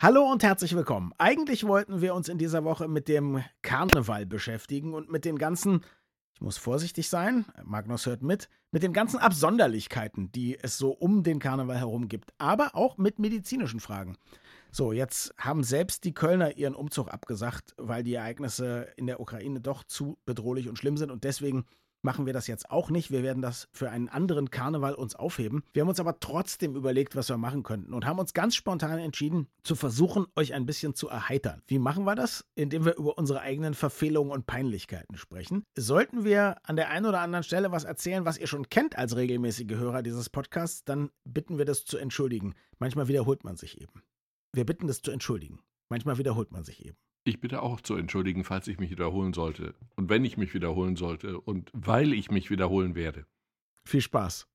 Hallo 0.00 0.30
und 0.30 0.44
herzlich 0.44 0.76
willkommen. 0.76 1.12
Eigentlich 1.18 1.66
wollten 1.66 2.00
wir 2.00 2.14
uns 2.14 2.28
in 2.28 2.38
dieser 2.38 2.62
Woche 2.62 2.86
mit 2.86 3.08
dem 3.08 3.42
Karneval 3.62 4.26
beschäftigen 4.26 4.94
und 4.94 5.10
mit 5.10 5.24
den 5.24 5.38
ganzen, 5.38 5.80
ich 6.34 6.40
muss 6.40 6.56
vorsichtig 6.56 7.08
sein, 7.08 7.46
Magnus 7.64 8.06
hört 8.06 8.22
mit, 8.22 8.48
mit 8.70 8.84
den 8.84 8.92
ganzen 8.92 9.18
Absonderlichkeiten, 9.18 10.30
die 10.30 10.56
es 10.56 10.78
so 10.78 10.92
um 10.92 11.24
den 11.24 11.40
Karneval 11.40 11.78
herum 11.78 12.06
gibt, 12.06 12.32
aber 12.38 12.76
auch 12.76 12.96
mit 12.96 13.18
medizinischen 13.18 13.80
Fragen. 13.80 14.16
So, 14.70 14.92
jetzt 14.92 15.34
haben 15.36 15.64
selbst 15.64 16.04
die 16.04 16.14
Kölner 16.14 16.56
ihren 16.56 16.76
Umzug 16.76 17.08
abgesagt, 17.08 17.74
weil 17.76 18.04
die 18.04 18.14
Ereignisse 18.14 18.86
in 18.96 19.08
der 19.08 19.18
Ukraine 19.18 19.60
doch 19.60 19.82
zu 19.82 20.16
bedrohlich 20.24 20.68
und 20.68 20.78
schlimm 20.78 20.96
sind 20.96 21.10
und 21.10 21.24
deswegen 21.24 21.64
machen 22.02 22.26
wir 22.26 22.32
das 22.32 22.46
jetzt 22.46 22.70
auch 22.70 22.90
nicht. 22.90 23.10
Wir 23.10 23.22
werden 23.22 23.42
das 23.42 23.68
für 23.72 23.90
einen 23.90 24.08
anderen 24.08 24.50
Karneval 24.50 24.94
uns 24.94 25.14
aufheben. 25.14 25.62
Wir 25.72 25.82
haben 25.82 25.88
uns 25.88 26.00
aber 26.00 26.20
trotzdem 26.20 26.76
überlegt, 26.76 27.16
was 27.16 27.28
wir 27.28 27.36
machen 27.36 27.62
könnten 27.62 27.94
und 27.94 28.06
haben 28.06 28.18
uns 28.18 28.32
ganz 28.32 28.54
spontan 28.54 28.98
entschieden, 28.98 29.48
zu 29.62 29.74
versuchen, 29.74 30.26
euch 30.36 30.54
ein 30.54 30.66
bisschen 30.66 30.94
zu 30.94 31.08
erheitern. 31.08 31.62
Wie 31.66 31.78
machen 31.78 32.04
wir 32.04 32.14
das? 32.14 32.44
Indem 32.54 32.84
wir 32.84 32.96
über 32.96 33.18
unsere 33.18 33.40
eigenen 33.40 33.74
Verfehlungen 33.74 34.32
und 34.32 34.46
Peinlichkeiten 34.46 35.16
sprechen. 35.16 35.64
Sollten 35.76 36.24
wir 36.24 36.56
an 36.64 36.76
der 36.76 36.90
einen 36.90 37.06
oder 37.06 37.20
anderen 37.20 37.44
Stelle 37.44 37.72
was 37.72 37.84
erzählen, 37.84 38.24
was 38.24 38.38
ihr 38.38 38.46
schon 38.46 38.68
kennt 38.68 38.96
als 38.96 39.16
regelmäßige 39.16 39.76
Hörer 39.76 40.02
dieses 40.02 40.30
Podcasts, 40.30 40.84
dann 40.84 41.10
bitten 41.24 41.58
wir 41.58 41.64
das 41.64 41.84
zu 41.84 41.98
entschuldigen. 41.98 42.54
Manchmal 42.78 43.08
wiederholt 43.08 43.44
man 43.44 43.56
sich 43.56 43.80
eben. 43.80 44.02
Wir 44.52 44.64
bitten 44.64 44.86
das 44.86 45.02
zu 45.02 45.10
entschuldigen. 45.10 45.60
Manchmal 45.90 46.18
wiederholt 46.18 46.52
man 46.52 46.64
sich 46.64 46.84
eben. 46.84 46.96
Ich 47.28 47.42
bitte 47.42 47.60
auch 47.60 47.82
zu 47.82 47.94
entschuldigen, 47.94 48.42
falls 48.42 48.68
ich 48.68 48.78
mich 48.78 48.90
wiederholen 48.90 49.34
sollte. 49.34 49.74
Und 49.96 50.08
wenn 50.08 50.24
ich 50.24 50.38
mich 50.38 50.54
wiederholen 50.54 50.96
sollte 50.96 51.38
und 51.38 51.70
weil 51.74 52.14
ich 52.14 52.30
mich 52.30 52.48
wiederholen 52.48 52.94
werde. 52.94 53.26
Viel 53.84 54.00
Spaß. 54.00 54.46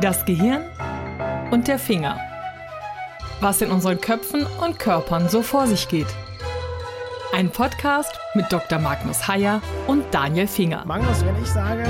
Das 0.00 0.24
Gehirn 0.24 0.64
und 1.52 1.68
der 1.68 1.78
Finger. 1.78 2.18
Was 3.40 3.62
in 3.62 3.70
unseren 3.70 4.00
Köpfen 4.00 4.44
und 4.60 4.80
Körpern 4.80 5.28
so 5.28 5.42
vor 5.42 5.68
sich 5.68 5.86
geht. 5.86 6.12
Ein 7.32 7.48
Podcast 7.48 8.18
mit 8.34 8.46
Dr. 8.50 8.80
Magnus 8.80 9.28
Heyer 9.28 9.62
und 9.86 10.02
Daniel 10.12 10.48
Finger. 10.48 10.84
Magnus, 10.84 11.24
wenn 11.24 11.40
ich 11.40 11.48
sage, 11.48 11.84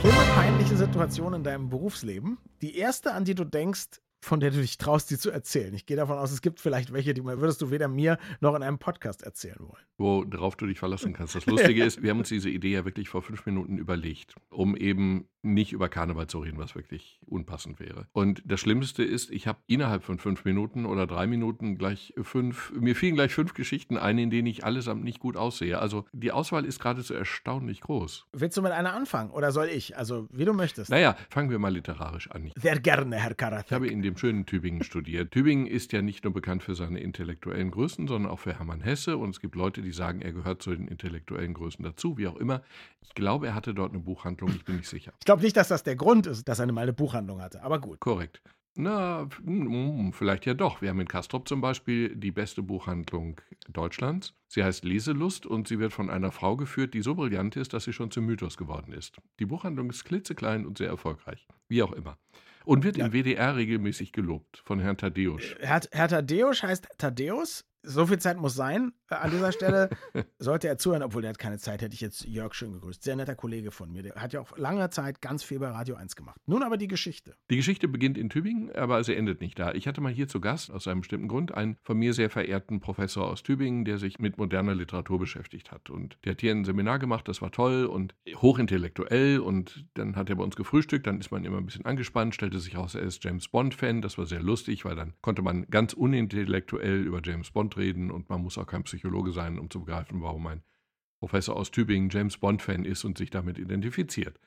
schlimme, 0.00 0.24
peinliche 0.34 0.78
Situation 0.78 1.34
in 1.34 1.44
deinem 1.44 1.68
Berufsleben, 1.68 2.38
die 2.62 2.78
erste, 2.78 3.12
an 3.12 3.26
die 3.26 3.34
du 3.34 3.44
denkst, 3.44 4.00
von 4.26 4.40
der 4.40 4.50
du 4.50 4.60
dich 4.60 4.76
traust, 4.76 5.10
die 5.10 5.18
zu 5.18 5.30
erzählen. 5.30 5.72
Ich 5.72 5.86
gehe 5.86 5.96
davon 5.96 6.18
aus, 6.18 6.32
es 6.32 6.42
gibt 6.42 6.60
vielleicht 6.60 6.92
welche, 6.92 7.14
die 7.14 7.24
würdest 7.24 7.62
du 7.62 7.70
weder 7.70 7.86
mir 7.86 8.18
noch 8.40 8.56
in 8.56 8.62
einem 8.62 8.78
Podcast 8.78 9.22
erzählen 9.22 9.60
wollen. 9.60 9.84
Worauf 9.98 10.56
du 10.56 10.66
dich 10.66 10.78
verlassen 10.78 11.12
kannst. 11.12 11.36
Das 11.36 11.46
Lustige 11.46 11.84
ist, 11.84 12.02
wir 12.02 12.10
haben 12.10 12.18
uns 12.18 12.28
diese 12.28 12.50
Idee 12.50 12.72
ja 12.72 12.84
wirklich 12.84 13.08
vor 13.08 13.22
fünf 13.22 13.46
Minuten 13.46 13.78
überlegt, 13.78 14.34
um 14.50 14.76
eben 14.76 15.28
nicht 15.54 15.72
über 15.72 15.88
Karneval 15.88 16.26
zu 16.26 16.38
reden, 16.40 16.58
was 16.58 16.74
wirklich 16.74 17.20
unpassend 17.26 17.80
wäre. 17.80 18.06
Und 18.12 18.42
das 18.44 18.60
Schlimmste 18.60 19.02
ist, 19.04 19.30
ich 19.30 19.46
habe 19.46 19.58
innerhalb 19.66 20.02
von 20.02 20.18
fünf 20.18 20.44
Minuten 20.44 20.86
oder 20.86 21.06
drei 21.06 21.26
Minuten 21.26 21.78
gleich 21.78 22.14
fünf, 22.22 22.72
mir 22.78 22.94
fielen 22.94 23.14
gleich 23.14 23.34
fünf 23.34 23.54
Geschichten 23.54 23.96
ein, 23.96 24.18
in 24.18 24.30
denen 24.30 24.46
ich 24.46 24.64
allesamt 24.64 25.04
nicht 25.04 25.20
gut 25.20 25.36
aussehe. 25.36 25.78
Also 25.78 26.04
die 26.12 26.32
Auswahl 26.32 26.64
ist 26.64 26.80
geradezu 26.80 27.14
erstaunlich 27.14 27.80
groß. 27.80 28.26
Willst 28.32 28.56
du 28.56 28.62
mit 28.62 28.72
einer 28.72 28.94
anfangen 28.94 29.30
oder 29.30 29.52
soll 29.52 29.68
ich? 29.68 29.96
Also 29.96 30.28
wie 30.30 30.44
du 30.44 30.52
möchtest. 30.52 30.90
Naja, 30.90 31.16
fangen 31.30 31.50
wir 31.50 31.58
mal 31.58 31.72
literarisch 31.72 32.30
an. 32.30 32.50
Sehr 32.56 32.78
gerne, 32.78 33.16
Herr 33.16 33.34
Karatek. 33.34 33.66
Ich 33.66 33.72
habe 33.72 33.88
in 33.88 34.02
dem 34.02 34.16
schönen 34.16 34.46
Tübingen 34.46 34.82
studiert. 34.82 35.32
Tübingen 35.32 35.66
ist 35.66 35.92
ja 35.92 36.02
nicht 36.02 36.24
nur 36.24 36.32
bekannt 36.32 36.62
für 36.62 36.74
seine 36.74 37.00
intellektuellen 37.00 37.70
Größen, 37.70 38.06
sondern 38.06 38.30
auch 38.30 38.38
für 38.38 38.58
Hermann 38.58 38.80
Hesse. 38.80 39.16
Und 39.16 39.30
es 39.30 39.40
gibt 39.40 39.54
Leute, 39.54 39.82
die 39.82 39.92
sagen, 39.92 40.20
er 40.20 40.32
gehört 40.32 40.62
zu 40.62 40.74
den 40.74 40.88
intellektuellen 40.88 41.54
Größen 41.54 41.84
dazu, 41.84 42.18
wie 42.18 42.28
auch 42.28 42.36
immer. 42.36 42.62
Ich 43.02 43.14
glaube, 43.14 43.46
er 43.46 43.54
hatte 43.54 43.74
dort 43.74 43.92
eine 43.92 44.02
Buchhandlung, 44.02 44.50
ich 44.50 44.64
bin 44.64 44.76
nicht 44.76 44.88
sicher. 44.88 45.12
Ich 45.20 45.24
glaube 45.24 45.35
nicht, 45.42 45.56
dass 45.56 45.68
das 45.68 45.82
der 45.82 45.96
Grund 45.96 46.26
ist, 46.26 46.48
dass 46.48 46.58
er 46.58 46.70
mal 46.72 46.82
eine 46.82 46.92
Buchhandlung 46.92 47.40
hatte, 47.40 47.62
aber 47.62 47.80
gut. 47.80 48.00
Korrekt. 48.00 48.42
Na, 48.78 49.26
hm, 49.42 50.12
vielleicht 50.12 50.44
ja 50.44 50.52
doch. 50.52 50.82
Wir 50.82 50.90
haben 50.90 51.00
in 51.00 51.08
Kastrop 51.08 51.48
zum 51.48 51.62
Beispiel 51.62 52.14
die 52.14 52.30
beste 52.30 52.62
Buchhandlung 52.62 53.40
Deutschlands. 53.68 54.34
Sie 54.48 54.62
heißt 54.62 54.84
Leselust 54.84 55.46
und 55.46 55.66
sie 55.66 55.78
wird 55.78 55.94
von 55.94 56.10
einer 56.10 56.30
Frau 56.30 56.56
geführt, 56.56 56.92
die 56.92 57.00
so 57.00 57.14
brillant 57.14 57.56
ist, 57.56 57.72
dass 57.72 57.84
sie 57.84 57.94
schon 57.94 58.10
zum 58.10 58.26
Mythos 58.26 58.58
geworden 58.58 58.92
ist. 58.92 59.16
Die 59.40 59.46
Buchhandlung 59.46 59.88
ist 59.88 60.04
klitzeklein 60.04 60.66
und 60.66 60.76
sehr 60.76 60.88
erfolgreich. 60.88 61.46
Wie 61.68 61.82
auch 61.82 61.92
immer. 61.92 62.18
Und 62.66 62.84
wird 62.84 62.98
ja. 62.98 63.06
im 63.06 63.12
WDR 63.12 63.56
regelmäßig 63.56 64.12
gelobt 64.12 64.60
von 64.64 64.78
Herrn 64.78 64.98
Thaddeus. 64.98 65.54
Herr, 65.60 65.80
Herr 65.92 66.08
Thaddeus 66.08 66.62
heißt 66.62 66.86
Thaddeus 66.98 67.64
so 67.86 68.06
viel 68.06 68.18
Zeit 68.18 68.36
muss 68.36 68.54
sein. 68.54 68.92
Äh, 69.10 69.14
an 69.14 69.30
dieser 69.30 69.52
Stelle 69.52 69.88
sollte 70.38 70.68
er 70.68 70.76
zuhören, 70.78 71.02
obwohl 71.02 71.22
der 71.22 71.30
hat 71.30 71.38
keine 71.38 71.58
Zeit, 71.58 71.82
hätte 71.82 71.94
ich 71.94 72.00
jetzt 72.00 72.26
Jörg 72.26 72.54
schön 72.54 72.72
gegrüßt. 72.72 73.02
Sehr 73.02 73.16
netter 73.16 73.34
Kollege 73.34 73.70
von 73.70 73.90
mir. 73.90 74.02
Der 74.02 74.14
hat 74.16 74.32
ja 74.32 74.40
auch 74.40 74.56
lange 74.58 74.90
Zeit 74.90 75.22
ganz 75.22 75.42
viel 75.42 75.58
bei 75.58 75.68
Radio 75.68 75.94
1 75.94 76.16
gemacht. 76.16 76.40
Nun 76.46 76.62
aber 76.62 76.76
die 76.76 76.88
Geschichte. 76.88 77.34
Die 77.50 77.56
Geschichte 77.56 77.88
beginnt 77.88 78.18
in 78.18 78.28
Tübingen, 78.28 78.74
aber 78.74 79.02
sie 79.04 79.14
endet 79.14 79.40
nicht 79.40 79.58
da. 79.58 79.72
Ich 79.72 79.86
hatte 79.86 80.00
mal 80.00 80.12
hier 80.12 80.28
zu 80.28 80.40
Gast, 80.40 80.70
aus 80.70 80.88
einem 80.88 81.00
bestimmten 81.00 81.28
Grund, 81.28 81.54
einen 81.54 81.76
von 81.82 81.96
mir 81.96 82.12
sehr 82.12 82.30
verehrten 82.30 82.80
Professor 82.80 83.28
aus 83.28 83.42
Tübingen, 83.42 83.84
der 83.84 83.98
sich 83.98 84.18
mit 84.18 84.36
moderner 84.38 84.74
Literatur 84.74 85.18
beschäftigt 85.18 85.70
hat. 85.70 85.88
Und 85.88 86.18
der 86.24 86.32
hat 86.32 86.40
hier 86.40 86.52
ein 86.52 86.64
Seminar 86.64 86.98
gemacht, 86.98 87.28
das 87.28 87.40
war 87.40 87.52
toll 87.52 87.86
und 87.86 88.14
hochintellektuell. 88.34 89.38
Und 89.38 89.86
dann 89.94 90.16
hat 90.16 90.28
er 90.28 90.36
bei 90.36 90.44
uns 90.44 90.56
gefrühstückt, 90.56 91.06
dann 91.06 91.20
ist 91.20 91.30
man 91.30 91.44
immer 91.44 91.58
ein 91.58 91.66
bisschen 91.66 91.84
angespannt, 91.84 92.34
stellte 92.34 92.58
sich 92.58 92.76
raus, 92.76 92.94
er 92.94 93.02
ist 93.02 93.22
James 93.22 93.48
Bond-Fan. 93.48 94.02
Das 94.02 94.18
war 94.18 94.26
sehr 94.26 94.42
lustig, 94.42 94.84
weil 94.84 94.96
dann 94.96 95.14
konnte 95.20 95.42
man 95.42 95.66
ganz 95.70 95.92
unintellektuell 95.92 97.02
über 97.02 97.20
James 97.22 97.50
Bond 97.50 97.75
reden 97.76 98.10
und 98.10 98.28
man 98.28 98.42
muss 98.42 98.58
auch 98.58 98.66
kein 98.66 98.84
Psychologe 98.84 99.32
sein, 99.32 99.58
um 99.58 99.70
zu 99.70 99.80
begreifen, 99.80 100.22
warum 100.22 100.46
ein 100.46 100.62
Professor 101.20 101.56
aus 101.56 101.70
Tübingen 101.70 102.10
James 102.10 102.38
Bond-Fan 102.38 102.84
ist 102.84 103.04
und 103.04 103.18
sich 103.18 103.30
damit 103.30 103.58
identifiziert. 103.58 104.38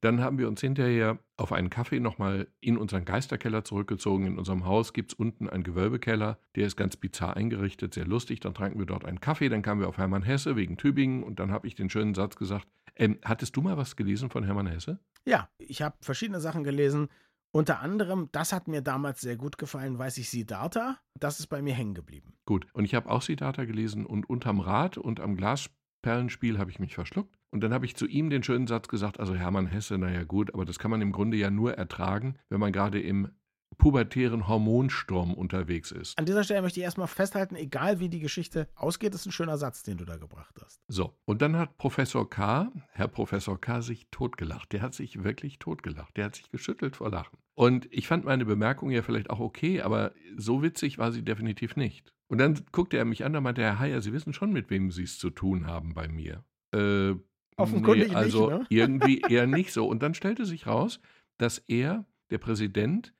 Dann 0.00 0.20
haben 0.20 0.36
wir 0.38 0.48
uns 0.48 0.60
hinterher 0.60 1.18
auf 1.38 1.50
einen 1.50 1.70
Kaffee 1.70 1.98
nochmal 1.98 2.46
in 2.60 2.76
unseren 2.76 3.06
Geisterkeller 3.06 3.64
zurückgezogen. 3.64 4.26
In 4.26 4.38
unserem 4.38 4.66
Haus 4.66 4.92
gibt 4.92 5.12
es 5.12 5.18
unten 5.18 5.48
einen 5.48 5.64
Gewölbekeller, 5.64 6.38
der 6.56 6.66
ist 6.66 6.76
ganz 6.76 6.96
bizarr 6.96 7.36
eingerichtet, 7.36 7.94
sehr 7.94 8.04
lustig. 8.04 8.40
Dann 8.40 8.52
tranken 8.52 8.78
wir 8.78 8.86
dort 8.86 9.06
einen 9.06 9.20
Kaffee, 9.20 9.48
dann 9.48 9.62
kamen 9.62 9.80
wir 9.80 9.88
auf 9.88 9.96
Hermann 9.96 10.22
Hesse 10.22 10.56
wegen 10.56 10.76
Tübingen 10.76 11.22
und 11.22 11.40
dann 11.40 11.50
habe 11.50 11.66
ich 11.66 11.74
den 11.74 11.88
schönen 11.88 12.14
Satz 12.14 12.36
gesagt, 12.36 12.68
ähm, 12.96 13.18
hattest 13.24 13.56
du 13.56 13.62
mal 13.62 13.78
was 13.78 13.96
gelesen 13.96 14.28
von 14.28 14.44
Hermann 14.44 14.66
Hesse? 14.66 14.98
Ja, 15.24 15.48
ich 15.56 15.80
habe 15.80 15.96
verschiedene 16.00 16.40
Sachen 16.40 16.64
gelesen. 16.64 17.08
Unter 17.54 17.78
anderem, 17.78 18.30
das 18.32 18.52
hat 18.52 18.66
mir 18.66 18.82
damals 18.82 19.20
sehr 19.20 19.36
gut 19.36 19.58
gefallen, 19.58 19.96
weiß 19.96 20.18
ich 20.18 20.28
Siddhartha. 20.28 20.98
Das 21.14 21.38
ist 21.38 21.46
bei 21.46 21.62
mir 21.62 21.72
hängen 21.72 21.94
geblieben. 21.94 22.34
Gut, 22.46 22.66
und 22.72 22.84
ich 22.84 22.96
habe 22.96 23.08
auch 23.08 23.22
Siddhartha 23.22 23.64
gelesen 23.64 24.06
und 24.06 24.28
unterm 24.28 24.58
Rad 24.58 24.98
und 24.98 25.20
am 25.20 25.36
Glasperlenspiel 25.36 26.58
habe 26.58 26.72
ich 26.72 26.80
mich 26.80 26.96
verschluckt. 26.96 27.38
Und 27.52 27.60
dann 27.60 27.72
habe 27.72 27.86
ich 27.86 27.94
zu 27.94 28.08
ihm 28.08 28.28
den 28.28 28.42
schönen 28.42 28.66
Satz 28.66 28.88
gesagt, 28.88 29.20
also 29.20 29.36
Hermann 29.36 29.68
Hesse, 29.68 29.98
naja 29.98 30.24
gut, 30.24 30.52
aber 30.52 30.64
das 30.64 30.80
kann 30.80 30.90
man 30.90 31.00
im 31.00 31.12
Grunde 31.12 31.36
ja 31.36 31.48
nur 31.48 31.74
ertragen, 31.74 32.34
wenn 32.48 32.58
man 32.58 32.72
gerade 32.72 33.00
im 33.00 33.30
pubertären 33.78 34.48
Hormonsturm 34.48 35.32
unterwegs 35.32 35.92
ist. 35.92 36.18
An 36.18 36.26
dieser 36.26 36.42
Stelle 36.42 36.62
möchte 36.62 36.80
ich 36.80 36.84
erstmal 36.84 37.06
festhalten, 37.06 37.54
egal 37.54 38.00
wie 38.00 38.08
die 38.08 38.18
Geschichte 38.20 38.68
ausgeht, 38.74 39.14
ist 39.14 39.26
ein 39.26 39.32
schöner 39.32 39.58
Satz, 39.58 39.84
den 39.84 39.96
du 39.96 40.04
da 40.04 40.16
gebracht 40.16 40.54
hast. 40.60 40.80
So, 40.88 41.16
und 41.24 41.40
dann 41.40 41.56
hat 41.56 41.76
Professor 41.76 42.28
K., 42.28 42.72
Herr 42.90 43.08
Professor 43.08 43.60
K., 43.60 43.80
sich 43.80 44.08
totgelacht. 44.10 44.72
Der 44.72 44.82
hat 44.82 44.94
sich 44.94 45.22
wirklich 45.22 45.60
totgelacht. 45.60 46.16
Der 46.16 46.24
hat 46.26 46.34
sich 46.34 46.50
geschüttelt 46.50 46.96
vor 46.96 47.10
Lachen. 47.10 47.38
Und 47.54 47.88
ich 47.92 48.08
fand 48.08 48.24
meine 48.24 48.44
Bemerkung 48.44 48.90
ja 48.90 49.02
vielleicht 49.02 49.30
auch 49.30 49.38
okay, 49.38 49.80
aber 49.80 50.12
so 50.36 50.62
witzig 50.62 50.98
war 50.98 51.12
sie 51.12 51.22
definitiv 51.22 51.76
nicht. 51.76 52.12
Und 52.26 52.38
dann 52.38 52.60
guckte 52.72 52.96
er 52.96 53.04
mich 53.04 53.24
an, 53.24 53.32
da 53.32 53.40
meinte 53.40 53.62
Herr 53.62 53.78
Heyer, 53.78 54.02
Sie 54.02 54.12
wissen 54.12 54.32
schon, 54.32 54.52
mit 54.52 54.70
wem 54.70 54.90
Sie 54.90 55.04
es 55.04 55.18
zu 55.18 55.30
tun 55.30 55.66
haben 55.66 55.94
bei 55.94 56.08
mir. 56.08 56.44
Äh, 56.72 57.14
Offenkundig 57.56 58.08
nee, 58.08 58.14
also 58.14 58.50
nicht, 58.50 58.58
ne? 58.58 58.66
irgendwie 58.70 59.20
eher 59.20 59.46
nicht 59.46 59.72
so. 59.72 59.86
Und 59.86 60.02
dann 60.02 60.14
stellte 60.14 60.44
sich 60.44 60.66
raus, 60.66 61.00
dass 61.38 61.58
er, 61.58 62.06
der 62.30 62.38
Präsident, 62.38 63.14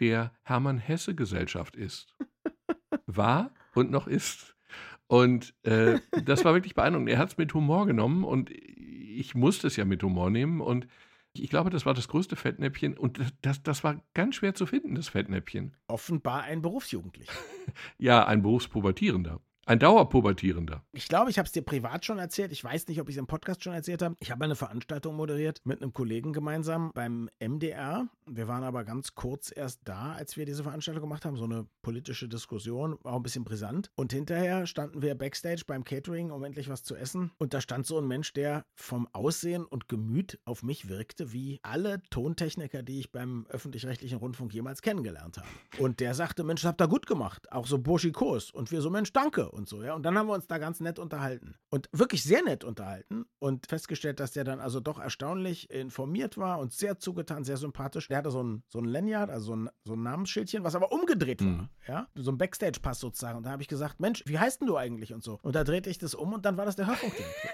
der 0.00 0.32
Hermann-Hesse-Gesellschaft 0.42 1.76
ist. 1.76 2.14
War 3.06 3.52
und 3.74 3.90
noch 3.90 4.06
ist. 4.06 4.56
Und 5.06 5.54
äh, 5.62 6.00
das 6.24 6.44
war 6.44 6.52
wirklich 6.52 6.74
beeindruckend. 6.74 7.08
Er 7.08 7.18
hat 7.18 7.30
es 7.30 7.38
mit 7.38 7.54
Humor 7.54 7.86
genommen 7.86 8.24
und 8.24 8.50
ich 8.50 9.34
musste 9.34 9.66
es 9.66 9.76
ja 9.76 9.86
mit 9.86 10.02
Humor 10.02 10.30
nehmen. 10.30 10.60
Und 10.60 10.86
ich 11.34 11.50
glaube, 11.50 11.70
das 11.70 11.86
war 11.86 11.94
das 11.94 12.08
größte 12.08 12.36
Fettnäpfchen 12.36 12.96
und 12.96 13.20
das, 13.42 13.62
das 13.62 13.84
war 13.84 14.02
ganz 14.14 14.36
schwer 14.36 14.54
zu 14.54 14.66
finden, 14.66 14.94
das 14.94 15.08
Fettnäpfchen. 15.08 15.76
Offenbar 15.86 16.42
ein 16.42 16.62
Berufsjugendlicher. 16.62 17.32
ja, 17.98 18.26
ein 18.26 18.42
Berufspubertierender. 18.42 19.40
Ein 19.68 19.80
Dauerpubertierender. 19.80 20.82
Ich 20.92 21.08
glaube, 21.08 21.28
ich 21.28 21.36
habe 21.36 21.44
es 21.44 21.52
dir 21.52 21.60
privat 21.60 22.02
schon 22.06 22.18
erzählt. 22.18 22.52
Ich 22.52 22.64
weiß 22.64 22.88
nicht, 22.88 23.02
ob 23.02 23.10
ich 23.10 23.16
es 23.16 23.18
im 23.18 23.26
Podcast 23.26 23.62
schon 23.62 23.74
erzählt 23.74 24.00
habe. 24.00 24.16
Ich 24.18 24.30
habe 24.30 24.42
eine 24.42 24.56
Veranstaltung 24.56 25.14
moderiert 25.14 25.60
mit 25.64 25.82
einem 25.82 25.92
Kollegen 25.92 26.32
gemeinsam 26.32 26.90
beim 26.94 27.28
MDR. 27.38 28.08
Wir 28.24 28.48
waren 28.48 28.64
aber 28.64 28.84
ganz 28.84 29.14
kurz 29.14 29.52
erst 29.54 29.82
da, 29.84 30.12
als 30.12 30.38
wir 30.38 30.46
diese 30.46 30.62
Veranstaltung 30.62 31.02
gemacht 31.02 31.26
haben. 31.26 31.36
So 31.36 31.44
eine 31.44 31.66
politische 31.82 32.28
Diskussion, 32.28 32.96
war 33.02 33.14
ein 33.14 33.22
bisschen 33.22 33.44
brisant. 33.44 33.90
Und 33.94 34.10
hinterher 34.10 34.66
standen 34.66 35.02
wir 35.02 35.14
backstage 35.14 35.64
beim 35.66 35.84
Catering, 35.84 36.30
um 36.30 36.42
endlich 36.44 36.70
was 36.70 36.82
zu 36.82 36.96
essen. 36.96 37.30
Und 37.36 37.52
da 37.52 37.60
stand 37.60 37.84
so 37.84 37.98
ein 37.98 38.08
Mensch, 38.08 38.32
der 38.32 38.64
vom 38.74 39.06
Aussehen 39.12 39.66
und 39.66 39.86
Gemüt 39.86 40.38
auf 40.46 40.62
mich 40.62 40.88
wirkte, 40.88 41.34
wie 41.34 41.60
alle 41.62 42.00
Tontechniker, 42.08 42.82
die 42.82 43.00
ich 43.00 43.12
beim 43.12 43.44
öffentlich-rechtlichen 43.50 44.16
Rundfunk 44.16 44.54
jemals 44.54 44.80
kennengelernt 44.80 45.36
habe. 45.36 45.48
Und 45.78 46.00
der 46.00 46.14
sagte, 46.14 46.42
Mensch, 46.42 46.62
das 46.62 46.70
habt 46.70 46.80
ihr 46.80 46.88
gut 46.88 47.06
gemacht. 47.06 47.52
Auch 47.52 47.66
so 47.66 47.76
burschikos. 47.76 48.50
Und 48.50 48.70
wir 48.70 48.80
so, 48.80 48.88
Mensch, 48.88 49.12
danke 49.12 49.57
und 49.58 49.68
so, 49.68 49.82
ja. 49.82 49.94
Und 49.94 50.04
dann 50.04 50.16
haben 50.16 50.28
wir 50.28 50.34
uns 50.34 50.46
da 50.46 50.58
ganz 50.58 50.80
nett 50.80 50.98
unterhalten. 50.98 51.56
Und 51.70 51.88
wirklich 51.92 52.22
sehr 52.22 52.42
nett 52.42 52.64
unterhalten 52.64 53.26
und 53.38 53.66
festgestellt, 53.66 54.20
dass 54.20 54.32
der 54.32 54.44
dann 54.44 54.60
also 54.60 54.80
doch 54.80 54.98
erstaunlich 54.98 55.70
informiert 55.70 56.38
war 56.38 56.58
und 56.58 56.72
sehr 56.72 56.98
zugetan, 56.98 57.44
sehr 57.44 57.56
sympathisch. 57.56 58.08
Der 58.08 58.18
hatte 58.18 58.30
so 58.30 58.42
ein, 58.42 58.62
so 58.68 58.78
ein 58.78 58.84
Lanyard, 58.84 59.30
also 59.30 59.46
so 59.46 59.56
ein, 59.56 59.70
so 59.84 59.94
ein 59.94 60.02
Namensschildchen, 60.02 60.64
was 60.64 60.74
aber 60.74 60.92
umgedreht 60.92 61.40
war, 61.40 61.48
mhm. 61.48 61.68
ja. 61.86 62.08
So 62.14 62.30
ein 62.30 62.38
Backstage-Pass 62.38 63.00
sozusagen. 63.00 63.38
Und 63.38 63.44
da 63.44 63.50
habe 63.50 63.62
ich 63.62 63.68
gesagt, 63.68 64.00
Mensch, 64.00 64.22
wie 64.26 64.38
heißt 64.38 64.60
denn 64.60 64.68
du 64.68 64.76
eigentlich 64.76 65.12
und 65.12 65.22
so. 65.22 65.38
Und 65.42 65.54
da 65.54 65.64
drehte 65.64 65.90
ich 65.90 65.98
das 65.98 66.14
um 66.14 66.32
und 66.32 66.44
dann 66.44 66.56
war 66.56 66.64
das 66.64 66.76
der 66.76 66.86
Hörfunkdirektor. 66.86 67.50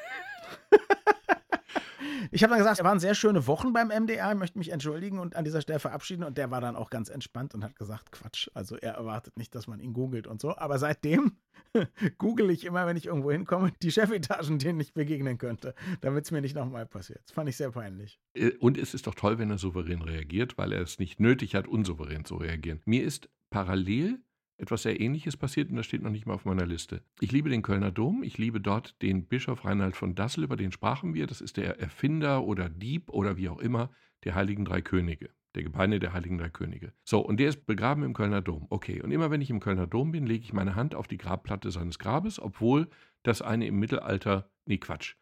Ich 2.34 2.42
habe 2.42 2.50
dann 2.50 2.58
gesagt, 2.58 2.80
es 2.80 2.84
waren 2.84 2.98
sehr 2.98 3.14
schöne 3.14 3.46
Wochen 3.46 3.72
beim 3.72 3.92
MDR, 3.92 4.32
ich 4.32 4.36
möchte 4.36 4.58
mich 4.58 4.72
entschuldigen 4.72 5.20
und 5.20 5.36
an 5.36 5.44
dieser 5.44 5.60
Stelle 5.60 5.78
verabschieden. 5.78 6.24
Und 6.24 6.36
der 6.36 6.50
war 6.50 6.60
dann 6.60 6.74
auch 6.74 6.90
ganz 6.90 7.08
entspannt 7.08 7.54
und 7.54 7.62
hat 7.62 7.76
gesagt, 7.76 8.10
Quatsch, 8.10 8.48
also 8.54 8.74
er 8.74 8.94
erwartet 8.94 9.38
nicht, 9.38 9.54
dass 9.54 9.68
man 9.68 9.78
ihn 9.78 9.92
googelt 9.92 10.26
und 10.26 10.40
so. 10.40 10.56
Aber 10.56 10.80
seitdem 10.80 11.36
google 12.18 12.50
ich 12.50 12.64
immer, 12.64 12.88
wenn 12.88 12.96
ich 12.96 13.06
irgendwo 13.06 13.30
hinkomme, 13.30 13.70
die 13.82 13.92
Chefetagen, 13.92 14.58
denen 14.58 14.80
ich 14.80 14.94
begegnen 14.94 15.38
könnte, 15.38 15.76
damit 16.00 16.24
es 16.24 16.32
mir 16.32 16.40
nicht 16.40 16.56
nochmal 16.56 16.86
passiert. 16.86 17.20
Das 17.24 17.30
fand 17.30 17.48
ich 17.48 17.56
sehr 17.56 17.70
peinlich. 17.70 18.18
Äh, 18.34 18.50
und 18.58 18.78
es 18.78 18.94
ist 18.94 19.06
doch 19.06 19.14
toll, 19.14 19.38
wenn 19.38 19.52
er 19.52 19.58
souverän 19.58 20.02
reagiert, 20.02 20.58
weil 20.58 20.72
er 20.72 20.80
es 20.80 20.98
nicht 20.98 21.20
nötig 21.20 21.54
hat, 21.54 21.68
unsouverän 21.68 22.24
zu 22.24 22.34
reagieren. 22.34 22.80
Mir 22.84 23.04
ist 23.04 23.28
parallel 23.50 24.18
etwas 24.56 24.82
sehr 24.82 25.00
Ähnliches 25.00 25.36
passiert 25.36 25.70
und 25.70 25.76
das 25.76 25.86
steht 25.86 26.02
noch 26.02 26.10
nicht 26.10 26.26
mal 26.26 26.34
auf 26.34 26.44
meiner 26.44 26.66
Liste. 26.66 27.02
Ich 27.20 27.32
liebe 27.32 27.50
den 27.50 27.62
Kölner 27.62 27.90
Dom, 27.90 28.22
ich 28.22 28.38
liebe 28.38 28.60
dort 28.60 29.00
den 29.02 29.26
Bischof 29.26 29.64
Reinhard 29.64 29.96
von 29.96 30.14
Dassel, 30.14 30.44
über 30.44 30.56
den 30.56 30.72
sprachen 30.72 31.14
wir. 31.14 31.26
Das 31.26 31.40
ist 31.40 31.56
der 31.56 31.80
Erfinder 31.80 32.44
oder 32.44 32.68
Dieb 32.68 33.10
oder 33.10 33.36
wie 33.36 33.48
auch 33.48 33.58
immer 33.58 33.90
der 34.24 34.34
Heiligen 34.34 34.64
Drei 34.64 34.80
Könige. 34.80 35.30
Der 35.54 35.62
Gebeine 35.62 36.00
der 36.00 36.12
Heiligen 36.12 36.38
Drei 36.38 36.48
Könige. 36.48 36.92
So, 37.04 37.20
und 37.20 37.38
der 37.38 37.48
ist 37.48 37.66
begraben 37.66 38.02
im 38.02 38.14
Kölner 38.14 38.42
Dom. 38.42 38.66
Okay, 38.70 39.00
und 39.02 39.12
immer 39.12 39.30
wenn 39.30 39.40
ich 39.40 39.50
im 39.50 39.60
Kölner 39.60 39.86
Dom 39.86 40.10
bin, 40.10 40.26
lege 40.26 40.44
ich 40.44 40.52
meine 40.52 40.74
Hand 40.74 40.94
auf 40.94 41.06
die 41.06 41.18
Grabplatte 41.18 41.70
seines 41.70 41.98
Grabes, 41.98 42.40
obwohl 42.40 42.88
das 43.22 43.42
eine 43.42 43.66
im 43.66 43.78
Mittelalter, 43.78 44.50
nee 44.66 44.78
Quatsch, 44.78 45.14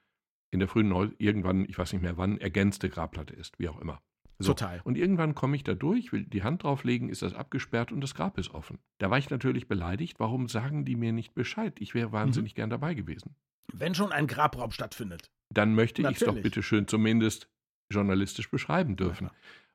in 0.50 0.58
der 0.58 0.68
frühen 0.68 0.88
Neu, 0.88 1.08
irgendwann, 1.18 1.64
ich 1.64 1.78
weiß 1.78 1.92
nicht 1.92 2.02
mehr 2.02 2.16
wann, 2.16 2.38
ergänzte 2.38 2.88
Grabplatte 2.88 3.34
ist, 3.34 3.58
wie 3.58 3.68
auch 3.68 3.80
immer. 3.80 4.02
So. 4.42 4.52
Total. 4.52 4.80
Und 4.84 4.98
irgendwann 4.98 5.34
komme 5.34 5.56
ich 5.56 5.64
da 5.64 5.74
durch, 5.74 6.12
will 6.12 6.24
die 6.24 6.42
Hand 6.42 6.62
drauflegen, 6.62 7.08
ist 7.08 7.22
das 7.22 7.34
abgesperrt 7.34 7.92
und 7.92 8.00
das 8.00 8.14
Grab 8.14 8.38
ist 8.38 8.52
offen. 8.52 8.78
Da 8.98 9.10
war 9.10 9.18
ich 9.18 9.30
natürlich 9.30 9.68
beleidigt. 9.68 10.20
Warum 10.20 10.48
sagen 10.48 10.84
die 10.84 10.96
mir 10.96 11.12
nicht 11.12 11.34
Bescheid? 11.34 11.74
Ich 11.80 11.94
wäre 11.94 12.12
wahnsinnig 12.12 12.52
mhm. 12.54 12.56
gern 12.56 12.70
dabei 12.70 12.94
gewesen. 12.94 13.34
Wenn 13.72 13.94
schon 13.94 14.12
ein 14.12 14.26
Grabraum 14.26 14.70
stattfindet. 14.70 15.30
Dann 15.50 15.74
möchte 15.74 16.02
ich 16.02 16.08
es 16.08 16.20
doch 16.20 16.40
bitte 16.40 16.62
schön 16.62 16.88
zumindest 16.88 17.48
journalistisch 17.90 18.50
beschreiben 18.50 18.96
dürfen. 18.96 19.26
Ja, 19.26 19.32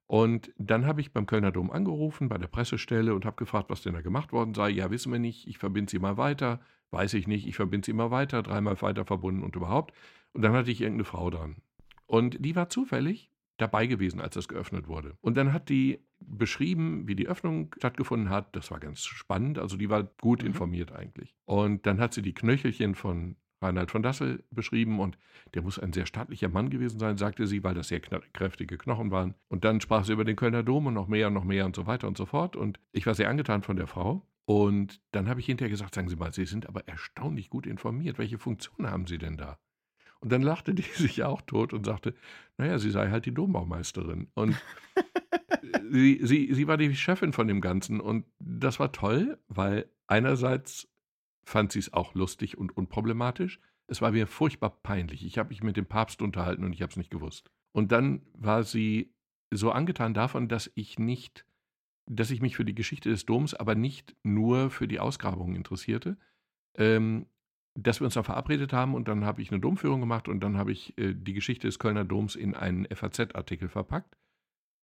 und 0.08 0.54
dann 0.58 0.86
habe 0.86 1.02
ich 1.02 1.12
beim 1.12 1.26
Kölner 1.26 1.52
Dom 1.52 1.70
angerufen, 1.70 2.30
bei 2.30 2.38
der 2.38 2.48
Pressestelle 2.48 3.14
und 3.14 3.26
habe 3.26 3.36
gefragt, 3.36 3.70
was 3.70 3.82
denn 3.82 3.94
da 3.94 4.02
gemacht 4.02 4.32
worden 4.32 4.54
sei. 4.54 4.70
Ja, 4.70 4.90
wissen 4.90 5.12
wir 5.12 5.20
nicht, 5.20 5.48
ich 5.48 5.58
verbinde 5.58 5.92
sie 5.92 6.00
mal 6.00 6.18
weiter. 6.18 6.62
Weiß 6.92 7.14
ich 7.14 7.28
nicht, 7.28 7.46
ich 7.46 7.56
verbinde 7.56 7.86
sie 7.86 7.94
mal 7.94 8.10
weiter, 8.10 8.42
dreimal 8.42 8.82
weiter 8.82 9.06
verbunden 9.06 9.44
und 9.44 9.58
überhaupt. 9.58 9.94
Und 10.32 10.44
dann 10.44 10.54
hatte 10.54 10.72
ich 10.72 10.80
irgendeine 10.80 11.04
Frau 11.04 11.30
dran. 11.30 11.58
Und 12.06 12.38
die 12.40 12.56
war 12.56 12.70
zufällig 12.70 13.30
dabei 13.58 13.88
gewesen, 13.88 14.22
als 14.22 14.36
das 14.36 14.48
geöffnet 14.48 14.88
wurde. 14.88 15.18
Und 15.22 15.36
dann 15.36 15.54
hat 15.54 15.70
die 15.70 16.00
beschrieben, 16.20 17.08
wie 17.08 17.16
die 17.16 17.28
Öffnung 17.28 17.74
stattgefunden 17.78 18.30
hat. 18.30 18.56
Das 18.56 18.72
war 18.72 18.80
ganz 18.80 19.06
spannend. 19.06 19.60
Also 19.60 19.78
die 19.78 19.90
war 19.90 20.04
gut 20.04 20.42
mhm. 20.42 20.48
informiert 20.48 20.92
eigentlich. 20.92 21.36
Und 21.46 21.86
dann 21.86 22.00
hat 22.00 22.14
sie 22.14 22.22
die 22.22 22.34
Knöchelchen 22.34 22.96
von 22.96 23.36
Reinhard 23.62 23.90
von 23.90 24.04
Dassel 24.04 24.44
beschrieben 24.52 25.00
und 25.00 25.18
der 25.54 25.64
muss 25.64 25.80
ein 25.80 25.94
sehr 25.94 26.06
stattlicher 26.06 26.50
Mann 26.50 26.70
gewesen 26.70 27.00
sein, 27.00 27.18
sagte 27.18 27.48
sie, 27.48 27.64
weil 27.64 27.74
das 27.74 27.88
sehr 27.88 28.00
kräftige 28.00 28.78
Knochen 28.78 29.10
waren. 29.10 29.34
Und 29.48 29.66
dann 29.66 29.82
sprach 29.82 30.06
sie 30.06 30.14
über 30.14 30.26
den 30.26 30.36
Kölner 30.36 30.64
Dom 30.64 30.86
und 30.86 30.94
noch 30.94 31.08
mehr 31.08 31.28
und 31.28 31.34
noch 31.34 31.44
mehr 31.44 31.66
und 31.66 31.76
so 31.76 31.88
weiter 31.88 32.08
und 32.08 32.18
so 32.18 32.26
fort. 32.26 32.56
Und 32.56 32.80
ich 32.92 33.06
war 33.06 33.16
sehr 33.16 33.30
angetan 33.30 33.64
von 33.64 33.78
der 33.78 33.88
Frau. 33.88 34.28
Und 34.46 35.02
dann 35.12 35.28
habe 35.28 35.40
ich 35.40 35.46
hinterher 35.46 35.70
gesagt, 35.70 35.96
sagen 35.96 36.08
Sie 36.08 36.16
mal, 36.16 36.32
Sie 36.32 36.46
sind 36.46 36.68
aber 36.68 36.88
erstaunlich 36.88 37.50
gut 37.50 37.66
informiert. 37.66 38.18
Welche 38.18 38.38
Funktion 38.38 38.90
haben 38.90 39.06
Sie 39.08 39.18
denn 39.18 39.38
da? 39.38 39.58
Und 40.20 40.32
dann 40.32 40.42
lachte 40.42 40.74
die 40.74 40.82
sich 40.94 41.24
auch 41.24 41.42
tot 41.42 41.74
und 41.74 41.86
sagte, 41.86 42.14
naja, 42.58 42.80
sie 42.80 42.92
sei 42.92 43.10
halt 43.10 43.26
die 43.26 43.34
Dombaumeisterin. 43.34 44.28
Und 44.34 44.56
sie, 45.92 46.20
sie, 46.24 46.54
sie 46.54 46.68
war 46.68 46.78
die 46.78 46.96
Chefin 46.96 47.34
von 47.34 47.48
dem 47.48 47.62
Ganzen. 47.62 48.00
Und 48.00 48.26
das 48.40 48.80
war 48.80 48.92
toll, 48.92 49.38
weil 49.48 49.90
einerseits 50.08 50.88
fand 51.44 51.72
sie 51.72 51.80
es 51.80 51.94
auch 51.94 52.14
lustig 52.14 52.58
und 52.58 52.76
unproblematisch. 52.76 53.60
Es 53.88 54.02
war 54.02 54.12
mir 54.12 54.28
furchtbar 54.28 54.82
peinlich. 54.84 55.26
Ich 55.26 55.38
habe 55.38 55.50
mich 55.50 55.64
mit 55.64 55.78
dem 55.78 55.86
Papst 55.86 56.22
unterhalten 56.22 56.66
und 56.66 56.74
ich 56.74 56.82
habe 56.82 56.92
es 56.92 56.98
nicht 56.98 57.12
gewusst. 57.12 57.50
Und 57.72 57.92
dann 57.92 58.22
war 58.34 58.64
sie 58.64 59.14
so 59.52 59.72
angetan 59.72 60.14
davon, 60.14 60.50
dass 60.50 60.70
ich 60.76 61.00
nicht, 61.00 61.46
dass 62.06 62.32
ich 62.32 62.42
mich 62.42 62.58
für 62.58 62.66
die 62.66 62.76
Geschichte 62.76 63.10
des 63.10 63.26
Doms, 63.26 63.54
aber 63.54 63.76
nicht 63.76 64.16
nur 64.24 64.70
für 64.72 64.88
die 64.88 65.00
Ausgrabungen 65.00 65.56
interessierte, 65.56 66.18
ähm, 66.76 67.28
dass 67.78 68.02
wir 68.02 68.06
uns 68.06 68.16
da 68.16 68.24
verabredet 68.24 68.74
haben 68.74 68.96
und 68.96 69.08
dann 69.08 69.24
habe 69.24 69.42
ich 69.42 69.52
eine 69.52 69.60
Domführung 69.60 70.00
gemacht 70.00 70.28
und 70.28 70.40
dann 70.42 70.58
habe 70.58 70.72
ich 70.72 70.98
äh, 70.98 71.14
die 71.14 71.34
Geschichte 71.34 71.68
des 71.68 71.78
Kölner 71.78 72.04
Doms 72.04 72.36
in 72.36 72.56
einen 72.56 72.88
FAZ-Artikel 72.94 73.70
verpackt, 73.70 74.18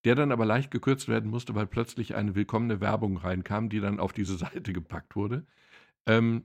der 0.06 0.16
dann 0.16 0.31
aber 0.31 0.45
leicht 0.45 0.69
gekürzt 0.69 1.07
werden 1.07 1.30
musste, 1.30 1.56
weil 1.56 1.66
plötzlich 1.66 2.16
eine 2.16 2.36
willkommene 2.36 2.81
Werbung 2.81 3.18
reinkam, 3.18 3.69
die 3.69 3.80
dann 3.80 4.00
auf 4.00 4.13
diese 4.13 4.38
Seite 4.38 4.74
gepackt 4.74 5.16
wurde. 5.16 5.45
Ähm, 6.06 6.44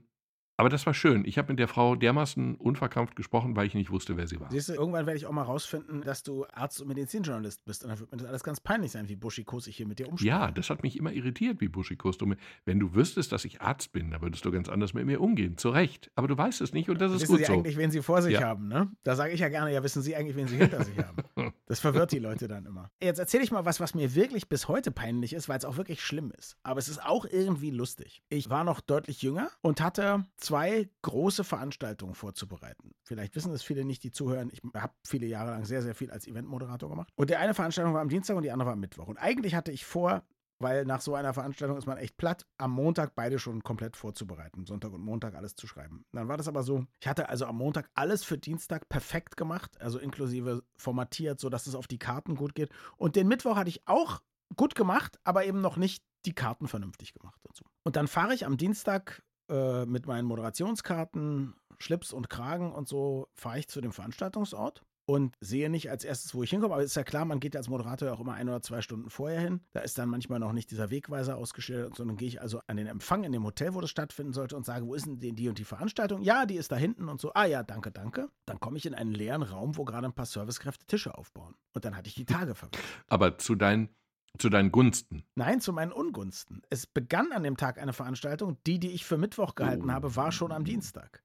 aber 0.59 0.67
das 0.67 0.85
war 0.85 0.93
schön. 0.93 1.23
Ich 1.23 1.37
habe 1.37 1.53
mit 1.53 1.59
der 1.59 1.69
Frau 1.69 1.95
dermaßen 1.95 2.55
unverkrampft 2.55 3.15
gesprochen, 3.15 3.55
weil 3.55 3.65
ich 3.65 3.75
nicht 3.75 3.91
wusste, 3.91 4.17
wer 4.17 4.27
sie 4.27 4.41
war. 4.41 4.51
Siehst 4.51 4.67
du, 4.67 4.73
irgendwann 4.73 5.05
werde 5.05 5.17
ich 5.17 5.25
auch 5.25 5.31
mal 5.31 5.43
rausfinden, 5.43 6.01
dass 6.01 6.21
du 6.21 6.45
Arzt 6.51 6.81
und 6.81 6.89
Medizinjournalist 6.89 7.63
bist. 7.63 7.85
Und 7.85 7.91
dann 7.91 7.99
wird 8.01 8.11
mir 8.11 8.17
das 8.17 8.27
alles 8.27 8.43
ganz 8.43 8.59
peinlich 8.59 8.91
sein, 8.91 9.07
wie 9.07 9.15
Buschikos 9.15 9.67
ich 9.67 9.77
hier 9.77 9.87
mit 9.87 9.99
dir 9.99 10.09
umspreche. 10.09 10.27
Ja, 10.27 10.51
das 10.51 10.69
hat 10.69 10.83
mich 10.83 10.97
immer 10.97 11.13
irritiert, 11.13 11.61
wie 11.61 11.69
Buschikos 11.69 12.17
du 12.17 12.35
Wenn 12.65 12.77
du 12.77 12.93
wüsstest, 12.93 13.31
dass 13.31 13.45
ich 13.45 13.61
Arzt 13.61 13.93
bin, 13.93 14.11
dann 14.11 14.21
würdest 14.21 14.43
du 14.43 14.51
ganz 14.51 14.67
anders 14.67 14.93
mit 14.93 15.05
mir 15.05 15.21
umgehen. 15.21 15.55
Zu 15.55 15.69
Recht. 15.69 16.11
Aber 16.15 16.27
du 16.27 16.37
weißt 16.37 16.59
es 16.59 16.73
nicht 16.73 16.89
und 16.89 16.99
das 16.99 17.13
ist 17.13 17.21
wissen 17.21 17.31
gut 17.31 17.39
Sie 17.39 17.45
so. 17.45 17.53
eigentlich, 17.53 17.77
wen 17.77 17.91
Sie 17.91 18.01
vor 18.01 18.21
sich 18.21 18.33
ja. 18.33 18.41
haben, 18.41 18.67
ne? 18.67 18.91
Da 19.03 19.15
sage 19.15 19.31
ich 19.31 19.39
ja 19.39 19.47
gerne, 19.47 19.73
ja, 19.73 19.81
wissen 19.81 20.01
Sie 20.01 20.13
eigentlich, 20.13 20.35
wen 20.35 20.49
Sie 20.49 20.57
hinter 20.57 20.83
sich 20.83 20.97
haben. 20.97 21.23
Das 21.67 21.79
verwirrt 21.79 22.11
die 22.11 22.19
Leute 22.19 22.47
dann 22.47 22.65
immer. 22.65 22.89
Jetzt 22.99 23.19
erzähle 23.19 23.43
ich 23.43 23.51
mal 23.51 23.63
was, 23.63 23.79
was 23.79 23.93
mir 23.93 24.15
wirklich 24.15 24.49
bis 24.49 24.67
heute 24.67 24.89
peinlich 24.89 25.33
ist, 25.33 25.47
weil 25.49 25.59
es 25.59 25.65
auch 25.65 25.77
wirklich 25.77 26.01
schlimm 26.01 26.33
ist. 26.35 26.57
Aber 26.63 26.79
es 26.79 26.89
ist 26.89 27.05
auch 27.05 27.25
irgendwie 27.25 27.69
lustig. 27.69 28.23
Ich 28.29 28.49
war 28.49 28.63
noch 28.63 28.81
deutlich 28.81 29.21
jünger 29.21 29.51
und 29.61 29.79
hatte 29.79 30.25
zwei 30.49 30.89
große 31.03 31.43
Veranstaltungen 31.43 32.15
vorzubereiten. 32.15 32.95
Vielleicht 33.03 33.35
wissen 33.35 33.53
es 33.53 33.61
viele 33.61 33.85
nicht, 33.85 34.03
die 34.03 34.09
zuhören. 34.09 34.49
Ich 34.51 34.61
habe 34.73 34.93
viele 35.05 35.27
Jahre 35.27 35.51
lang 35.51 35.63
sehr, 35.65 35.83
sehr 35.83 35.93
viel 35.93 36.09
als 36.09 36.25
Eventmoderator 36.25 36.89
gemacht. 36.89 37.11
Und 37.15 37.29
der 37.29 37.39
eine 37.39 37.53
Veranstaltung 37.53 37.93
war 37.93 38.01
am 38.01 38.09
Dienstag 38.09 38.35
und 38.35 38.41
die 38.41 38.49
andere 38.49 38.65
war 38.65 38.73
am 38.73 38.79
Mittwoch. 38.79 39.07
Und 39.07 39.17
eigentlich 39.17 39.53
hatte 39.53 39.71
ich 39.71 39.85
vor, 39.85 40.23
weil 40.57 40.85
nach 40.85 41.01
so 41.01 41.13
einer 41.13 41.35
Veranstaltung 41.35 41.77
ist 41.77 41.85
man 41.85 41.99
echt 41.99 42.17
platt, 42.17 42.47
am 42.57 42.71
Montag 42.71 43.13
beide 43.13 43.37
schon 43.37 43.61
komplett 43.61 43.95
vorzubereiten. 43.95 44.65
Sonntag 44.65 44.91
und 44.91 45.01
Montag 45.01 45.35
alles 45.35 45.55
zu 45.55 45.67
schreiben. 45.67 46.03
Dann 46.13 46.27
war 46.27 46.37
das 46.37 46.47
aber 46.47 46.63
so, 46.63 46.83
ich 46.99 47.07
hatte 47.07 47.29
also 47.29 47.45
am 47.45 47.57
Montag 47.57 47.87
alles 47.93 48.23
für 48.23 48.39
Dienstag 48.39 48.89
perfekt 48.89 49.37
gemacht, 49.37 49.79
also 49.79 49.99
inklusive 49.99 50.63
formatiert, 50.77 51.39
sodass 51.39 51.67
es 51.67 51.75
auf 51.75 51.85
die 51.85 51.99
Karten 51.99 52.35
gut 52.35 52.55
geht. 52.55 52.71
Und 52.97 53.15
den 53.15 53.27
Mittwoch 53.27 53.55
hatte 53.55 53.69
ich 53.69 53.87
auch 53.87 54.19
gut 54.55 54.73
gemacht, 54.73 55.19
aber 55.23 55.45
eben 55.45 55.61
noch 55.61 55.77
nicht 55.77 56.03
die 56.25 56.33
Karten 56.33 56.67
vernünftig 56.67 57.13
gemacht 57.13 57.39
und 57.47 57.55
so. 57.55 57.65
Und 57.83 57.95
dann 57.95 58.07
fahre 58.07 58.33
ich 58.33 58.47
am 58.47 58.57
Dienstag 58.57 59.21
äh, 59.49 59.85
mit 59.85 60.07
meinen 60.07 60.25
Moderationskarten, 60.25 61.55
Schlips 61.77 62.13
und 62.13 62.29
Kragen 62.29 62.71
und 62.71 62.87
so 62.87 63.27
fahre 63.33 63.59
ich 63.59 63.67
zu 63.67 63.81
dem 63.81 63.91
Veranstaltungsort 63.91 64.83
und 65.09 65.35
sehe 65.39 65.71
nicht 65.71 65.89
als 65.89 66.03
erstes, 66.03 66.35
wo 66.35 66.43
ich 66.43 66.51
hinkomme. 66.51 66.75
Aber 66.75 66.83
ist 66.83 66.95
ja 66.95 67.03
klar, 67.03 67.25
man 67.25 67.39
geht 67.39 67.55
ja 67.55 67.59
als 67.59 67.67
Moderator 67.67 68.11
auch 68.11 68.19
immer 68.19 68.33
ein 68.33 68.47
oder 68.47 68.61
zwei 68.61 68.81
Stunden 68.81 69.09
vorher 69.09 69.39
hin. 69.39 69.61
Da 69.71 69.79
ist 69.79 69.97
dann 69.97 70.07
manchmal 70.07 70.39
noch 70.39 70.53
nicht 70.53 70.69
dieser 70.69 70.91
Wegweiser 70.91 71.35
ausgestellt, 71.35 71.95
sondern 71.95 72.15
gehe 72.15 72.27
ich 72.27 72.41
also 72.41 72.61
an 72.67 72.77
den 72.77 72.85
Empfang 72.85 73.23
in 73.23 73.31
dem 73.31 73.43
Hotel, 73.43 73.73
wo 73.73 73.81
das 73.81 73.89
stattfinden 73.89 74.33
sollte 74.33 74.55
und 74.55 74.67
sage, 74.67 74.85
wo 74.85 74.93
ist 74.93 75.07
denn 75.07 75.19
die 75.19 75.49
und 75.49 75.57
die 75.57 75.63
Veranstaltung? 75.63 76.21
Ja, 76.21 76.45
die 76.45 76.57
ist 76.57 76.71
da 76.71 76.75
hinten 76.75 77.09
und 77.09 77.19
so. 77.19 77.31
Ah 77.33 77.45
ja, 77.45 77.63
danke, 77.63 77.91
danke. 77.91 78.29
Dann 78.45 78.59
komme 78.59 78.77
ich 78.77 78.85
in 78.85 78.93
einen 78.93 79.11
leeren 79.11 79.41
Raum, 79.41 79.77
wo 79.77 79.83
gerade 79.83 80.05
ein 80.05 80.13
paar 80.13 80.27
Servicekräfte 80.27 80.85
Tische 80.85 81.17
aufbauen. 81.17 81.55
Und 81.73 81.85
dann 81.85 81.97
hatte 81.97 82.07
ich 82.07 82.13
die 82.13 82.25
Tage 82.25 82.53
verwendet. 82.53 82.79
Aber 83.07 83.39
zu 83.39 83.55
deinen 83.55 83.89
zu 84.37 84.49
deinen 84.49 84.71
Gunsten? 84.71 85.23
Nein, 85.35 85.61
zu 85.61 85.73
meinen 85.73 85.91
Ungunsten. 85.91 86.61
Es 86.69 86.85
begann 86.85 87.31
an 87.31 87.43
dem 87.43 87.57
Tag 87.57 87.79
eine 87.79 87.93
Veranstaltung. 87.93 88.57
Die, 88.65 88.79
die 88.79 88.91
ich 88.91 89.05
für 89.05 89.17
Mittwoch 89.17 89.55
gehalten 89.55 89.89
oh. 89.89 89.93
habe, 89.93 90.15
war 90.15 90.31
schon 90.31 90.51
am 90.51 90.65
Dienstag. 90.65 91.23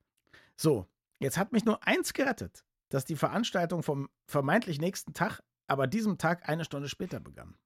So, 0.57 0.87
jetzt 1.19 1.39
hat 1.39 1.53
mich 1.53 1.65
nur 1.65 1.87
eins 1.87 2.13
gerettet, 2.13 2.65
dass 2.89 3.05
die 3.05 3.17
Veranstaltung 3.17 3.83
vom 3.83 4.09
vermeintlich 4.27 4.81
nächsten 4.81 5.13
Tag, 5.15 5.43
aber 5.67 5.87
diesem 5.87 6.19
Tag 6.19 6.49
eine 6.49 6.65
Stunde 6.65 6.89
später 6.89 7.21
begann. 7.21 7.57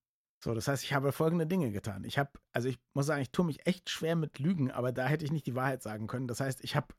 So, 0.41 0.55
das 0.55 0.69
heißt, 0.69 0.85
ich 0.85 0.93
habe 0.93 1.13
folgende 1.13 1.47
Dinge 1.47 1.73
getan. 1.73 2.05
Ich 2.05 2.19
habe, 2.19 2.31
also 2.53 2.69
ich 2.69 2.79
muss 2.95 3.07
sagen, 3.07 3.23
ich 3.23 3.31
tue 3.31 3.45
mich 3.45 3.67
echt 3.67 3.91
schwer 3.91 4.15
mit 4.15 4.39
Lügen, 4.39 4.71
aber 4.71 4.93
da 4.93 5.07
hätte 5.07 5.25
ich 5.25 5.33
nicht 5.33 5.47
die 5.47 5.57
Wahrheit 5.57 5.83
sagen 5.83 6.07
können. 6.07 6.29
Das 6.29 6.41
heißt, 6.41 6.63
ich 6.63 6.77
habe 6.77 6.95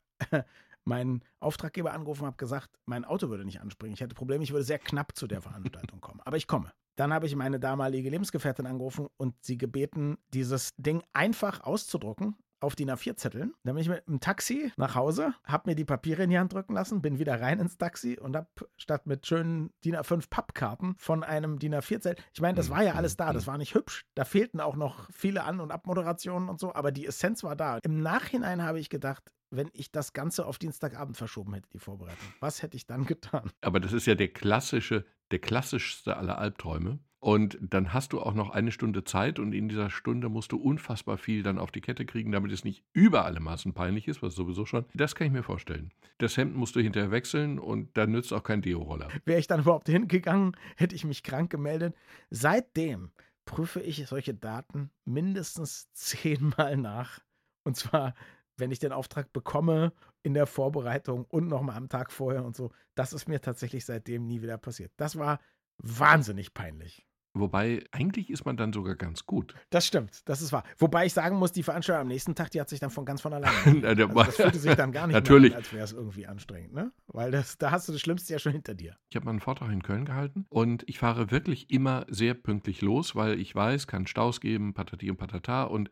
meinen 0.84 1.22
Auftraggeber 1.40 1.92
angerufen 1.92 2.26
habe 2.26 2.36
gesagt, 2.36 2.70
mein 2.86 3.04
Auto 3.04 3.28
würde 3.28 3.44
nicht 3.44 3.60
anspringen. 3.60 3.94
Ich 3.94 4.00
hätte 4.00 4.14
Probleme, 4.14 4.44
ich 4.44 4.52
würde 4.52 4.64
sehr 4.64 4.78
knapp 4.78 5.16
zu 5.16 5.26
der 5.26 5.40
Veranstaltung 5.40 6.00
kommen. 6.00 6.20
Aber 6.24 6.36
ich 6.36 6.46
komme. 6.46 6.72
Dann 6.96 7.12
habe 7.12 7.26
ich 7.26 7.34
meine 7.34 7.60
damalige 7.60 8.10
Lebensgefährtin 8.10 8.66
angerufen 8.66 9.06
und 9.16 9.34
sie 9.42 9.56
gebeten, 9.56 10.18
dieses 10.34 10.70
Ding 10.76 11.02
einfach 11.12 11.62
auszudrucken 11.62 12.36
auf 12.60 12.76
DIN 12.76 12.90
A4-Zetteln. 12.90 13.54
Dann 13.64 13.74
bin 13.74 13.82
ich 13.82 13.88
mit 13.88 14.06
dem 14.06 14.20
Taxi 14.20 14.72
nach 14.76 14.94
Hause, 14.94 15.34
habe 15.44 15.70
mir 15.70 15.74
die 15.74 15.84
Papiere 15.84 16.22
in 16.22 16.30
die 16.30 16.38
Hand 16.38 16.52
drücken 16.52 16.74
lassen, 16.74 17.02
bin 17.02 17.18
wieder 17.18 17.40
rein 17.40 17.58
ins 17.58 17.78
Taxi 17.78 18.18
und 18.18 18.36
habe 18.36 18.48
statt 18.76 19.06
mit 19.06 19.26
schönen 19.26 19.72
DIN 19.84 19.96
A5 19.96 20.28
Pappkarten 20.30 20.94
von 20.98 21.24
einem 21.24 21.58
DIN 21.58 21.74
A4-Zettel, 21.74 22.22
ich 22.32 22.40
meine, 22.40 22.54
das 22.54 22.70
war 22.70 22.82
ja 22.82 22.94
alles 22.94 23.16
da, 23.16 23.32
das 23.32 23.46
war 23.46 23.58
nicht 23.58 23.74
hübsch. 23.74 24.06
Da 24.14 24.24
fehlten 24.24 24.60
auch 24.60 24.76
noch 24.76 25.10
viele 25.10 25.44
An- 25.44 25.60
und 25.60 25.70
Abmoderationen 25.70 26.48
und 26.48 26.60
so, 26.60 26.74
aber 26.74 26.92
die 26.92 27.06
Essenz 27.06 27.42
war 27.42 27.56
da. 27.56 27.78
Im 27.82 28.00
Nachhinein 28.00 28.62
habe 28.62 28.78
ich 28.78 28.90
gedacht, 28.90 29.32
wenn 29.50 29.70
ich 29.72 29.90
das 29.90 30.12
Ganze 30.12 30.46
auf 30.46 30.58
Dienstagabend 30.58 31.16
verschoben 31.16 31.54
hätte, 31.54 31.68
die 31.72 31.78
Vorbereitung. 31.78 32.28
Was 32.40 32.62
hätte 32.62 32.76
ich 32.76 32.86
dann 32.86 33.04
getan? 33.06 33.50
Aber 33.60 33.80
das 33.80 33.92
ist 33.92 34.06
ja 34.06 34.14
der 34.14 34.28
klassische, 34.28 35.04
der 35.30 35.40
klassischste 35.40 36.16
aller 36.16 36.38
Albträume. 36.38 37.00
Und 37.20 37.58
dann 37.60 37.92
hast 37.92 38.14
du 38.14 38.20
auch 38.20 38.32
noch 38.32 38.48
eine 38.48 38.72
Stunde 38.72 39.04
Zeit 39.04 39.38
und 39.38 39.52
in 39.52 39.68
dieser 39.68 39.90
Stunde 39.90 40.30
musst 40.30 40.52
du 40.52 40.56
unfassbar 40.56 41.18
viel 41.18 41.42
dann 41.42 41.58
auf 41.58 41.70
die 41.70 41.82
Kette 41.82 42.06
kriegen, 42.06 42.32
damit 42.32 42.50
es 42.50 42.64
nicht 42.64 42.82
über 42.94 43.26
alle 43.26 43.40
Maßen 43.40 43.74
peinlich 43.74 44.08
ist, 44.08 44.22
was 44.22 44.34
sowieso 44.34 44.64
schon. 44.64 44.86
Das 44.94 45.14
kann 45.14 45.26
ich 45.26 45.32
mir 45.32 45.42
vorstellen. 45.42 45.92
Das 46.16 46.38
Hemd 46.38 46.56
musst 46.56 46.76
du 46.76 46.80
hinterher 46.80 47.10
wechseln 47.10 47.58
und 47.58 47.94
da 47.96 48.06
nützt 48.06 48.32
auch 48.32 48.42
kein 48.42 48.62
Deo-Roller. 48.62 49.08
Wäre 49.26 49.38
ich 49.38 49.46
dann 49.46 49.60
überhaupt 49.60 49.88
hingegangen, 49.88 50.56
hätte 50.76 50.94
ich 50.94 51.04
mich 51.04 51.22
krank 51.22 51.50
gemeldet. 51.50 51.94
Seitdem 52.30 53.10
prüfe 53.44 53.80
ich 53.80 54.06
solche 54.06 54.32
Daten 54.32 54.90
mindestens 55.04 55.92
zehnmal 55.92 56.78
nach. 56.78 57.20
Und 57.64 57.76
zwar, 57.76 58.14
wenn 58.56 58.70
ich 58.70 58.78
den 58.78 58.92
Auftrag 58.92 59.30
bekomme, 59.34 59.92
in 60.22 60.34
der 60.34 60.46
Vorbereitung 60.46 61.24
und 61.26 61.48
nochmal 61.48 61.76
am 61.76 61.88
Tag 61.88 62.12
vorher 62.12 62.44
und 62.44 62.56
so. 62.56 62.72
Das 62.94 63.12
ist 63.12 63.28
mir 63.28 63.40
tatsächlich 63.40 63.84
seitdem 63.84 64.26
nie 64.26 64.42
wieder 64.42 64.58
passiert. 64.58 64.92
Das 64.96 65.16
war 65.16 65.40
wahnsinnig 65.78 66.54
peinlich. 66.54 67.06
Wobei, 67.32 67.84
eigentlich 67.92 68.28
ist 68.30 68.44
man 68.44 68.56
dann 68.56 68.72
sogar 68.72 68.96
ganz 68.96 69.24
gut. 69.24 69.54
Das 69.70 69.86
stimmt, 69.86 70.28
das 70.28 70.42
ist 70.42 70.52
wahr. 70.52 70.64
Wobei 70.78 71.06
ich 71.06 71.12
sagen 71.12 71.36
muss, 71.36 71.52
die 71.52 71.62
Veranstaltung 71.62 72.02
am 72.02 72.08
nächsten 72.08 72.34
Tag, 72.34 72.50
die 72.50 72.60
hat 72.60 72.68
sich 72.68 72.80
dann 72.80 72.90
von 72.90 73.04
ganz 73.04 73.20
von 73.20 73.32
alleine. 73.32 73.86
also 73.86 74.06
das 74.06 74.36
fühlte 74.36 74.58
sich 74.58 74.74
dann 74.74 74.90
gar 74.90 75.06
nicht 75.06 75.14
Natürlich. 75.14 75.50
mehr 75.50 75.58
an, 75.58 75.62
als 75.62 75.72
wäre 75.72 75.84
es 75.84 75.92
irgendwie 75.92 76.26
anstrengend, 76.26 76.74
ne? 76.74 76.92
Weil 77.06 77.30
das, 77.30 77.56
da 77.56 77.70
hast 77.70 77.88
du 77.88 77.92
das 77.92 78.00
Schlimmste 78.00 78.32
ja 78.32 78.38
schon 78.38 78.52
hinter 78.52 78.74
dir. 78.74 78.96
Ich 79.10 79.16
habe 79.16 79.26
mal 79.26 79.30
einen 79.30 79.40
Vortrag 79.40 79.70
in 79.70 79.82
Köln 79.82 80.04
gehalten 80.04 80.46
und 80.48 80.82
ich 80.88 80.98
fahre 80.98 81.30
wirklich 81.30 81.70
immer 81.70 82.04
sehr 82.08 82.34
pünktlich 82.34 82.82
los, 82.82 83.14
weil 83.14 83.38
ich 83.38 83.54
weiß, 83.54 83.86
kann 83.86 84.08
Staus 84.08 84.40
geben, 84.40 84.74
patati 84.74 85.10
und 85.10 85.16
patata 85.16 85.64
und 85.64 85.88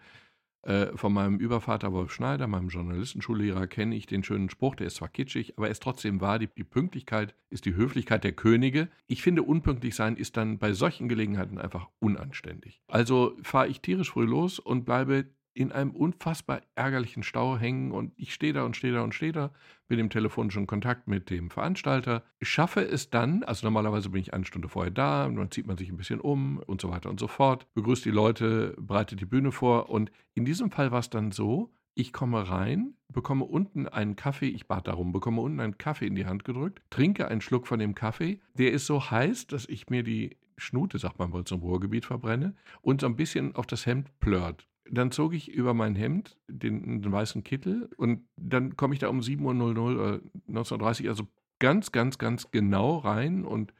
äh, 0.68 0.94
von 0.98 1.14
meinem 1.14 1.38
Übervater 1.38 1.92
Wolf 1.94 2.12
Schneider, 2.12 2.46
meinem 2.46 2.68
Journalistenschullehrer, 2.68 3.66
kenne 3.66 3.96
ich 3.96 4.04
den 4.04 4.22
schönen 4.22 4.50
Spruch, 4.50 4.75
der 4.75 4.87
ist 4.87 4.96
zwar 4.96 5.08
kitschig, 5.08 5.54
aber 5.56 5.68
er 5.68 5.70
ist 5.70 5.82
trotzdem 5.82 6.20
wahr, 6.20 6.38
die, 6.38 6.46
die 6.46 6.64
Pünktlichkeit 6.64 7.34
ist 7.48 7.64
die 7.64 7.75
Höflichkeit 7.75 8.22
der 8.22 8.32
Könige. 8.32 8.88
Ich 9.06 9.22
finde, 9.22 9.44
unpünktlich 9.44 9.94
sein 9.94 10.14
ist 10.16 10.37
dann 10.37 10.58
bei 10.58 10.75
solchen 10.75 11.08
Gelegenheiten 11.08 11.56
einfach 11.56 11.88
unanständig. 12.00 12.82
Also 12.87 13.34
fahre 13.42 13.68
ich 13.68 13.80
tierisch 13.80 14.10
früh 14.10 14.26
los 14.26 14.58
und 14.58 14.84
bleibe 14.84 15.28
in 15.59 15.73
einem 15.73 15.91
unfassbar 15.91 16.61
ärgerlichen 16.77 17.25
Stau 17.25 17.59
hängen 17.59 17.91
und 17.91 18.12
ich 18.17 18.33
stehe 18.33 18.53
da 18.53 18.62
und 18.62 18.77
stehe 18.77 18.93
da 18.93 19.03
und 19.03 19.12
stehe 19.12 19.33
da, 19.33 19.50
bin 19.88 19.99
im 19.99 20.09
telefonischen 20.09 20.69
Kontakt 20.69 21.09
mit 21.09 21.31
dem 21.31 21.50
Veranstalter, 21.50 22.23
schaffe 22.41 22.81
es 22.81 23.11
dann, 23.11 23.43
also 23.43 23.67
normalerweise 23.67 24.11
bin 24.11 24.21
ich 24.21 24.33
eine 24.33 24.45
Stunde 24.45 24.69
vorher 24.69 24.93
da, 24.93 25.29
dann 25.29 25.50
zieht 25.50 25.67
man 25.67 25.77
sich 25.77 25.88
ein 25.88 25.97
bisschen 25.97 26.21
um 26.21 26.59
und 26.59 26.81
so 26.81 26.91
weiter 26.91 27.11
und 27.11 27.19
so 27.19 27.27
fort, 27.27 27.67
begrüßt 27.75 28.05
die 28.05 28.12
Leute, 28.12 28.77
bereitet 28.79 29.21
die 29.21 29.27
Bühne 29.27 29.50
vor 29.50 29.91
und 29.91 30.12
in 30.35 30.45
diesem 30.45 30.71
Fall 30.71 30.93
war 30.93 31.00
es 31.00 31.11
dann 31.11 31.33
so, 31.33 31.73
ich 31.95 32.12
komme 32.12 32.49
rein, 32.49 32.95
bekomme 33.09 33.45
unten 33.45 33.88
einen 33.88 34.15
Kaffee, 34.15 34.50
ich 34.50 34.69
bat 34.69 34.87
darum, 34.87 35.11
bekomme 35.11 35.41
unten 35.41 35.59
einen 35.59 35.77
Kaffee 35.77 36.07
in 36.07 36.15
die 36.15 36.27
Hand 36.27 36.45
gedrückt, 36.45 36.83
trinke 36.88 37.27
einen 37.27 37.41
Schluck 37.41 37.67
von 37.67 37.81
dem 37.81 37.97
Kaffee, 37.97 38.38
der 38.55 38.71
ist 38.71 38.87
so 38.87 39.11
heiß, 39.11 39.49
dass 39.49 39.69
ich 39.69 39.91
mir 39.91 40.05
die 40.05 40.37
Schnute, 40.57 40.99
sagt 41.00 41.19
man 41.19 41.33
wohl, 41.33 41.43
zum 41.43 41.62
Ruhrgebiet 41.62 42.05
verbrenne 42.05 42.55
und 42.81 43.00
so 43.00 43.09
ein 43.09 43.17
bisschen 43.17 43.57
auf 43.57 43.67
das 43.67 43.87
Hemd 43.87 44.17
plört. 44.21 44.69
Dann 44.90 45.11
zog 45.11 45.35
ich 45.35 45.50
über 45.50 45.75
mein 45.75 45.95
Hemd 45.95 46.38
den, 46.49 47.02
den 47.02 47.12
weißen 47.12 47.45
Kittel 47.45 47.90
und 47.97 48.26
dann 48.37 48.76
komme 48.76 48.95
ich 48.95 49.00
da 49.00 49.09
um 49.09 49.21
7.00 49.21 49.76
Uhr 49.76 49.90
oder 49.90 50.21
19.30 50.49 51.09
also 51.09 51.28
ganz, 51.59 51.92
ganz, 51.92 52.18
ganz 52.18 52.50
genau 52.50 52.99
rein 52.99 53.45
und 53.45 53.75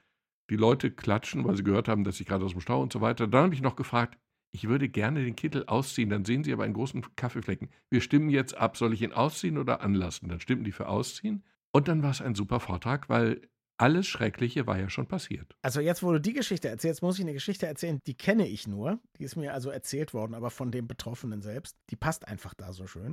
die 0.51 0.57
Leute 0.57 0.91
klatschen, 0.91 1.45
weil 1.45 1.57
sie 1.57 1.65
gehört 1.65 1.89
haben, 1.89 2.05
dass 2.05 2.21
ich 2.21 2.27
gerade 2.27 2.45
aus 2.45 2.53
dem 2.53 2.61
Stau 2.61 2.83
und 2.83 2.93
so 2.93 3.01
weiter. 3.01 3.27
Dann 3.27 3.45
habe 3.45 3.55
ich 3.55 3.63
noch 3.63 3.77
gefragt, 3.77 4.19
ich 4.51 4.69
würde 4.69 4.89
gerne 4.89 5.23
den 5.23 5.37
Kittel 5.37 5.65
ausziehen, 5.67 6.09
dann 6.09 6.25
sehen 6.25 6.43
Sie 6.43 6.53
aber 6.53 6.65
einen 6.65 6.75
großen 6.75 7.05
Kaffeeflecken. 7.17 7.69
Wir 7.91 8.01
stimmen 8.01 8.31
jetzt 8.31 8.57
ab, 8.57 8.77
soll 8.77 8.95
ich 8.95 9.03
ihn 9.03 9.13
ausziehen 9.13 9.59
oder 9.59 9.83
anlassen? 9.83 10.29
Dann 10.29 10.41
stimmten 10.41 10.65
die 10.65 10.73
für 10.73 10.89
ausziehen. 10.89 11.45
Und 11.71 11.87
dann 11.89 12.03
war 12.03 12.11
es 12.11 12.23
ein 12.23 12.35
super 12.35 12.61
Vortrag, 12.61 13.11
weil 13.11 13.43
alles 13.79 14.07
Schreckliche 14.07 14.67
war 14.67 14.79
ja 14.79 14.91
schon 14.91 15.07
passiert. 15.07 15.57
Also 15.63 15.81
jetzt, 15.81 16.03
wo 16.03 16.13
du 16.13 16.21
die 16.21 16.33
Geschichte 16.33 16.69
erzählst, 16.69 17.01
muss 17.01 17.17
ich 17.17 17.25
eine 17.25 17.33
Geschichte 17.33 17.67
erzählen, 17.67 18.01
die 18.07 18.17
kenne 18.17 18.47
ich 18.47 18.67
nur. 18.67 18.99
Die 19.19 19.25
ist 19.25 19.37
mir 19.37 19.55
also 19.55 19.71
erzählt 19.71 20.13
worden, 20.13 20.35
aber 20.35 20.51
von 20.51 20.71
dem 20.71 20.87
Betroffenen 20.87 21.41
selbst. 21.41 21.77
Die 21.91 21.97
passt 21.97 22.27
einfach 22.27 22.55
da 22.55 22.73
so 22.73 22.87
schön. 22.87 23.13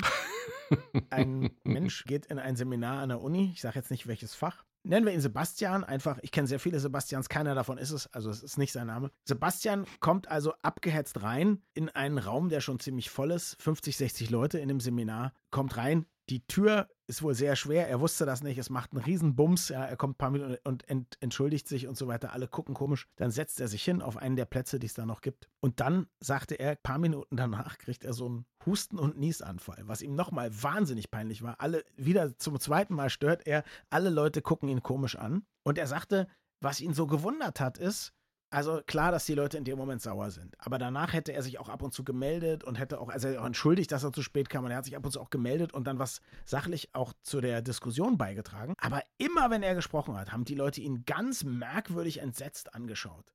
Ein 1.12 1.52
Mensch 1.64 2.06
geht 2.06 2.26
in 2.26 2.40
ein 2.40 2.56
Seminar 2.56 3.02
an 3.02 3.10
der 3.10 3.22
Uni, 3.22 3.52
ich 3.54 3.62
sage 3.62 3.76
jetzt 3.76 3.92
nicht 3.92 4.08
welches 4.08 4.34
Fach. 4.34 4.66
Nennen 4.84 5.06
wir 5.06 5.14
ihn 5.14 5.22
Sebastian, 5.22 5.84
einfach, 5.84 6.20
ich 6.22 6.32
kenne 6.32 6.48
sehr 6.48 6.60
viele 6.60 6.80
Sebastians, 6.80 7.30
keiner 7.30 7.56
davon 7.56 7.78
ist 7.80 7.92
es, 7.92 8.08
also 8.14 8.30
es 8.30 8.44
ist 8.44 8.58
nicht 8.58 8.72
sein 8.72 8.88
Name. 8.88 9.12
Sebastian 9.24 9.86
kommt 10.00 10.28
also 10.30 10.54
abgehetzt 10.62 11.24
rein 11.24 11.64
in 11.74 11.90
einen 11.90 12.20
Raum, 12.20 12.50
der 12.50 12.62
schon 12.62 12.80
ziemlich 12.80 13.10
voll 13.10 13.32
ist, 13.32 13.62
50, 13.62 13.98
60 13.98 14.30
Leute 14.30 14.60
in 14.60 14.68
dem 14.68 14.80
Seminar, 14.80 15.34
kommt 15.50 15.78
rein, 15.78 16.06
die 16.30 16.46
Tür 16.46 16.88
ist 17.08 17.22
wohl 17.22 17.36
sehr 17.36 17.56
schwer. 17.56 17.88
Er 17.88 18.00
wusste 18.00 18.26
das 18.26 18.42
nicht. 18.42 18.58
Es 18.58 18.70
macht 18.70 18.94
einen 18.94 19.04
riesen 19.04 19.36
Bums. 19.36 19.70
Ja, 19.70 19.86
er 19.86 19.98
kommt 19.98 20.16
ein 20.16 20.18
paar 20.18 20.32
Minuten 20.32 20.58
und 20.64 20.88
ent 20.90 21.18
entschuldigt 21.20 21.68
sich 21.68 21.88
und 21.88 21.98
so 21.98 22.08
weiter. 22.08 22.34
Alle 22.34 22.48
gucken 22.48 22.74
komisch. 22.74 23.08
Dann 23.16 23.32
setzt 23.32 23.62
er 23.62 23.68
sich 23.68 23.84
hin 23.84 24.02
auf 24.02 24.18
einen 24.18 24.36
der 24.36 24.46
Plätze, 24.46 24.80
die 24.80 24.88
es 24.88 24.94
da 24.94 25.06
noch 25.06 25.22
gibt. 25.22 25.48
Und 25.62 25.80
dann 25.80 26.08
sagte 26.20 26.56
er, 26.56 26.72
ein 26.72 26.84
paar 26.84 26.98
Minuten 26.98 27.38
danach 27.38 27.78
kriegt 27.78 28.04
er 28.04 28.14
so 28.14 28.26
einen 28.26 28.46
Husten- 28.66 29.00
und 29.00 29.18
Niesanfall, 29.18 29.84
was 29.86 30.02
ihm 30.02 30.16
nochmal 30.16 30.50
wahnsinnig 30.64 31.12
peinlich 31.12 31.44
war. 31.44 31.60
Alle, 31.60 31.84
wieder 31.96 32.38
zum 32.38 32.60
zweiten 32.60 32.96
Mal 32.96 33.10
stört 33.10 33.46
er. 33.46 33.64
Alle 33.90 34.10
Leute 34.10 34.42
gucken 34.42 34.70
ihn 34.70 34.82
komisch 34.82 35.16
an. 35.16 35.46
Und 35.64 35.78
er 35.78 35.88
sagte, 35.88 36.28
was 36.62 36.82
ihn 36.82 36.94
so 36.94 37.06
gewundert 37.06 37.60
hat, 37.60 37.78
ist, 37.78 38.14
also 38.50 38.82
klar, 38.86 39.12
dass 39.12 39.26
die 39.26 39.34
Leute 39.34 39.58
in 39.58 39.64
dem 39.64 39.78
Moment 39.78 40.02
sauer 40.02 40.32
sind. 40.32 40.56
Aber 40.60 40.78
danach 40.78 41.14
hätte 41.14 41.34
er 41.34 41.42
sich 41.42 41.60
auch 41.60 41.70
ab 41.70 41.82
und 41.82 41.94
zu 41.94 42.04
gemeldet 42.04 42.64
und 42.64 42.76
hätte 42.76 43.00
auch, 43.00 43.10
also 43.10 43.28
auch 43.38 43.46
entschuldigt, 43.46 43.92
dass 43.92 44.04
er 44.04 44.14
zu 44.14 44.22
spät 44.22 44.50
kam. 44.50 44.66
Und 44.66 44.72
er 44.72 44.78
hat 44.78 44.86
sich 44.86 44.96
ab 44.96 45.06
und 45.06 45.12
zu 45.12 45.20
auch 45.20 45.30
gemeldet 45.30 45.74
und 45.74 45.86
dann 45.88 46.00
was 46.00 46.22
sachlich 46.46 46.94
auch 46.94 47.14
zu 47.22 47.42
der 47.42 47.62
Diskussion 47.62 48.18
beigetragen. 48.18 48.74
Aber 48.78 49.02
immer, 49.18 49.50
wenn 49.50 49.64
er 49.64 49.76
gesprochen 49.76 50.16
hat, 50.16 50.32
haben 50.32 50.46
die 50.46 50.56
Leute 50.56 50.82
ihn 50.82 51.04
ganz 51.06 51.44
merkwürdig 51.44 52.20
entsetzt 52.20 52.74
angeschaut. 52.74 53.34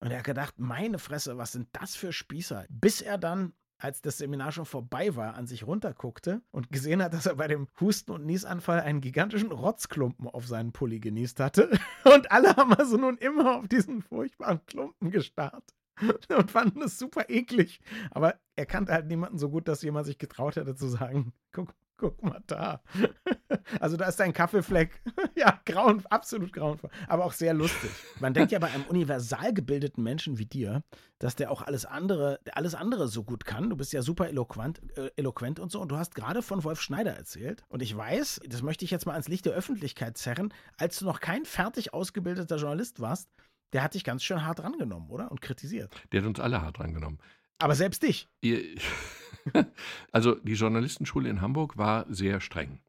Und 0.00 0.10
er 0.10 0.18
hat 0.18 0.24
gedacht, 0.24 0.58
meine 0.58 0.98
Fresse, 0.98 1.38
was 1.38 1.52
sind 1.52 1.68
das 1.72 1.94
für 1.94 2.12
Spießer? 2.12 2.66
Bis 2.68 3.00
er 3.00 3.18
dann 3.18 3.52
als 3.82 4.00
das 4.00 4.18
Seminar 4.18 4.52
schon 4.52 4.64
vorbei 4.64 5.16
war, 5.16 5.34
an 5.34 5.46
sich 5.46 5.66
runterguckte 5.66 6.40
und 6.52 6.70
gesehen 6.70 7.02
hat, 7.02 7.14
dass 7.14 7.26
er 7.26 7.34
bei 7.34 7.48
dem 7.48 7.66
Husten- 7.80 8.12
und 8.12 8.24
Niesanfall 8.24 8.80
einen 8.80 9.00
gigantischen 9.00 9.50
Rotzklumpen 9.50 10.28
auf 10.28 10.46
seinen 10.46 10.72
Pulli 10.72 11.00
genießt 11.00 11.40
hatte. 11.40 11.70
Und 12.04 12.30
alle 12.30 12.56
haben 12.56 12.74
also 12.74 12.96
nun 12.96 13.16
immer 13.18 13.58
auf 13.58 13.68
diesen 13.68 14.02
furchtbaren 14.02 14.64
Klumpen 14.66 15.10
gestarrt 15.10 15.64
und 16.28 16.50
fanden 16.50 16.82
es 16.82 16.98
super 16.98 17.28
eklig. 17.28 17.80
Aber 18.10 18.34
er 18.56 18.66
kannte 18.66 18.92
halt 18.92 19.06
niemanden 19.06 19.38
so 19.38 19.50
gut, 19.50 19.68
dass 19.68 19.82
jemand 19.82 20.06
sich 20.06 20.18
getraut 20.18 20.56
hätte 20.56 20.74
zu 20.74 20.88
sagen, 20.88 21.32
guck, 21.52 21.74
guck 22.02 22.22
mal 22.22 22.42
da. 22.46 22.82
Also 23.80 23.96
da 23.96 24.06
ist 24.06 24.20
ein 24.20 24.32
Kaffeefleck. 24.32 25.00
Ja, 25.36 25.60
grauen, 25.64 26.04
absolut 26.10 26.52
grauenvoll. 26.52 26.90
Aber 27.08 27.24
auch 27.24 27.32
sehr 27.32 27.54
lustig. 27.54 27.90
Man 28.20 28.34
denkt 28.34 28.52
ja 28.52 28.58
bei 28.58 28.70
einem 28.70 28.84
universal 28.84 29.54
gebildeten 29.54 30.02
Menschen 30.02 30.38
wie 30.38 30.46
dir, 30.46 30.82
dass 31.18 31.36
der 31.36 31.50
auch 31.50 31.62
alles 31.62 31.84
andere, 31.84 32.40
alles 32.52 32.74
andere 32.74 33.08
so 33.08 33.24
gut 33.24 33.44
kann. 33.44 33.70
Du 33.70 33.76
bist 33.76 33.92
ja 33.92 34.02
super 34.02 34.28
eloquent, 34.28 34.80
äh, 34.96 35.10
eloquent 35.16 35.58
und 35.58 35.70
so. 35.70 35.80
Und 35.80 35.90
du 35.90 35.96
hast 35.96 36.14
gerade 36.14 36.42
von 36.42 36.64
Wolf 36.64 36.80
Schneider 36.80 37.12
erzählt. 37.12 37.64
Und 37.68 37.82
ich 37.82 37.96
weiß, 37.96 38.40
das 38.46 38.62
möchte 38.62 38.84
ich 38.84 38.90
jetzt 38.90 39.06
mal 39.06 39.12
ans 39.12 39.28
Licht 39.28 39.46
der 39.46 39.52
Öffentlichkeit 39.52 40.16
zerren, 40.18 40.52
als 40.76 40.98
du 40.98 41.04
noch 41.04 41.20
kein 41.20 41.44
fertig 41.44 41.94
ausgebildeter 41.94 42.56
Journalist 42.56 43.00
warst, 43.00 43.28
der 43.72 43.82
hat 43.82 43.94
dich 43.94 44.04
ganz 44.04 44.22
schön 44.22 44.44
hart 44.44 44.62
rangenommen, 44.62 45.08
oder? 45.08 45.30
Und 45.30 45.40
kritisiert. 45.40 45.92
Der 46.12 46.20
hat 46.20 46.28
uns 46.28 46.40
alle 46.40 46.62
hart 46.62 46.78
rangenommen. 46.78 47.18
Aber 47.58 47.74
selbst 47.74 48.02
dich. 48.02 48.28
Also 50.12 50.34
die 50.36 50.54
Journalistenschule 50.54 51.28
in 51.28 51.40
Hamburg 51.40 51.76
war 51.76 52.06
sehr 52.08 52.40
streng. 52.40 52.80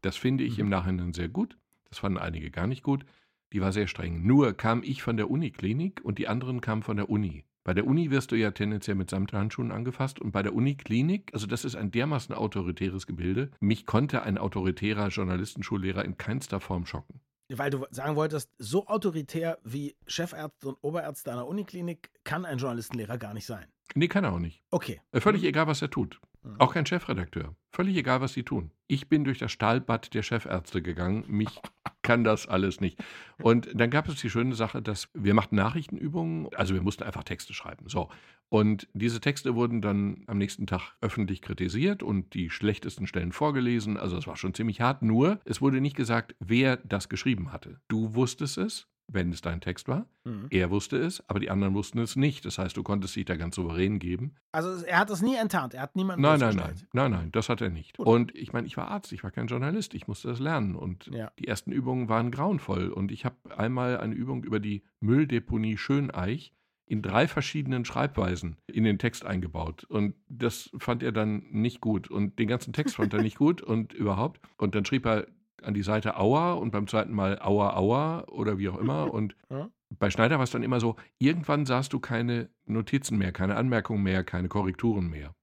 Das 0.00 0.16
finde 0.16 0.44
ich 0.44 0.58
im 0.58 0.68
Nachhinein 0.68 1.12
sehr 1.12 1.28
gut. 1.28 1.56
Das 1.88 1.98
fanden 1.98 2.18
einige 2.18 2.50
gar 2.50 2.66
nicht 2.66 2.82
gut. 2.82 3.04
Die 3.52 3.60
war 3.60 3.72
sehr 3.72 3.86
streng. 3.86 4.26
Nur 4.26 4.54
kam 4.54 4.82
ich 4.82 5.02
von 5.02 5.16
der 5.16 5.30
Uniklinik 5.30 6.00
und 6.04 6.18
die 6.18 6.28
anderen 6.28 6.60
kamen 6.60 6.82
von 6.82 6.96
der 6.96 7.10
Uni. 7.10 7.44
Bei 7.64 7.74
der 7.74 7.86
Uni 7.86 8.10
wirst 8.10 8.32
du 8.32 8.36
ja 8.36 8.50
tendenziell 8.50 8.96
mit 8.96 9.08
Samthandschuhen 9.08 9.70
angefasst 9.70 10.18
und 10.18 10.32
bei 10.32 10.42
der 10.42 10.54
Uniklinik, 10.54 11.30
also 11.32 11.46
das 11.46 11.64
ist 11.64 11.76
ein 11.76 11.92
dermaßen 11.92 12.34
autoritäres 12.34 13.06
Gebilde, 13.06 13.52
mich 13.60 13.86
konnte 13.86 14.22
ein 14.22 14.36
autoritärer 14.36 15.08
Journalistenschullehrer 15.08 16.04
in 16.04 16.16
keinster 16.16 16.58
Form 16.58 16.86
schocken. 16.86 17.20
Weil 17.48 17.70
du 17.70 17.86
sagen 17.90 18.16
wolltest, 18.16 18.50
so 18.58 18.86
autoritär 18.86 19.58
wie 19.62 19.94
Chefärzte 20.06 20.68
und 20.68 20.78
Oberärzte 20.80 21.30
einer 21.30 21.46
Uniklinik 21.46 22.10
kann 22.24 22.44
ein 22.44 22.58
Journalistenlehrer 22.58 23.18
gar 23.18 23.34
nicht 23.34 23.46
sein. 23.46 23.66
Nee, 23.94 24.08
kann 24.08 24.24
er 24.24 24.32
auch 24.32 24.38
nicht. 24.38 24.62
Okay. 24.70 25.00
Äh, 25.12 25.20
Völlig 25.20 25.44
egal, 25.44 25.66
was 25.66 25.82
er 25.82 25.90
tut. 25.90 26.20
Mhm. 26.42 26.56
Auch 26.58 26.74
kein 26.74 26.86
Chefredakteur. 26.86 27.54
Völlig 27.70 27.96
egal, 27.96 28.20
was 28.20 28.32
sie 28.32 28.42
tun. 28.42 28.70
Ich 28.88 29.08
bin 29.08 29.24
durch 29.24 29.38
das 29.38 29.52
Stahlbad 29.52 30.12
der 30.14 30.22
Chefärzte 30.22 30.82
gegangen. 30.82 31.24
Mich 31.28 31.60
kann 32.02 32.24
das 32.24 32.48
alles 32.48 32.80
nicht. 32.80 33.02
Und 33.40 33.68
dann 33.74 33.90
gab 33.90 34.08
es 34.08 34.20
die 34.20 34.30
schöne 34.30 34.54
Sache, 34.54 34.82
dass 34.82 35.08
wir 35.14 35.34
machten 35.34 35.56
Nachrichtenübungen. 35.56 36.48
Also 36.54 36.74
wir 36.74 36.82
mussten 36.82 37.04
einfach 37.04 37.24
Texte 37.24 37.54
schreiben. 37.54 37.88
So. 37.88 38.10
Und 38.48 38.88
diese 38.92 39.20
Texte 39.20 39.54
wurden 39.54 39.80
dann 39.80 40.24
am 40.26 40.38
nächsten 40.38 40.66
Tag 40.66 40.96
öffentlich 41.00 41.40
kritisiert 41.40 42.02
und 42.02 42.34
die 42.34 42.50
schlechtesten 42.50 43.06
Stellen 43.06 43.32
vorgelesen. 43.32 43.96
Also 43.96 44.16
es 44.16 44.26
war 44.26 44.36
schon 44.36 44.52
ziemlich 44.52 44.80
hart. 44.80 45.02
Nur, 45.02 45.40
es 45.44 45.60
wurde 45.60 45.80
nicht 45.80 45.96
gesagt, 45.96 46.34
wer 46.40 46.76
das 46.78 47.08
geschrieben 47.08 47.52
hatte. 47.52 47.80
Du 47.88 48.14
wusstest 48.14 48.58
es, 48.58 48.88
wenn 49.12 49.30
es 49.32 49.40
dein 49.40 49.60
Text 49.60 49.88
war. 49.88 50.06
Mhm. 50.24 50.46
Er 50.50 50.70
wusste 50.70 50.96
es, 50.96 51.22
aber 51.28 51.40
die 51.40 51.50
anderen 51.50 51.74
wussten 51.74 51.98
es 51.98 52.16
nicht. 52.16 52.44
Das 52.44 52.58
heißt, 52.58 52.76
du 52.76 52.82
konntest 52.82 53.14
dich 53.16 53.24
da 53.24 53.36
ganz 53.36 53.54
souverän 53.56 53.98
geben. 53.98 54.34
Also 54.52 54.84
er 54.84 54.98
hat 54.98 55.10
es 55.10 55.22
nie 55.22 55.36
enttarnt, 55.36 55.74
er 55.74 55.82
hat 55.82 55.96
niemanden 55.96 56.22
Nein, 56.22 56.40
nein, 56.40 56.56
nein, 56.56 56.74
nein, 56.92 57.10
nein, 57.10 57.32
das 57.32 57.48
hat 57.48 57.60
er 57.60 57.70
nicht. 57.70 57.96
Gut. 57.96 58.06
Und 58.06 58.34
ich 58.36 58.52
meine, 58.52 58.66
ich 58.66 58.76
war 58.76 58.88
Arzt, 58.88 59.12
ich 59.12 59.22
war 59.24 59.30
kein 59.30 59.46
Journalist, 59.46 59.94
ich 59.94 60.06
musste 60.08 60.28
das 60.28 60.38
lernen. 60.40 60.74
Und 60.76 61.06
Ja. 61.06 61.30
die 61.38 61.48
ersten 61.48 61.72
Übungen 61.72 62.08
waren 62.08 62.30
grauenvoll. 62.30 62.88
Und 62.88 63.12
ich 63.12 63.24
habe 63.24 63.36
einmal 63.56 63.98
eine 63.98 64.14
Übung 64.14 64.44
über 64.44 64.60
die 64.60 64.82
Mülldeponie 65.00 65.76
Schöneich 65.76 66.52
in 66.86 67.00
drei 67.00 67.26
verschiedenen 67.26 67.84
Schreibweisen 67.84 68.56
in 68.66 68.84
den 68.84 68.98
Text 68.98 69.24
eingebaut. 69.24 69.84
Und 69.84 70.14
das 70.28 70.70
fand 70.78 71.02
er 71.02 71.12
dann 71.12 71.44
nicht 71.50 71.80
gut. 71.80 72.10
Und 72.10 72.38
den 72.38 72.48
ganzen 72.48 72.72
Text 72.72 72.96
fand 72.96 73.14
er 73.14 73.22
nicht 73.22 73.36
gut 73.38 73.62
und 73.62 73.92
überhaupt. 73.94 74.40
Und 74.58 74.74
dann 74.74 74.84
schrieb 74.84 75.06
er 75.06 75.26
an 75.64 75.74
die 75.74 75.82
Seite 75.82 76.16
Aua 76.16 76.52
und 76.54 76.70
beim 76.70 76.86
zweiten 76.86 77.12
Mal 77.12 77.38
Aua, 77.40 77.76
Aua 77.76 78.24
oder 78.28 78.58
wie 78.58 78.68
auch 78.68 78.78
immer. 78.78 79.12
Und 79.14 79.36
Ja. 79.50 79.70
bei 79.90 80.10
Schneider 80.10 80.36
war 80.36 80.44
es 80.44 80.50
dann 80.50 80.62
immer 80.62 80.80
so, 80.80 80.96
irgendwann 81.18 81.66
sahst 81.66 81.92
du 81.92 82.00
keine 82.00 82.50
Notizen 82.66 83.18
mehr, 83.18 83.32
keine 83.32 83.56
Anmerkungen 83.56 84.02
mehr, 84.02 84.24
keine 84.24 84.48
Korrekturen 84.48 85.08
mehr. 85.08 85.34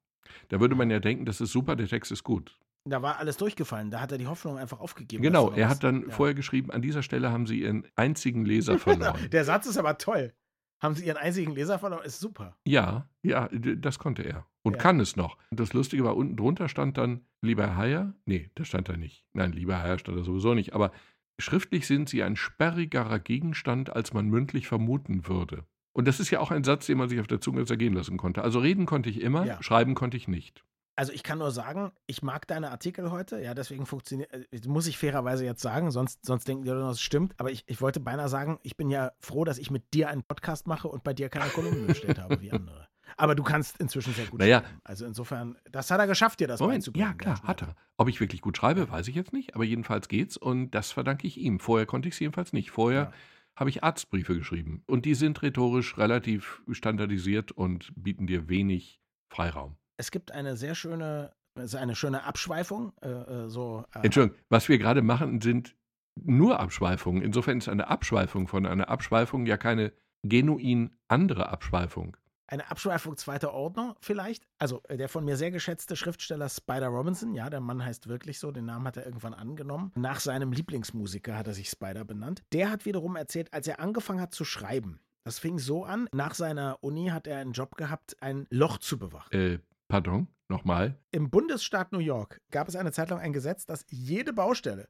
Da 0.50 0.60
würde 0.60 0.76
man 0.76 0.90
ja 0.90 1.00
denken, 1.00 1.26
das 1.26 1.42
ist 1.42 1.52
super, 1.52 1.76
der 1.76 1.88
Text 1.88 2.12
ist 2.12 2.24
gut. 2.24 2.58
Da 2.86 3.02
war 3.02 3.18
alles 3.20 3.38
durchgefallen, 3.38 3.92
da 3.92 4.00
hat 4.00 4.12
er 4.12 4.18
die 4.18 4.28
Hoffnung 4.28 4.58
einfach 4.58 4.80
aufgegeben. 4.80 5.22
Genau, 5.22 5.52
er 5.52 5.70
hat 5.70 5.84
dann 5.84 6.04
ja. 6.04 6.10
vorher 6.10 6.34
geschrieben, 6.34 6.72
an 6.72 6.82
dieser 6.82 7.04
Stelle 7.04 7.32
haben 7.32 7.46
sie 7.46 7.62
ihren 7.62 7.86
einzigen 7.96 8.46
Leser 8.46 8.80
verloren. 8.80 9.20
Der 9.32 9.44
Satz 9.44 9.68
ist 9.68 9.78
aber 9.78 9.98
toll. 9.98 10.34
Haben 10.82 10.96
Sie 10.96 11.06
Ihren 11.06 11.18
einzigen 11.18 11.54
Leser 11.54 11.78
verloren? 11.80 12.04
Ist 12.06 12.20
super. 12.20 12.56
ja, 12.66 13.08
ja, 13.22 13.50
das 13.52 14.00
konnte 14.00 14.24
er. 14.24 14.46
Und 14.64 14.74
Ja. 14.74 14.80
kann 14.80 15.00
es 15.00 15.16
noch. 15.16 15.38
Und 15.52 15.60
das 15.60 15.74
Lustige 15.74 16.04
war, 16.04 16.16
unten 16.16 16.38
drunter 16.38 16.70
stand 16.70 16.98
dann, 16.98 17.22
lieber 17.42 17.68
Herr 17.68 17.78
Heyer, 17.78 18.14
nee, 18.26 18.50
das 18.56 18.68
stand 18.68 18.88
da 18.90 18.96
nicht. 18.98 19.26
Nein, 19.34 19.52
lieber 19.54 19.76
Herr 19.78 19.84
Heyer 19.84 20.00
stand 20.00 20.18
da 20.18 20.24
sowieso 20.24 20.54
nicht. 20.54 20.74
Aber 20.74 20.92
schriftlich 21.40 21.86
sind 21.88 22.08
sie 22.10 22.24
ein 22.24 22.36
sperrigerer 22.36 23.20
Gegenstand, 23.20 23.90
als 23.94 24.14
man 24.14 24.28
mündlich 24.30 24.68
vermuten 24.68 25.28
würde. 25.28 25.66
Und 25.94 26.08
das 26.08 26.20
ist 26.20 26.30
ja 26.30 26.40
auch 26.40 26.52
ein 26.52 26.64
Satz, 26.64 26.86
den 26.86 26.98
man 26.98 27.10
sich 27.10 27.20
auf 27.20 27.28
der 27.28 27.42
Zunge 27.42 27.66
zergehen 27.66 27.94
lassen 27.94 28.18
konnte. 28.18 28.42
Also 28.44 28.60
reden 28.60 28.86
konnte 28.86 29.10
ich 29.10 29.22
immer, 29.22 29.46
Ja. 29.46 29.62
schreiben 29.62 29.96
konnte 29.96 30.16
ich 30.18 30.28
nicht. 30.28 30.64
Also 31.00 31.14
ich 31.14 31.24
kann 31.24 31.38
nur 31.40 31.52
sagen, 31.52 31.94
ich 32.08 32.24
mag 32.24 32.46
deine 32.46 32.72
Artikel 32.72 33.10
heute, 33.10 33.40
ja, 33.42 33.54
deswegen 33.54 33.86
funktioniert, 33.86 34.34
äh, 34.34 34.68
muss 34.68 34.86
ich 34.86 34.98
fairerweise 34.98 35.46
jetzt 35.46 35.62
sagen, 35.62 35.92
sonst, 35.92 36.26
sonst 36.26 36.46
denken 36.46 36.64
die 36.66 36.70
Leute 36.72 36.90
es 36.90 37.00
stimmt, 37.00 37.36
aber 37.38 37.52
ich, 37.52 37.64
ich 37.68 37.80
wollte 37.80 38.02
beinahe 38.02 38.28
sagen, 38.28 38.60
ich 38.64 38.76
bin 38.76 38.90
ja 38.90 39.14
froh, 39.22 39.46
dass 39.46 39.60
ich 39.60 39.72
mit 39.72 39.94
dir 39.94 40.10
einen 40.10 40.24
Podcast 40.24 40.68
mache 40.68 40.90
und 40.90 41.06
bei 41.06 41.14
dir 41.14 41.30
keine 41.30 41.50
Kolumnen 41.52 41.88
gestellt 41.88 42.20
habe 42.20 42.42
wie 42.42 42.52
andere. 42.52 42.90
Aber 43.16 43.34
du 43.34 43.44
kannst 43.44 43.80
inzwischen 43.80 44.14
sehr 44.14 44.26
gut 44.26 44.42
Naja. 44.42 44.60
schreiben. 44.60 44.82
Also 44.84 45.06
insofern, 45.06 45.58
das 45.72 45.90
hat 45.90 46.02
er 46.02 46.08
geschafft, 46.08 46.42
dir 46.42 46.50
das 46.50 46.60
Moment, 46.60 46.86
ja 46.98 47.14
klar, 47.14 47.42
hat 47.44 47.62
er. 47.62 47.76
Ob 47.96 48.10
ich 48.10 48.20
wirklich 48.20 48.42
gut 48.42 48.58
schreibe, 48.58 48.90
weiß 48.92 49.08
ich 49.08 49.16
jetzt 49.16 49.32
nicht, 49.32 49.56
aber 49.56 49.64
jedenfalls 49.64 50.10
geht's 50.10 50.36
und 50.36 50.72
das 50.72 50.92
verdanke 50.92 51.28
ich 51.28 51.38
ihm. 51.38 51.62
Vorher 51.62 51.86
konnte 51.86 52.10
ich 52.10 52.16
es 52.16 52.20
jedenfalls 52.20 52.52
nicht. 52.52 52.72
Vorher 52.72 53.04
Ja. 53.04 53.14
habe 53.56 53.70
ich 53.70 53.86
Arztbriefe 53.86 54.36
geschrieben 54.38 54.84
und 54.86 55.06
die 55.06 55.16
sind 55.16 55.42
rhetorisch 55.44 55.98
relativ 55.98 56.62
standardisiert 56.70 57.54
und 57.54 57.94
bieten 57.96 58.28
dir 58.28 58.50
wenig 58.50 59.00
Freiraum. 59.30 59.78
Es 60.00 60.12
gibt 60.12 60.32
eine 60.32 60.56
sehr 60.56 60.76
schöne, 60.76 61.34
also 61.56 61.78
eine 61.78 61.94
schöne 61.94 62.24
Abschweifung, 62.24 62.94
äh, 63.02 63.10
äh, 63.10 63.50
so. 63.50 63.84
Äh, 63.94 64.06
Entschuldigung, 64.06 64.40
was 64.48 64.70
wir 64.70 64.78
gerade 64.78 65.02
machen, 65.02 65.42
sind 65.42 65.76
nur 66.16 66.58
Abschweifungen. 66.62 67.22
Insofern 67.22 67.58
ist 67.58 67.68
eine 67.68 67.90
Abschweifung 67.90 68.48
von 68.48 68.66
einer 68.66 68.88
Abschweifung 68.88 69.46
ja 69.46 69.58
keine 69.58 69.92
genuin 70.24 70.92
andere 71.10 71.50
Abschweifung. 71.50 72.16
Eine 72.48 72.72
Abschweifung 72.72 73.18
zweiter 73.18 73.54
Ordnung 73.54 73.96
vielleicht. 74.00 74.48
Also 74.58 74.82
äh, 74.88 74.96
der 74.96 75.10
von 75.10 75.26
mir 75.26 75.36
sehr 75.36 75.52
geschätzte 75.52 75.98
Schriftsteller 75.98 76.48
Spider 76.48 76.88
Robinson, 76.88 77.36
ja, 77.36 77.50
der 77.50 77.60
Mann 77.60 77.84
heißt 77.84 78.08
wirklich 78.08 78.40
so, 78.40 78.52
den 78.52 78.66
Namen 78.66 78.88
hat 78.88 78.96
er 78.96 79.06
irgendwann 79.06 79.34
angenommen. 79.34 79.92
Nach 79.96 80.22
seinem 80.22 80.54
Lieblingsmusiker 80.54 81.38
hat 81.38 81.48
er 81.48 81.54
sich 81.54 81.70
Spider 81.70 82.06
benannt. 82.06 82.42
Der 82.54 82.72
hat 82.72 82.86
wiederum 82.86 83.18
erzählt, 83.18 83.54
als 83.54 83.68
er 83.68 83.82
angefangen 83.82 84.22
hat 84.22 84.34
zu 84.34 84.46
schreiben. 84.46 85.02
Das 85.26 85.38
fing 85.38 85.60
so 85.60 85.84
an, 85.84 86.08
nach 86.14 86.34
seiner 86.34 86.78
Uni 86.82 87.08
hat 87.10 87.28
er 87.28 87.40
einen 87.40 87.52
Job 87.52 87.76
gehabt, 87.76 88.16
ein 88.22 88.48
Loch 88.50 88.78
zu 88.78 88.98
bewachen. 88.98 89.32
Äh, 89.32 89.60
pardon, 89.90 90.28
nochmal. 90.48 90.98
Im 91.12 91.30
Bundesstaat 91.30 91.92
New 91.92 92.00
York 92.00 92.42
gab 92.52 92.70
es 92.70 92.78
eine 92.78 92.94
Zeit 92.94 93.10
lang 93.10 93.20
ein 93.20 93.34
Gesetz, 93.34 93.66
dass 93.66 93.86
jede 93.90 94.32
Baustelle, 94.32 94.88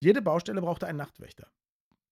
jede 0.00 0.20
Baustelle 0.20 0.60
brauchte 0.60 0.86
einen 0.86 0.98
Nachtwächter. 0.98 1.50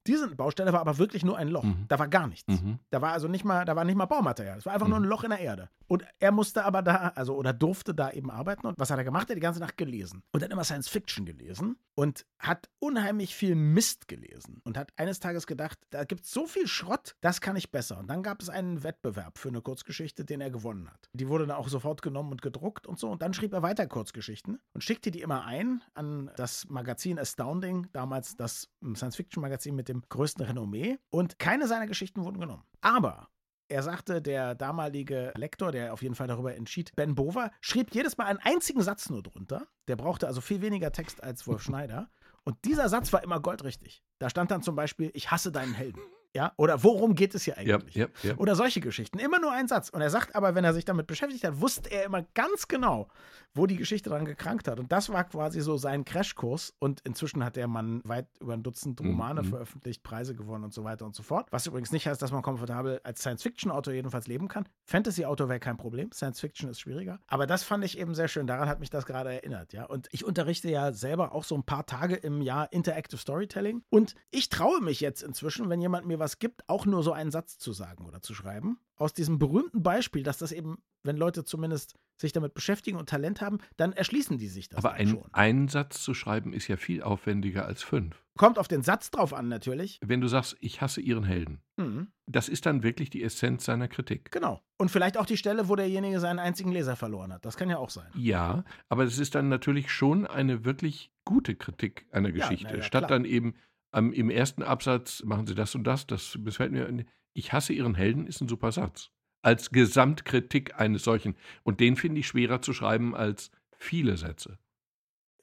Diese 0.06 0.28
Baustelle 0.34 0.72
war 0.72 0.80
aber 0.80 0.98
wirklich 0.98 1.24
nur 1.24 1.36
ein 1.38 1.48
Loch. 1.48 1.62
Mhm. 1.64 1.84
Da 1.88 1.98
war 1.98 2.08
gar 2.08 2.26
nichts. 2.26 2.48
Mhm. 2.48 2.78
Da 2.90 3.00
war 3.02 3.12
also 3.12 3.28
nicht 3.28 3.44
mal, 3.44 3.64
da 3.64 3.76
war 3.76 3.84
nicht 3.84 3.96
mal 3.96 4.06
Baumaterial. 4.06 4.58
Es 4.58 4.66
war 4.66 4.72
einfach 4.74 4.88
nur 4.88 4.98
Mhm. 4.98 5.04
ein 5.06 5.08
Loch 5.08 5.24
in 5.24 5.30
der 5.30 5.40
Erde. 5.40 5.68
Und 5.86 6.04
er 6.20 6.32
musste 6.32 6.64
aber 6.64 6.82
da, 6.82 7.12
also 7.14 7.36
oder 7.36 7.52
durfte 7.52 7.94
da 7.94 8.10
eben 8.10 8.30
arbeiten. 8.30 8.66
Und 8.66 8.78
was 8.78 8.90
hat 8.90 8.98
er 8.98 9.04
gemacht? 9.04 9.28
Er 9.28 9.34
hat 9.34 9.36
die 9.36 9.40
ganze 9.42 9.60
Nacht 9.60 9.76
gelesen. 9.76 10.22
Und 10.32 10.42
hat 10.42 10.50
immer 10.50 10.64
Science 10.64 10.88
Fiction 10.88 11.26
gelesen 11.26 11.76
und 11.94 12.24
hat 12.38 12.70
unheimlich 12.78 13.34
viel 13.34 13.54
Mist 13.54 14.08
gelesen. 14.08 14.60
Und 14.64 14.78
hat 14.78 14.92
eines 14.96 15.20
Tages 15.20 15.46
gedacht, 15.46 15.78
da 15.90 16.04
gibt 16.04 16.24
es 16.24 16.30
so 16.32 16.46
viel 16.46 16.66
Schrott, 16.66 17.14
das 17.20 17.40
kann 17.40 17.56
ich 17.56 17.70
besser. 17.70 17.98
Und 17.98 18.08
dann 18.08 18.22
gab 18.22 18.40
es 18.40 18.48
einen 18.48 18.82
Wettbewerb 18.82 19.36
für 19.38 19.48
eine 19.48 19.60
Kurzgeschichte, 19.60 20.24
den 20.24 20.40
er 20.40 20.50
gewonnen 20.50 20.88
hat. 20.90 21.10
Die 21.12 21.28
wurde 21.28 21.46
dann 21.46 21.56
auch 21.56 21.68
sofort 21.68 22.00
genommen 22.02 22.32
und 22.32 22.42
gedruckt 22.42 22.86
und 22.86 22.98
so. 22.98 23.10
Und 23.10 23.20
dann 23.22 23.34
schrieb 23.34 23.52
er 23.52 23.62
weiter 23.62 23.86
Kurzgeschichten 23.86 24.58
und 24.72 24.82
schickte 24.82 25.10
die 25.10 25.20
immer 25.20 25.44
ein 25.44 25.82
an 25.94 26.30
das 26.36 26.66
Magazin 26.70 27.18
Astounding, 27.18 27.88
damals 27.92 28.34
das 28.36 28.68
Science-Fiction-Magazin 28.94 29.74
mit 29.74 29.88
dem 29.88 29.91
größten 30.00 30.44
Renommee. 30.44 30.98
Und 31.10 31.38
keine 31.38 31.68
seiner 31.68 31.86
Geschichten 31.86 32.24
wurden 32.24 32.40
genommen. 32.40 32.64
Aber 32.80 33.28
er 33.68 33.82
sagte, 33.82 34.20
der 34.20 34.54
damalige 34.54 35.32
Lektor, 35.36 35.72
der 35.72 35.92
auf 35.92 36.02
jeden 36.02 36.14
Fall 36.14 36.26
darüber 36.26 36.54
entschied, 36.54 36.94
Ben 36.94 37.14
Bover, 37.14 37.50
schrieb 37.60 37.94
jedes 37.94 38.18
Mal 38.18 38.26
einen 38.26 38.38
einzigen 38.38 38.82
Satz 38.82 39.08
nur 39.08 39.22
drunter. 39.22 39.66
Der 39.88 39.96
brauchte 39.96 40.26
also 40.26 40.40
viel 40.40 40.60
weniger 40.60 40.92
Text 40.92 41.22
als 41.22 41.46
Wolf 41.46 41.62
Schneider. 41.64 42.10
Und 42.44 42.64
dieser 42.64 42.88
Satz 42.88 43.12
war 43.12 43.22
immer 43.22 43.40
goldrichtig. 43.40 44.02
Da 44.18 44.28
stand 44.28 44.50
dann 44.50 44.62
zum 44.62 44.76
Beispiel, 44.76 45.10
ich 45.14 45.30
hasse 45.30 45.52
deinen 45.52 45.74
Helden. 45.74 46.00
Ja, 46.34 46.52
oder 46.56 46.82
worum 46.82 47.14
geht 47.14 47.34
es 47.34 47.42
hier 47.42 47.54
Ja, 47.62 47.76
eigentlich? 47.76 47.94
ja, 47.94 48.06
ja. 48.22 48.34
Oder 48.36 48.54
solche 48.54 48.80
Geschichten. 48.80 49.18
Immer 49.18 49.38
nur 49.38 49.52
ein 49.52 49.68
Satz. 49.68 49.90
Und 49.90 50.00
er 50.00 50.08
sagt 50.10 50.34
aber, 50.34 50.54
wenn 50.54 50.64
er 50.64 50.72
sich 50.72 50.84
damit 50.86 51.06
beschäftigt 51.06 51.44
hat, 51.44 51.60
wusste 51.60 51.90
er 51.90 52.04
immer 52.04 52.22
ganz 52.34 52.68
genau, 52.68 53.08
wo 53.54 53.66
die 53.66 53.76
Geschichte 53.76 54.08
dran 54.08 54.24
gekrankt 54.24 54.66
hat. 54.66 54.80
Und 54.80 54.90
das 54.92 55.10
war 55.10 55.24
quasi 55.24 55.60
so 55.60 55.76
sein 55.76 56.06
Crashkurs. 56.06 56.72
Und 56.78 57.00
inzwischen 57.04 57.44
hat 57.44 57.56
der 57.56 57.68
Mann 57.68 58.00
weit 58.04 58.26
über 58.40 58.54
ein 58.54 58.62
Dutzend 58.62 58.98
Romane 59.00 59.42
Mhm. 59.42 59.46
veröffentlicht, 59.50 60.02
Preise 60.02 60.34
gewonnen 60.34 60.64
und 60.64 60.72
so 60.72 60.84
weiter 60.84 61.04
und 61.04 61.14
so 61.14 61.22
fort. 61.22 61.48
Was 61.50 61.66
übrigens 61.66 61.92
nicht 61.92 62.06
heißt, 62.06 62.22
dass 62.22 62.32
man 62.32 62.40
komfortabel 62.42 63.00
als 63.04 63.20
Science-Fiction-Autor 63.20 63.92
jedenfalls 63.92 64.26
leben 64.26 64.48
kann. 64.48 64.66
Fantasy-Autor 64.86 65.50
wäre 65.50 65.60
kein 65.60 65.76
Problem. 65.76 66.12
Science-Fiction 66.12 66.70
ist 66.70 66.80
schwieriger. 66.80 67.18
Aber 67.26 67.46
das 67.46 67.62
fand 67.62 67.84
ich 67.84 67.98
eben 67.98 68.14
sehr 68.14 68.28
schön. 68.28 68.46
Daran 68.46 68.68
hat 68.70 68.80
mich 68.80 68.88
das 68.88 69.04
gerade 69.04 69.32
erinnert. 69.34 69.74
Ja. 69.74 69.84
Und 69.84 70.08
ich 70.12 70.24
unterrichte 70.24 70.70
ja 70.70 70.92
selber 70.92 71.34
auch 71.34 71.44
so 71.44 71.54
ein 71.54 71.62
paar 71.64 71.84
Tage 71.84 72.14
im 72.14 72.40
Jahr 72.40 72.72
Interactive 72.72 73.18
Storytelling. 73.20 73.82
Und 73.90 74.14
ich 74.30 74.48
traue 74.48 74.80
mich 74.80 75.00
jetzt 75.00 75.22
inzwischen, 75.22 75.68
wenn 75.68 75.80
jemand 75.82 76.06
mir 76.06 76.18
was 76.22 76.38
gibt, 76.38 76.62
auch 76.68 76.86
nur 76.86 77.02
so 77.02 77.12
einen 77.12 77.30
Satz 77.30 77.58
zu 77.58 77.72
sagen 77.72 78.06
oder 78.06 78.22
zu 78.22 78.34
schreiben. 78.34 78.78
Aus 78.96 79.12
diesem 79.12 79.38
berühmten 79.38 79.82
Beispiel, 79.82 80.22
dass 80.22 80.38
das 80.38 80.52
eben, 80.52 80.78
wenn 81.02 81.16
Leute 81.16 81.44
zumindest 81.44 81.94
sich 82.16 82.32
damit 82.32 82.54
beschäftigen 82.54 82.96
und 82.98 83.08
Talent 83.08 83.40
haben, 83.40 83.58
dann 83.76 83.92
erschließen 83.92 84.38
die 84.38 84.46
sich 84.48 84.68
das 84.68 84.78
Aber 84.78 84.92
ein, 84.94 85.08
schon. 85.08 85.24
einen 85.32 85.66
Satz 85.68 86.02
zu 86.02 86.14
schreiben 86.14 86.52
ist 86.52 86.68
ja 86.68 86.76
viel 86.76 87.02
aufwendiger 87.02 87.66
als 87.66 87.82
fünf. 87.82 88.24
Kommt 88.38 88.58
auf 88.58 88.68
den 88.68 88.82
Satz 88.82 89.10
drauf 89.10 89.34
an, 89.34 89.48
natürlich. 89.48 89.98
Wenn 90.02 90.20
du 90.20 90.28
sagst, 90.28 90.56
ich 90.60 90.80
hasse 90.80 91.00
ihren 91.00 91.24
Helden, 91.24 91.60
Mhm, 91.76 92.12
das 92.26 92.48
ist 92.48 92.64
dann 92.66 92.82
wirklich 92.84 93.10
die 93.10 93.22
Essenz 93.24 93.64
seiner 93.64 93.88
Kritik. 93.88 94.30
genau. 94.30 94.62
Und 94.78 94.90
vielleicht 94.90 95.16
auch 95.16 95.26
die 95.26 95.36
Stelle, 95.36 95.68
wo 95.68 95.74
derjenige 95.76 96.20
seinen 96.20 96.38
einzigen 96.38 96.70
Leser 96.70 96.96
verloren 96.96 97.32
hat. 97.32 97.44
Das 97.44 97.56
kann 97.56 97.68
ja 97.70 97.78
auch 97.78 97.90
sein. 97.90 98.10
Ja, 98.14 98.64
aber 98.88 99.04
es 99.04 99.18
ist 99.18 99.34
dann 99.34 99.48
natürlich 99.48 99.90
schon 99.90 100.26
eine 100.26 100.64
wirklich 100.64 101.10
gute 101.24 101.54
Kritik 101.56 102.06
einer 102.12 102.28
Ja, 102.28 102.34
Geschichte. 102.36 102.68
na 102.70 102.76
ja, 102.76 102.82
Statt 102.82 103.06
klar. 103.06 103.08
dann 103.18 103.24
eben 103.24 103.54
am, 103.92 104.12
im 104.12 104.30
ersten 104.30 104.62
Absatz 104.62 105.22
machen 105.22 105.46
sie 105.46 105.54
das 105.54 105.74
und 105.74 105.84
das, 105.84 106.06
das 106.06 106.36
missfällt 106.38 106.72
mir. 106.72 107.04
Ich 107.34 107.52
hasse 107.52 107.72
ihren 107.72 107.94
Helden 107.94 108.26
ist 108.26 108.40
ein 108.40 108.48
super 108.48 108.72
Satz. 108.72 109.10
Als 109.42 109.70
Gesamtkritik 109.70 110.78
eines 110.78 111.04
solchen. 111.04 111.36
Und 111.62 111.80
den 111.80 111.96
finde 111.96 112.20
ich 112.20 112.26
schwerer 112.26 112.62
zu 112.62 112.72
schreiben 112.72 113.14
als 113.14 113.50
viele 113.78 114.16
Sätze. 114.16 114.58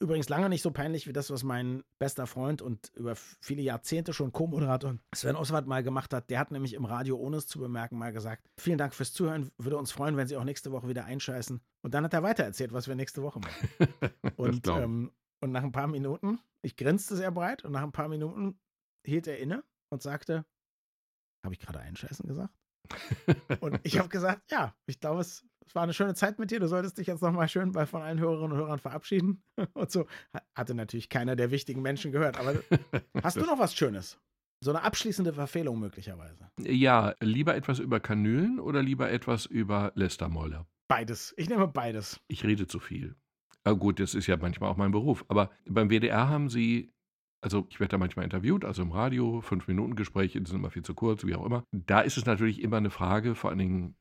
Übrigens 0.02 0.30
lange 0.30 0.48
nicht 0.48 0.62
so 0.62 0.70
peinlich 0.70 1.06
wie 1.06 1.12
das, 1.12 1.30
was 1.30 1.42
mein 1.42 1.84
bester 1.98 2.26
Freund 2.26 2.62
und 2.62 2.90
über 2.94 3.14
viele 3.16 3.60
Jahrzehnte 3.60 4.14
schon 4.14 4.32
Co-Moderator 4.32 4.96
Sven 5.14 5.36
Oswald 5.36 5.66
mal 5.66 5.82
gemacht 5.82 6.14
hat. 6.14 6.30
Der 6.30 6.38
hat 6.38 6.52
nämlich 6.52 6.72
im 6.72 6.86
Radio, 6.86 7.18
ohne 7.18 7.36
es 7.36 7.46
zu 7.46 7.58
bemerken, 7.58 7.98
mal 7.98 8.10
gesagt: 8.10 8.48
Vielen 8.58 8.78
Dank 8.78 8.94
fürs 8.94 9.12
Zuhören. 9.12 9.50
Würde 9.58 9.76
uns 9.76 9.92
freuen, 9.92 10.16
wenn 10.16 10.26
Sie 10.26 10.38
auch 10.38 10.44
nächste 10.44 10.72
Woche 10.72 10.88
wieder 10.88 11.04
einscheißen. 11.04 11.60
Und 11.82 11.92
dann 11.92 12.04
hat 12.04 12.14
er 12.14 12.22
weitererzählt, 12.22 12.72
was 12.72 12.88
wir 12.88 12.94
nächste 12.94 13.22
Woche 13.22 13.40
machen. 13.40 13.88
Und, 14.36 14.66
ähm, 14.68 15.12
und 15.40 15.52
nach 15.52 15.62
ein 15.62 15.72
paar 15.72 15.86
Minuten, 15.86 16.38
ich 16.62 16.76
grinste 16.76 17.16
sehr 17.16 17.30
breit, 17.30 17.64
und 17.64 17.72
nach 17.72 17.82
ein 17.82 17.92
paar 17.92 18.08
Minuten 18.08 18.58
hielt 19.06 19.26
er 19.26 19.38
inne 19.38 19.64
und 19.90 20.02
sagte: 20.02 20.44
Habe 21.44 21.54
ich 21.54 21.60
gerade 21.60 21.80
einscheißen 21.80 22.26
gesagt? 22.28 22.54
Und 23.60 23.80
ich 23.84 23.98
habe 23.98 24.08
gesagt, 24.10 24.50
ja, 24.50 24.74
ich 24.86 25.00
glaube, 25.00 25.20
es, 25.20 25.46
es 25.66 25.74
war 25.74 25.82
eine 25.84 25.92
schöne 25.94 26.14
Zeit 26.14 26.38
mit 26.38 26.50
dir. 26.50 26.60
Du 26.60 26.66
solltest 26.66 26.98
dich 26.98 27.06
jetzt 27.06 27.22
nochmal 27.22 27.48
schön 27.48 27.72
bei 27.72 27.86
von 27.86 28.02
allen 28.02 28.18
Hörerinnen 28.18 28.52
und 28.52 28.58
Hörern 28.58 28.78
verabschieden. 28.78 29.42
Und 29.74 29.90
so. 29.90 30.06
Ha- 30.34 30.42
Hatte 30.56 30.74
natürlich 30.74 31.08
keiner 31.08 31.36
der 31.36 31.50
wichtigen 31.50 31.82
Menschen 31.82 32.10
gehört. 32.12 32.38
Aber 32.38 32.54
hast 33.22 33.36
du 33.36 33.44
noch 33.46 33.58
was 33.58 33.74
Schönes? 33.74 34.18
So 34.62 34.70
eine 34.72 34.82
abschließende 34.82 35.32
Verfehlung 35.32 35.78
möglicherweise. 35.78 36.50
Ja, 36.60 37.14
lieber 37.20 37.54
etwas 37.54 37.78
über 37.78 38.00
Kanülen 38.00 38.58
oder 38.60 38.82
lieber 38.82 39.10
etwas 39.10 39.46
über 39.46 39.92
Lästermäuler? 39.94 40.66
Beides. 40.88 41.32
Ich 41.36 41.48
nehme 41.48 41.68
beides. 41.68 42.20
Ich 42.28 42.44
rede 42.44 42.66
zu 42.66 42.80
viel. 42.80 43.14
Aber 43.64 43.76
gut, 43.76 44.00
das 44.00 44.14
ist 44.14 44.26
ja 44.26 44.36
manchmal 44.36 44.70
auch 44.70 44.76
mein 44.76 44.92
Beruf. 44.92 45.24
Aber 45.28 45.50
beim 45.68 45.90
WDR 45.90 46.28
haben 46.28 46.48
Sie, 46.48 46.92
also 47.42 47.66
ich 47.70 47.80
werde 47.80 47.92
da 47.92 47.98
manchmal 47.98 48.24
interviewt, 48.24 48.64
also 48.64 48.82
im 48.82 48.92
Radio, 48.92 49.40
fünf 49.40 49.68
Minuten 49.68 49.96
Gespräche, 49.96 50.40
die 50.40 50.48
sind 50.48 50.58
immer 50.58 50.70
viel 50.70 50.82
zu 50.82 50.94
kurz, 50.94 51.24
wie 51.24 51.34
auch 51.34 51.44
immer. 51.44 51.64
Da 51.72 52.00
ist 52.00 52.16
es 52.16 52.26
natürlich 52.26 52.62
immer 52.62 52.78
eine 52.78 52.90
Frage, 52.90 53.34
vor 53.34 53.50
allen 53.50 53.58
Dingen, 53.58 53.96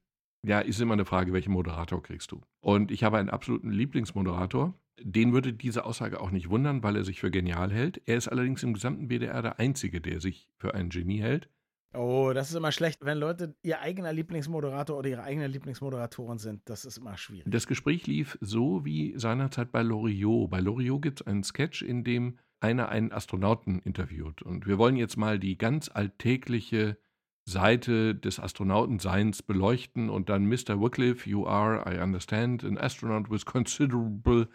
ja, 0.45 0.60
ist 0.60 0.80
immer 0.80 0.93
eine 0.93 1.06
Frage, 1.06 1.34
welchen 1.34 1.52
Moderator 1.52 2.02
kriegst 2.02 2.32
du? 2.32 2.41
Und 2.62 2.91
ich 2.91 3.04
habe 3.04 3.17
einen 3.17 3.30
absoluten 3.30 3.72
Lieblingsmoderator. 3.72 4.74
Den 5.02 5.34
würde 5.34 5.54
diese 5.54 5.86
Aussage 5.86 6.19
auch 6.19 6.32
nicht 6.32 6.50
wundern, 6.50 6.84
weil 6.84 6.95
er 6.95 7.04
sich 7.04 7.19
für 7.19 7.32
genial 7.32 7.72
hält. 7.72 8.02
Er 8.06 8.17
ist 8.17 8.28
allerdings 8.28 8.63
im 8.63 8.74
gesamten 8.74 9.10
WDR 9.10 9.41
der 9.41 9.60
Einzige, 9.60 10.02
der 10.02 10.19
sich 10.22 10.50
für 10.58 10.74
ein 10.74 10.89
Genie 10.89 11.19
hält. 11.19 11.50
Oh, 11.93 12.32
das 12.34 12.49
ist 12.49 12.56
immer 12.56 12.71
schlecht, 12.71 13.04
wenn 13.04 13.17
Leute 13.17 13.56
ihr 13.63 13.82
eigener 13.82 14.13
Lieblingsmoderator 14.13 14.97
oder 14.97 15.10
ihre 15.10 15.23
eigenen 15.23 15.52
Lieblingsmoderatoren 15.52 16.38
sind. 16.38 16.62
Das 16.65 16.86
ist 16.86 16.97
immer 16.97 17.17
schwierig. 17.17 17.45
Das 17.47 17.65
Gespräch 17.65 18.06
lief 18.06 18.38
so 18.41 18.86
wie 18.86 19.17
seinerzeit 19.17 19.71
bei 19.71 19.82
Loriot. 19.82 20.52
Bei 20.52 20.60
Loriot 20.60 21.02
gibt 21.02 21.21
es 21.21 21.28
einen 21.28 21.43
Sketch, 21.43 21.82
in 21.82 22.04
dem 22.04 22.38
einer 22.60 22.89
einen 22.89 23.12
Astronauten 23.12 23.80
interviewt. 23.80 24.41
Und 24.43 24.67
wir 24.67 24.78
wollen 24.78 24.97
jetzt 24.97 25.17
mal 25.17 25.39
die 25.39 25.58
ganz 25.58 25.89
alltägliche 25.91 26.97
Seite 27.45 28.13
des 28.13 28.39
Astronautenseins 28.39 29.41
beleuchten 29.41 30.10
und 30.10 30.30
dann 30.30 30.45
Mr. 30.45 30.80
Wycliffe, 30.80 31.28
you 31.28 31.47
are, 31.47 31.84
I 31.91 31.99
understand, 31.99 32.63
an 32.63 32.78
astronaut 32.78 33.32
with 33.32 33.45
considerable 33.45 34.47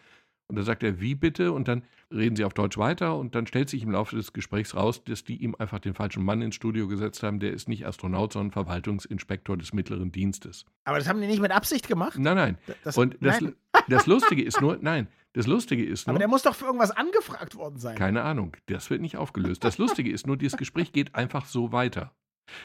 und 0.46 0.56
dann 0.56 0.64
sagt 0.64 0.82
er, 0.82 1.00
wie 1.00 1.14
bitte? 1.14 1.52
Und 1.52 1.68
dann 1.68 1.84
reden 2.10 2.36
sie 2.36 2.44
auf 2.44 2.52
Deutsch 2.52 2.76
weiter 2.76 3.16
und 3.16 3.34
dann 3.34 3.46
stellt 3.46 3.70
sich 3.70 3.82
im 3.82 3.90
Laufe 3.90 4.14
des 4.14 4.32
Gesprächs 4.32 4.74
raus, 4.74 5.02
dass 5.04 5.24
die 5.24 5.42
ihm 5.42 5.54
einfach 5.58 5.78
den 5.78 5.94
falschen 5.94 6.24
Mann 6.24 6.42
ins 6.42 6.54
Studio 6.54 6.86
gesetzt 6.86 7.22
haben. 7.22 7.40
Der 7.40 7.52
ist 7.52 7.68
nicht 7.68 7.86
Astronaut, 7.86 8.32
sondern 8.32 8.52
Verwaltungsinspektor 8.52 9.56
des 9.56 9.72
mittleren 9.72 10.12
Dienstes. 10.12 10.66
Aber 10.84 10.98
das 10.98 11.08
haben 11.08 11.20
die 11.20 11.26
nicht 11.26 11.40
mit 11.40 11.50
Absicht 11.50 11.88
gemacht? 11.88 12.18
Nein, 12.18 12.36
nein. 12.36 12.58
Das, 12.84 12.98
und 12.98 13.16
das, 13.20 13.40
nein. 13.40 13.54
das 13.88 14.06
Lustige 14.06 14.42
ist 14.42 14.60
nur, 14.60 14.78
nein, 14.80 15.08
das 15.32 15.46
Lustige 15.46 15.84
ist 15.84 16.06
nur. 16.06 16.12
Aber 16.12 16.18
der 16.18 16.28
muss 16.28 16.42
doch 16.42 16.54
für 16.54 16.66
irgendwas 16.66 16.90
angefragt 16.90 17.56
worden 17.56 17.78
sein. 17.78 17.96
Keine 17.96 18.22
Ahnung, 18.22 18.56
das 18.66 18.90
wird 18.90 19.00
nicht 19.00 19.16
aufgelöst. 19.16 19.64
Das 19.64 19.78
Lustige 19.78 20.10
ist 20.10 20.26
nur, 20.26 20.36
dieses 20.36 20.58
Gespräch 20.58 20.92
geht 20.92 21.14
einfach 21.14 21.46
so 21.46 21.72
weiter. 21.72 22.12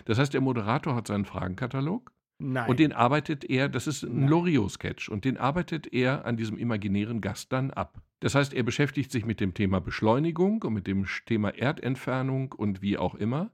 Das 0.05 0.19
heißt, 0.19 0.33
der 0.33 0.41
Moderator 0.41 0.95
hat 0.95 1.07
seinen 1.07 1.25
Fragenkatalog 1.25 2.11
Nein. 2.39 2.69
und 2.69 2.79
den 2.79 2.93
arbeitet 2.93 3.43
er, 3.43 3.69
das 3.69 3.85
ist 3.85 4.03
ein. 4.03 4.27
Loriot-Sketch, 4.27 5.09
und 5.09 5.25
den 5.25 5.37
arbeitet 5.37 5.91
er 5.93 6.25
an 6.25 6.37
diesem 6.37 6.57
imaginären 6.57 7.21
Gast 7.21 7.51
dann 7.51 7.71
ab. 7.71 8.01
Das 8.21 8.35
heißt, 8.35 8.53
er 8.53 8.63
beschäftigt 8.63 9.11
sich 9.11 9.25
mit 9.25 9.39
dem 9.39 9.53
Thema 9.53 9.79
Beschleunigung 9.79 10.63
und 10.63 10.73
mit 10.73 10.87
dem 10.87 11.05
Thema 11.25 11.49
Erdentfernung 11.49 12.53
und 12.53 12.81
wie 12.81 12.97
auch 12.97 13.15
immer. 13.15 13.51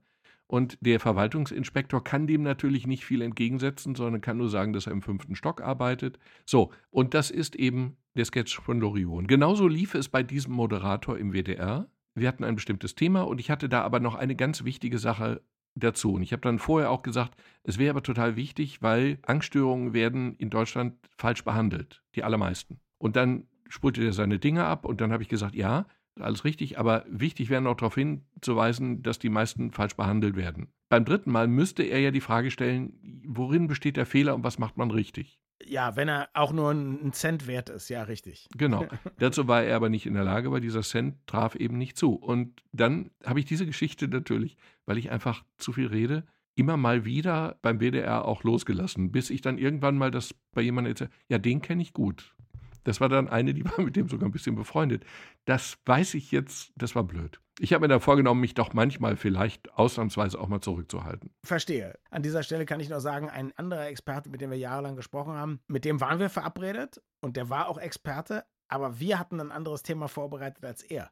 Und 0.47 0.77
der 0.81 0.99
Verwaltungsinspektor 0.99 2.03
kann 2.03 2.27
dem 2.27 2.43
natürlich 2.43 2.85
nicht 2.85 3.03
viel 3.03 3.21
entgegensetzen, 3.21 3.95
sondern 3.95 4.21
kann 4.21 4.37
nur 4.37 4.49
sagen, 4.49 4.73
dass 4.73 4.85
er 4.85 4.93
im 4.93 5.01
fünften 5.01 5.35
Stock 5.35 5.61
arbeitet. 5.61 6.19
So, 6.45 6.71
und 6.91 7.15
das 7.15 7.31
ist 7.31 7.55
eben 7.55 7.97
der 8.15 8.25
Sketch 8.25 8.59
von 8.61 8.79
Loriot. 8.79 9.17
Und 9.17 9.27
genauso 9.27 9.67
lief 9.67 9.95
es 9.95 10.09
bei 10.09 10.21
diesem 10.21 10.53
Moderator 10.53 11.17
im 11.17 11.33
WDR. 11.33 11.89
Wir 12.13 12.27
hatten 12.27 12.43
ein 12.43 12.55
bestimmtes 12.55 12.95
Thema 12.95 13.21
und 13.21 13.39
ich 13.39 13.49
hatte 13.49 13.67
da 13.67 13.81
aber 13.81 13.99
noch 13.99 14.15
eine 14.15 14.35
ganz 14.35 14.63
wichtige 14.63 14.99
Sache 14.99 15.41
dazu. 15.75 16.13
Und 16.13 16.23
ich 16.23 16.31
habe 16.31 16.41
dann 16.41 16.59
vorher 16.59 16.89
auch 16.89 17.03
gesagt, 17.03 17.35
es 17.63 17.77
wäre 17.77 17.91
aber 17.91 18.03
total 18.03 18.35
wichtig, 18.35 18.81
weil 18.81 19.19
Angststörungen 19.23 19.93
werden 19.93 20.35
in 20.35 20.49
Deutschland 20.49 20.95
falsch 21.17 21.43
behandelt, 21.43 22.01
die 22.15 22.23
allermeisten. 22.23 22.79
Und 22.97 23.15
dann 23.15 23.47
spulte 23.67 24.03
er 24.03 24.13
seine 24.13 24.39
Dinge 24.39 24.65
ab 24.65 24.85
und 24.85 25.01
dann 25.01 25.11
habe 25.11 25.23
ich 25.23 25.29
gesagt, 25.29 25.55
ja, 25.55 25.85
alles 26.19 26.45
richtig, 26.45 26.79
aber 26.79 27.05
wichtig 27.09 27.49
wäre 27.49 27.61
noch 27.61 27.75
darauf 27.75 27.95
hinzuweisen, 27.95 29.03
dass 29.03 29.19
die 29.19 29.29
meisten 29.29 29.71
falsch 29.71 29.95
behandelt 29.95 30.35
werden. 30.35 30.69
Beim 30.89 31.03
dritten 31.03 31.31
Mal 31.31 31.47
müsste 31.47 31.83
er 31.83 31.99
ja 31.99 32.11
die 32.11 32.21
Frage 32.21 32.51
stellen, 32.51 33.21
worin 33.25 33.67
besteht 33.67 33.97
der 33.97 34.05
Fehler 34.05 34.33
und 34.33 34.43
was 34.43 34.59
macht 34.59 34.77
man 34.77 34.91
richtig? 34.91 35.39
Ja, 35.63 35.95
wenn 35.95 36.07
er 36.07 36.29
auch 36.33 36.51
nur 36.51 36.71
einen 36.71 37.13
Cent 37.13 37.47
wert 37.47 37.69
ist, 37.69 37.89
ja, 37.89 38.03
richtig. 38.03 38.47
Genau. 38.57 38.85
Dazu 39.19 39.47
war 39.47 39.63
er 39.63 39.75
aber 39.75 39.89
nicht 39.89 40.05
in 40.05 40.13
der 40.13 40.23
Lage, 40.23 40.51
weil 40.51 40.61
dieser 40.61 40.81
Cent 40.81 41.15
traf 41.27 41.55
eben 41.55 41.77
nicht 41.77 41.97
zu. 41.97 42.13
Und 42.13 42.61
dann 42.71 43.11
habe 43.25 43.39
ich 43.39 43.45
diese 43.45 43.65
Geschichte 43.65 44.07
natürlich, 44.07 44.57
weil 44.85 44.97
ich 44.97 45.11
einfach 45.11 45.43
zu 45.57 45.71
viel 45.71 45.87
rede, 45.87 46.25
immer 46.55 46.77
mal 46.77 47.05
wieder 47.05 47.57
beim 47.61 47.79
WDR 47.79 48.25
auch 48.25 48.43
losgelassen, 48.43 49.11
bis 49.11 49.29
ich 49.29 49.41
dann 49.41 49.57
irgendwann 49.57 49.97
mal 49.97 50.11
das 50.11 50.33
bei 50.53 50.61
jemandem 50.61 50.91
erzählte, 50.91 51.13
ja, 51.27 51.37
den 51.37 51.61
kenne 51.61 51.81
ich 51.81 51.93
gut. 51.93 52.35
Das 52.83 53.01
war 53.01 53.09
dann 53.09 53.27
eine, 53.27 53.53
die 53.53 53.65
war 53.65 53.81
mit 53.81 53.95
dem 53.95 54.07
sogar 54.07 54.29
ein 54.29 54.31
bisschen 54.31 54.55
befreundet. 54.55 55.05
Das 55.45 55.77
weiß 55.85 56.13
ich 56.13 56.31
jetzt, 56.31 56.71
das 56.75 56.95
war 56.95 57.03
blöd. 57.03 57.39
Ich 57.59 57.71
habe 57.71 57.81
mir 57.81 57.87
da 57.87 57.99
vorgenommen, 57.99 58.41
mich 58.41 58.53
doch 58.53 58.73
manchmal 58.73 59.15
vielleicht 59.15 59.71
ausnahmsweise 59.73 60.39
auch 60.39 60.49
mal 60.49 60.59
zurückzuhalten. 60.59 61.31
Verstehe. 61.45 61.97
An 62.09 62.21
dieser 62.21 62.43
Stelle 62.43 62.65
kann 62.65 62.81
ich 62.81 62.89
nur 62.89 62.99
sagen, 62.99 63.29
ein 63.29 63.53
anderer 63.57 63.87
Experte, 63.87 64.29
mit 64.29 64.41
dem 64.41 64.51
wir 64.51 64.57
jahrelang 64.57 64.95
gesprochen 64.97 65.35
haben, 65.35 65.61
mit 65.67 65.85
dem 65.85 66.01
waren 66.01 66.19
wir 66.19 66.29
verabredet 66.29 67.01
und 67.21 67.37
der 67.37 67.49
war 67.49 67.69
auch 67.69 67.77
Experte, 67.77 68.45
aber 68.67 68.99
wir 68.99 69.19
hatten 69.19 69.39
ein 69.39 69.51
anderes 69.51 69.83
Thema 69.83 70.07
vorbereitet 70.07 70.65
als 70.65 70.83
er. 70.83 71.11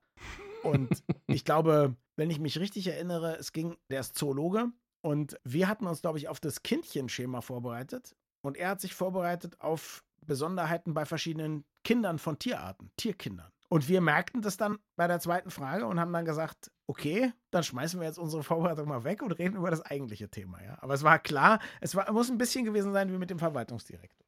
Und 0.64 1.04
ich 1.28 1.46
glaube, 1.46 1.96
wenn 2.18 2.30
ich 2.30 2.40
mich 2.40 2.60
richtig 2.60 2.88
erinnere, 2.88 3.38
es 3.38 3.54
ging, 3.54 3.78
der 3.90 4.02
ist 4.02 4.18
Zoologe 4.18 4.68
und 5.02 5.38
wir 5.46 5.70
hatten 5.70 5.88
uns, 5.88 6.02
glaube 6.02 6.18
ich, 6.18 6.28
auf 6.28 6.42
das 6.42 6.62
Kindchenschema 6.62 7.40
vorbereitet 7.40 8.16
und 8.42 8.58
er 8.58 8.70
hat 8.70 8.82
sich 8.82 8.94
vorbereitet 8.94 9.62
auf 9.62 10.04
Besonderheiten 10.26 10.94
bei 10.94 11.06
verschiedenen 11.06 11.64
Kindern 11.86 12.20
von 12.20 12.40
Tierarten, 12.40 12.92
Tierkindern. 12.98 13.53
Und 13.70 13.90
wir 13.90 14.02
merkten 14.02 14.42
das 14.42 14.58
dann 14.58 14.78
bei 14.96 15.08
der 15.08 15.20
zweiten 15.20 15.50
Frage 15.50 15.88
und 15.88 16.00
haben 16.00 16.14
dann 16.14 16.26
gesagt, 16.26 16.70
okay, 16.86 17.32
dann 17.52 17.64
schmeißen 17.64 18.00
wir 18.00 18.08
jetzt 18.08 18.20
unsere 18.20 18.44
Vorbereitung 18.44 18.88
mal 18.88 19.04
weg 19.04 19.24
und 19.24 19.32
reden 19.32 19.56
über 19.58 19.72
das 19.72 19.82
eigentliche 19.82 20.30
Thema, 20.30 20.62
ja. 20.64 20.78
Aber 20.82 20.94
es 20.94 21.04
war 21.04 21.18
klar, 21.20 21.60
es 21.82 21.96
war, 21.96 22.12
muss 22.12 22.30
ein 22.30 22.38
bisschen 22.38 22.66
gewesen 22.66 22.94
sein 22.94 23.12
wie 23.12 23.18
mit 23.18 23.30
dem 23.30 23.40
Verwaltungsdirektor. 23.40 24.26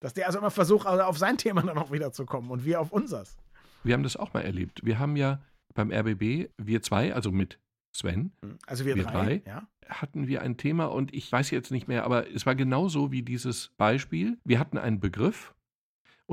Dass 0.00 0.14
der 0.14 0.26
also 0.26 0.38
immer 0.40 0.50
versucht, 0.50 0.86
also 0.86 1.02
auf 1.04 1.16
sein 1.16 1.38
Thema 1.38 1.62
dann 1.66 1.78
auch 1.78 1.90
wiederzukommen 1.92 2.50
und 2.50 2.64
wir 2.64 2.80
auf 2.80 2.92
unseres. 2.92 3.36
Wir 3.84 3.94
haben 3.94 4.02
das 4.02 4.16
auch 4.16 4.32
mal 4.34 4.42
erlebt. 4.42 4.80
Wir 4.84 4.98
haben 4.98 5.16
ja 5.16 5.40
beim 5.74 5.90
RBB, 5.90 6.50
wir 6.58 6.82
zwei, 6.82 7.14
also 7.14 7.32
mit 7.32 7.58
Sven, 7.94 8.32
Also 8.66 8.84
wir, 8.84 8.94
Wir 8.96 9.04
drei, 9.04 9.12
drei? 9.12 9.42
ja. 9.46 9.66
hatten 9.86 10.26
wir 10.26 10.42
ein 10.42 10.56
Thema 10.56 10.86
und 10.86 11.12
ich 11.14 11.30
weiß 11.30 11.50
jetzt 11.50 11.70
nicht 11.70 11.88
mehr, 11.88 12.04
aber 12.04 12.30
es 12.30 12.46
war 12.46 12.54
genauso 12.54 13.12
wie 13.12 13.22
dieses 13.22 13.68
Beispiel. 13.76 14.38
Wir 14.44 14.58
hatten 14.58 14.78
einen 14.78 14.98
Begriff 14.98 15.54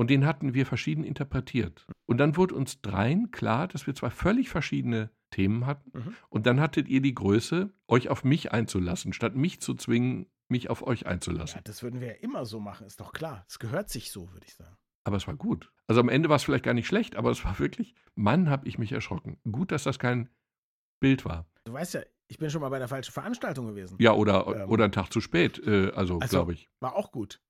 und 0.00 0.08
den 0.08 0.24
hatten 0.24 0.54
wir 0.54 0.64
verschieden 0.64 1.04
interpretiert. 1.04 1.86
Und 2.06 2.16
dann 2.16 2.34
wurde 2.38 2.54
uns 2.54 2.80
dreien 2.80 3.30
klar, 3.32 3.68
dass 3.68 3.86
wir 3.86 3.94
zwei 3.94 4.08
völlig 4.08 4.48
verschiedene 4.48 5.10
Themen 5.30 5.66
hatten. 5.66 5.90
Mhm. 5.92 6.14
Und 6.30 6.46
dann 6.46 6.58
hattet 6.58 6.88
ihr 6.88 7.02
die 7.02 7.14
Größe, 7.14 7.70
euch 7.86 8.08
auf 8.08 8.24
mich 8.24 8.50
einzulassen, 8.50 9.12
statt 9.12 9.36
mich 9.36 9.60
zu 9.60 9.74
zwingen, 9.74 10.24
mich 10.48 10.70
auf 10.70 10.82
euch 10.86 11.02
Ja, 11.02 11.08
einzulassen. 11.08 11.60
das 11.64 11.82
würden 11.82 12.00
wir 12.00 12.08
ja 12.08 12.14
immer 12.14 12.46
so 12.46 12.60
machen, 12.60 12.86
ist 12.86 12.98
doch 13.00 13.12
klar. 13.12 13.44
Es 13.46 13.58
gehört 13.58 13.90
sich 13.90 14.10
so, 14.10 14.32
würde 14.32 14.46
ich 14.46 14.54
sagen. 14.54 14.74
Aber 15.04 15.18
es 15.18 15.26
war 15.26 15.34
gut. 15.36 15.70
Also 15.86 16.00
am 16.00 16.08
Ende 16.08 16.30
war 16.30 16.36
es 16.36 16.44
vielleicht 16.44 16.64
gar 16.64 16.72
nicht 16.74 16.86
schlecht, 16.86 17.14
aber 17.16 17.30
es 17.30 17.44
war 17.44 17.58
wirklich, 17.58 17.94
Mann, 18.14 18.48
habe 18.48 18.66
ich 18.68 18.78
mich 18.78 18.92
erschrocken. 18.92 19.38
Gut, 19.52 19.70
dass 19.70 19.82
das 19.84 19.98
kein 19.98 20.30
Bild 21.00 21.26
war. 21.26 21.46
Du 21.64 21.74
weißt 21.74 21.92
ja, 21.94 22.00
ich 22.28 22.38
bin 22.38 22.48
schon 22.48 22.62
mal 22.62 22.68
bei 22.70 22.78
der 22.78 22.88
falschen 22.88 23.12
Veranstaltung 23.12 23.66
gewesen. 23.66 23.96
Ja, 24.00 24.12
oder, 24.14 24.46
Ähm. 24.64 24.70
oder 24.70 24.84
einen 24.84 24.92
Tag 24.92 25.12
zu 25.12 25.20
spät, 25.20 25.58
äh, 25.66 25.90
also, 25.94 26.18
Also- 26.20 26.36
glaube 26.38 26.54
ich. 26.54 26.70
War 26.80 26.96
auch 26.96 27.12
gut. 27.12 27.40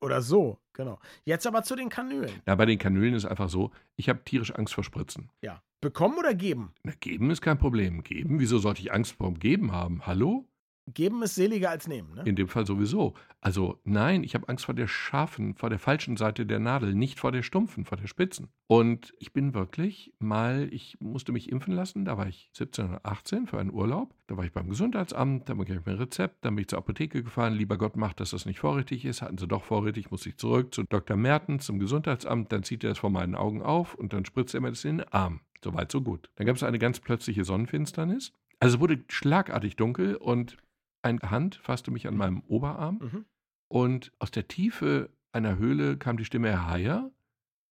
Oder 0.00 0.22
so, 0.22 0.58
genau. 0.72 0.98
Jetzt 1.24 1.46
aber 1.46 1.62
zu 1.62 1.76
den 1.76 1.88
Kanülen. 1.88 2.30
Ja, 2.46 2.54
bei 2.54 2.66
den 2.66 2.78
Kanülen 2.78 3.14
ist 3.14 3.24
einfach 3.24 3.48
so, 3.48 3.70
ich 3.96 4.08
habe 4.08 4.24
tierisch 4.24 4.54
Angst 4.54 4.74
vor 4.74 4.84
Spritzen. 4.84 5.30
Ja. 5.42 5.62
Bekommen 5.80 6.18
oder 6.18 6.34
geben? 6.34 6.72
Na, 6.82 6.92
geben 6.98 7.30
ist 7.30 7.42
kein 7.42 7.58
Problem. 7.58 8.02
Geben, 8.02 8.40
wieso 8.40 8.58
sollte 8.58 8.80
ich 8.80 8.92
Angst 8.92 9.12
vor 9.12 9.28
dem 9.28 9.38
Geben 9.38 9.72
haben? 9.72 10.06
Hallo? 10.06 10.46
Geben 10.94 11.22
ist 11.22 11.34
seliger 11.34 11.70
als 11.70 11.88
nehmen, 11.88 12.14
ne? 12.14 12.22
In 12.24 12.36
dem 12.36 12.48
Fall 12.48 12.64
sowieso. 12.64 13.14
Also 13.40 13.80
nein, 13.84 14.22
ich 14.22 14.34
habe 14.34 14.48
Angst 14.48 14.64
vor 14.64 14.74
der 14.74 14.86
scharfen, 14.86 15.54
vor 15.54 15.68
der 15.68 15.80
falschen 15.80 16.16
Seite 16.16 16.46
der 16.46 16.60
Nadel, 16.60 16.94
nicht 16.94 17.18
vor 17.18 17.32
der 17.32 17.42
stumpfen, 17.42 17.84
vor 17.84 17.98
der 17.98 18.06
spitzen. 18.06 18.48
Und 18.68 19.12
ich 19.18 19.32
bin 19.32 19.52
wirklich 19.52 20.12
mal, 20.18 20.68
ich 20.70 20.96
musste 21.00 21.32
mich 21.32 21.50
impfen 21.50 21.74
lassen, 21.74 22.04
da 22.04 22.16
war 22.16 22.28
ich 22.28 22.50
17 22.52 22.86
oder 22.86 23.00
18 23.02 23.46
für 23.48 23.58
einen 23.58 23.72
Urlaub. 23.72 24.14
Da 24.28 24.36
war 24.36 24.44
ich 24.44 24.52
beim 24.52 24.68
Gesundheitsamt, 24.68 25.48
da 25.48 25.54
bekam 25.54 25.78
ich 25.78 25.86
mir 25.86 25.92
ein 25.92 25.98
Rezept, 25.98 26.44
dann 26.44 26.54
bin 26.54 26.62
ich 26.62 26.68
zur 26.68 26.78
Apotheke 26.78 27.22
gefahren. 27.22 27.54
Lieber 27.54 27.78
Gott 27.78 27.96
macht, 27.96 28.20
dass 28.20 28.30
das 28.30 28.46
nicht 28.46 28.60
vorrätig 28.60 29.04
ist. 29.04 29.22
Hatten 29.22 29.38
sie 29.38 29.48
doch 29.48 29.64
vorrätig, 29.64 30.10
musste 30.10 30.28
ich 30.28 30.36
zurück 30.36 30.72
zu 30.72 30.84
Dr. 30.84 31.16
Mertens 31.16 31.66
zum 31.66 31.80
Gesundheitsamt. 31.80 32.52
Dann 32.52 32.62
zieht 32.62 32.84
er 32.84 32.92
es 32.92 32.98
vor 32.98 33.10
meinen 33.10 33.34
Augen 33.34 33.62
auf 33.62 33.94
und 33.94 34.12
dann 34.12 34.24
spritzt 34.24 34.54
er 34.54 34.60
mir 34.60 34.70
das 34.70 34.84
in 34.84 34.98
den 34.98 35.08
Arm. 35.12 35.40
Soweit, 35.64 35.90
so 35.90 36.00
gut. 36.00 36.30
Dann 36.36 36.46
gab 36.46 36.54
es 36.54 36.62
eine 36.62 36.78
ganz 36.78 37.00
plötzliche 37.00 37.44
Sonnenfinsternis. 37.44 38.32
Also 38.60 38.76
es 38.76 38.80
wurde 38.80 39.04
schlagartig 39.08 39.76
dunkel 39.76 40.16
und 40.16 40.56
eine 41.02 41.20
Hand 41.30 41.56
fasste 41.56 41.90
mich 41.90 42.06
an 42.08 42.16
meinem 42.16 42.40
Oberarm 42.46 42.98
Mhm. 43.00 43.24
und 43.68 44.12
aus 44.18 44.30
der 44.30 44.48
Tiefe 44.48 45.10
einer 45.32 45.58
Höhle 45.58 45.96
kam 45.98 46.16
die 46.16 46.24
Stimme, 46.24 46.48
Herr 46.50 46.68
Heier, 46.70 47.10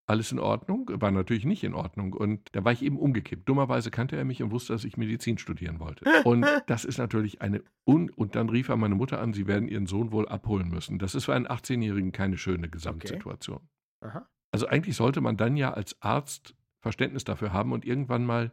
alles 0.08 0.32
in 0.32 0.38
Ordnung? 0.40 0.88
War 1.02 1.10
natürlich 1.10 1.46
nicht 1.46 1.64
in 1.64 1.74
Ordnung. 1.74 2.14
Und 2.14 2.50
da 2.52 2.64
war 2.64 2.72
ich 2.72 2.84
eben 2.84 3.00
umgekippt. 3.00 3.50
Dummerweise 3.50 3.90
kannte 3.90 4.16
er 4.16 4.24
mich 4.24 4.44
und 4.44 4.52
wusste, 4.52 4.74
dass 4.74 4.84
ich 4.84 4.98
Medizin 4.98 5.40
studieren 5.40 5.80
wollte. 5.80 6.06
Und 6.28 6.46
das 6.68 6.86
ist 6.86 7.00
natürlich 7.00 7.42
eine 7.42 7.64
Un 7.88 8.12
und 8.12 8.36
dann 8.36 8.50
rief 8.50 8.70
er 8.70 8.78
meine 8.78 8.94
Mutter 8.94 9.20
an, 9.20 9.34
sie 9.34 9.48
werden 9.48 9.68
ihren 9.68 9.88
Sohn 9.88 10.12
wohl 10.12 10.28
abholen 10.28 10.70
müssen. 10.70 11.00
Das 11.00 11.16
ist 11.16 11.26
für 11.26 11.34
einen 11.34 11.48
18-Jährigen 11.48 12.12
keine 12.12 12.38
schöne 12.38 12.70
Gesamtsituation. 12.70 13.68
Aha. 14.02 14.28
Also 14.52 14.68
eigentlich 14.68 14.96
sollte 14.96 15.22
man 15.22 15.38
dann 15.38 15.58
ja 15.58 15.74
als 15.74 16.00
Arzt 16.04 16.56
Verständnis 16.82 17.24
dafür 17.24 17.52
haben 17.52 17.72
und 17.72 17.84
irgendwann 17.84 18.26
mal 18.26 18.52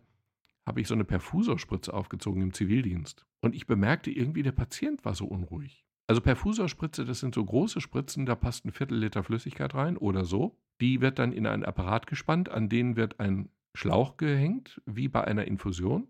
habe 0.66 0.81
ich 0.81 0.88
so 0.88 0.94
eine 0.94 1.05
Perfusorspritze 1.05 1.92
aufgezogen 1.92 2.42
im 2.42 2.53
Zivildienst. 2.53 3.27
Und 3.40 3.55
ich 3.55 3.66
bemerkte 3.66 4.11
irgendwie, 4.11 4.42
der 4.42 4.53
Patient 4.53 5.05
war 5.05 5.14
so 5.14 5.27
unruhig. 5.27 5.85
Also 6.07 6.20
Perfusorspritze, 6.20 7.05
das 7.05 7.20
sind 7.20 7.35
so 7.35 7.44
große 7.44 7.81
Spritzen, 7.81 8.27
da 8.27 8.35
passt 8.35 8.64
ein 8.64 8.72
Viertel 8.72 8.98
Liter 8.98 9.22
Flüssigkeit 9.22 9.75
rein 9.75 9.96
oder 9.96 10.25
so. 10.25 10.59
Die 10.81 11.01
wird 11.01 11.18
dann 11.18 11.33
in 11.33 11.46
einen 11.46 11.64
Apparat 11.64 12.07
gespannt, 12.07 12.48
an 12.48 12.68
den 12.68 12.96
wird 12.96 13.20
ein 13.20 13.48
Schlauch 13.75 14.16
gehängt, 14.16 14.81
wie 14.85 15.09
bei 15.09 15.25
einer 15.25 15.46
Infusion. 15.46 16.09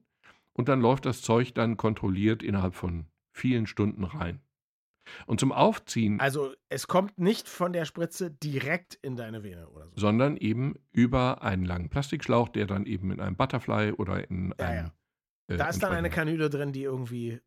Und 0.55 0.69
dann 0.69 0.81
läuft 0.81 1.07
das 1.07 1.23
Zeug 1.23 1.55
dann 1.55 1.77
kontrolliert 1.77 2.43
innerhalb 2.43 2.75
von 2.75 3.07
vielen 3.33 3.67
Stunden 3.67 4.05
rein. 4.05 4.41
Und 5.27 5.41
zum 5.41 5.53
Aufziehen. 5.53 6.21
Also 6.21 6.53
es 6.69 6.87
kommt 6.87 7.19
nicht 7.19 7.49
von 7.49 7.73
der 7.73 7.85
Spritze 7.85 8.31
direkt 8.31 8.99
in 9.03 9.17
deine 9.17 9.43
Vene 9.43 9.69
oder 9.69 9.89
so. 9.89 9.93
Sondern 9.97 10.37
eben 10.37 10.77
über 10.93 11.43
einen 11.43 11.65
langen 11.65 11.89
Plastikschlauch, 11.89 12.49
der 12.49 12.67
dann 12.67 12.87
eben 12.87 13.11
in 13.11 13.21
einem 13.21 13.37
Butterfly 13.37 13.93
oder 13.93 14.29
in 14.31 14.55
ja, 14.59 14.67
einem. 14.67 14.87
Ja. 15.49 15.55
Äh, 15.55 15.59
da 15.59 15.69
ist 15.69 15.83
dann 15.83 15.93
eine 15.93 16.11
Kanüle 16.11 16.51
drin, 16.51 16.73
die 16.73 16.83
irgendwie. 16.83 17.41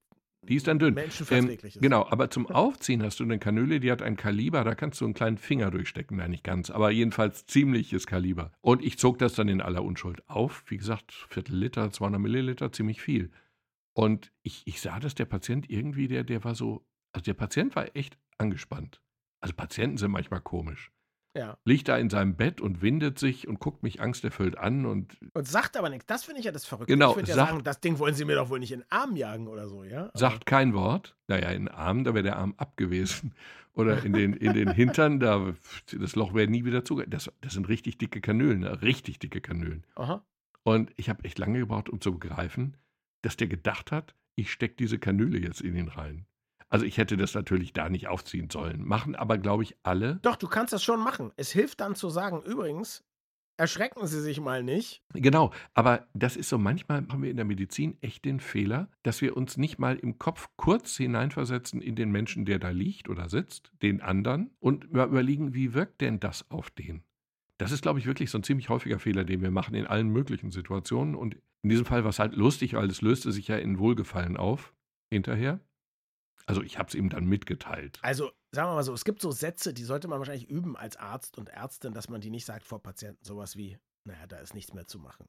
Die 0.44 0.56
ist 0.56 0.68
dann 0.68 0.78
dünn. 0.78 0.94
Menschenverträglich 0.94 1.76
ähm, 1.76 1.80
ist. 1.80 1.82
Genau, 1.82 2.06
aber 2.08 2.30
zum 2.30 2.46
Aufziehen 2.48 3.02
hast 3.02 3.20
du 3.20 3.24
eine 3.24 3.40
Kanüle, 3.40 3.80
die 3.80 3.92
hat 3.92 4.04
ein 4.04 4.16
Kaliber, 4.16 4.64
da 4.64 4.76
kannst 4.76 5.02
du 5.02 5.06
einen 5.06 5.16
kleinen 5.16 5.40
Finger 5.40 5.72
durchstecken, 5.72 6.18
nein, 6.18 6.30
nicht 6.30 6.44
ganz, 6.44 6.70
aber 6.70 6.92
jedenfalls 6.92 7.48
ziemliches 7.48 8.06
Kaliber. 8.06 8.52
Und 8.62 8.84
ich 8.84 9.00
zog 9.00 9.18
das 9.18 9.34
dann 9.34 9.48
in 9.48 9.60
aller 9.60 9.84
Unschuld 9.84 10.28
auf. 10.30 10.64
Wie 10.68 10.78
gesagt, 10.78 11.14
Viertel 11.30 11.56
Liter, 11.56 11.92
200 11.92 12.22
Milliliter, 12.22 12.72
ziemlich 12.72 13.02
viel. 13.02 13.32
Und 13.94 14.32
ich, 14.44 14.62
ich 14.66 14.82
sah, 14.82 15.00
dass 15.00 15.16
der 15.16 15.26
Patient 15.26 15.70
irgendwie, 15.70 16.08
der, 16.08 16.24
der 16.24 16.44
war 16.44 16.54
so 16.54 16.86
also 17.16 17.24
der 17.24 17.34
Patient 17.34 17.76
war 17.76 17.96
echt 17.96 18.18
angespannt. 18.38 19.02
Also 19.40 19.56
Patienten 19.56 19.98
sind 19.98 20.12
manchmal 20.12 20.42
komisch. 20.42 20.92
Ja. 21.34 21.58
Liegt 21.66 21.88
da 21.88 21.98
in 21.98 22.10
seinem 22.10 22.36
Bett 22.36 22.62
und 22.62 22.82
windet 22.82 23.20
sich 23.20 23.48
und 23.48 23.60
guckt 23.60 23.84
mich 23.84 24.02
angsterfüllt 24.02 24.58
an 24.58 24.86
und. 24.86 25.18
Und 25.34 25.48
sagt 25.48 25.76
aber 25.78 25.90
nichts. 25.90 26.06
Das 26.06 26.24
finde 26.24 26.40
ich 26.40 26.46
ja 26.46 26.52
das 26.52 26.66
Verrückte. 26.66 26.94
Genau, 26.94 27.12
ich 27.12 27.18
würde 27.18 27.30
ja 27.30 27.36
sagen, 27.36 27.64
das 27.64 27.82
Ding 27.82 28.00
wollen 28.00 28.16
Sie 28.16 28.26
mir 28.26 28.36
doch 28.36 28.50
wohl 28.50 28.60
nicht 28.60 28.72
in 28.72 28.82
den 28.82 28.92
Arm 28.92 29.16
jagen 29.16 29.48
oder 29.48 29.68
so, 29.68 29.84
ja? 29.84 30.04
Aber 30.06 30.18
sagt 30.18 30.46
kein 30.46 30.74
Wort. 30.74 31.16
Naja, 31.28 31.50
in 31.50 31.66
den 31.66 31.74
Arm, 31.74 32.04
da 32.04 32.14
wäre 32.14 32.24
der 32.24 32.38
Arm 32.38 32.54
abgewesen. 32.58 33.34
Oder 33.74 34.06
in 34.06 34.14
den, 34.14 34.32
in 34.32 34.54
den 34.54 34.72
Hintern, 34.72 35.20
da, 35.20 35.54
das 35.92 36.16
Loch 36.16 36.34
wäre 36.34 36.50
nie 36.50 36.64
wieder 36.64 36.86
zugegangen. 36.86 37.12
Das, 37.12 37.30
das 37.42 37.52
sind 37.52 37.68
richtig 37.68 37.98
dicke 37.98 38.22
Kanülen, 38.22 38.62
ne? 38.62 38.82
richtig 38.82 39.20
dicke 39.20 39.42
Kanülen. 39.42 39.84
Aha. 39.96 40.26
Und 40.64 40.94
ich 40.96 41.10
habe 41.10 41.26
echt 41.26 41.38
lange 41.40 41.60
gebraucht, 41.60 41.90
um 41.90 42.00
zu 42.00 42.14
begreifen, 42.14 42.78
dass 43.22 43.36
der 43.36 43.48
gedacht 43.48 43.92
hat, 43.92 44.16
ich 44.36 44.50
stecke 44.50 44.76
diese 44.76 44.98
Kanüle 44.98 45.40
jetzt 45.40 45.60
in 45.60 45.76
ihn 45.76 45.90
rein. 45.90 46.26
Also 46.76 46.86
ich 46.86 46.98
hätte 46.98 47.16
das 47.16 47.34
natürlich 47.34 47.72
da 47.72 47.88
nicht 47.88 48.10
aufziehen 48.10 48.50
sollen. 48.50 48.84
Machen 48.84 49.16
aber, 49.16 49.38
glaube 49.38 49.64
ich, 49.64 49.78
alle. 49.84 50.20
Doch, 50.24 50.36
du 50.36 50.50
kannst 50.50 50.74
das 50.74 50.84
schon 50.84 51.02
machen. 51.02 51.32
Es 51.38 51.50
hilft 51.50 51.80
dann 51.80 51.96
zu 51.96 52.10
sagen, 52.10 52.42
übrigens, 52.42 53.06
erschrecken 53.56 54.06
Sie 54.08 54.20
sich 54.20 54.42
mal 54.42 54.62
nicht. 54.62 55.02
Genau, 55.14 55.54
aber 55.74 56.06
das 56.14 56.36
ist 56.36 56.50
so, 56.50 56.58
manchmal 56.58 57.02
machen 57.04 57.24
wir 57.24 57.32
in 57.32 57.38
der 57.38 57.46
Medizin 57.46 57.98
echt 58.02 58.26
den 58.26 58.42
Fehler, 58.42 58.90
dass 59.04 59.22
wir 59.22 59.38
uns 59.38 59.56
nicht 59.56 59.80
mal 59.80 59.96
im 59.96 60.20
Kopf 60.20 60.50
kurz 60.58 60.98
hineinversetzen 60.98 61.80
in 61.80 61.96
den 61.96 62.12
Menschen, 62.12 62.44
der 62.44 62.60
da 62.60 62.72
liegt 62.72 63.08
oder 63.08 63.30
sitzt, 63.30 63.72
den 63.82 64.02
anderen, 64.02 64.52
und 64.60 64.84
überlegen, 64.84 65.54
wie 65.54 65.74
wirkt 65.74 66.02
denn 66.02 66.20
das 66.20 66.52
auf 66.52 66.72
den? 66.72 67.04
Das 67.58 67.72
ist, 67.72 67.84
glaube 67.84 68.00
ich, 68.00 68.06
wirklich 68.06 68.32
so 68.32 68.38
ein 68.38 68.44
ziemlich 68.44 68.68
häufiger 68.68 69.00
Fehler, 69.00 69.24
den 69.24 69.42
wir 69.42 69.50
machen 69.50 69.76
in 69.76 69.88
allen 69.88 70.10
möglichen 70.10 70.52
Situationen. 70.52 71.16
Und 71.16 71.38
in 71.62 71.70
diesem 71.70 71.86
Fall 71.86 72.04
war 72.04 72.10
es 72.10 72.20
halt 72.20 72.36
lustig, 72.36 72.74
weil 72.74 72.90
es 72.90 73.02
löste 73.02 73.32
sich 73.32 73.48
ja 73.48 73.56
in 73.56 73.80
Wohlgefallen 73.80 74.36
auf 74.36 74.74
hinterher. 75.10 75.62
Also 76.48 76.62
ich 76.62 76.78
habe 76.78 76.90
es 76.90 76.96
ihm 76.96 77.10
dann 77.10 77.26
mitgeteilt. 77.26 78.00
Also 78.02 78.32
sagen 78.52 78.70
wir 78.70 78.76
mal 78.76 78.84
so, 78.84 78.94
es 78.94 79.06
gibt 79.06 79.22
so 79.22 79.32
Sätze, 79.32 79.74
die 79.74 79.84
sollte 79.84 80.08
man 80.08 80.20
wahrscheinlich 80.20 80.50
üben 80.50 80.78
als 80.78 80.96
Arzt 80.98 81.38
und 81.38 81.50
Ärztin, 81.50 81.94
dass 81.94 82.10
man 82.10 82.22
die 82.22 82.30
nicht 82.30 82.46
sagt 82.46 82.66
vor 82.66 82.82
Patienten. 82.82 83.24
Sowas 83.24 83.56
wie, 83.56 83.78
naja, 84.06 84.28
da 84.28 84.38
ist 84.38 84.54
nichts 84.54 84.74
mehr 84.74 84.86
zu 84.86 85.00
machen. 85.00 85.26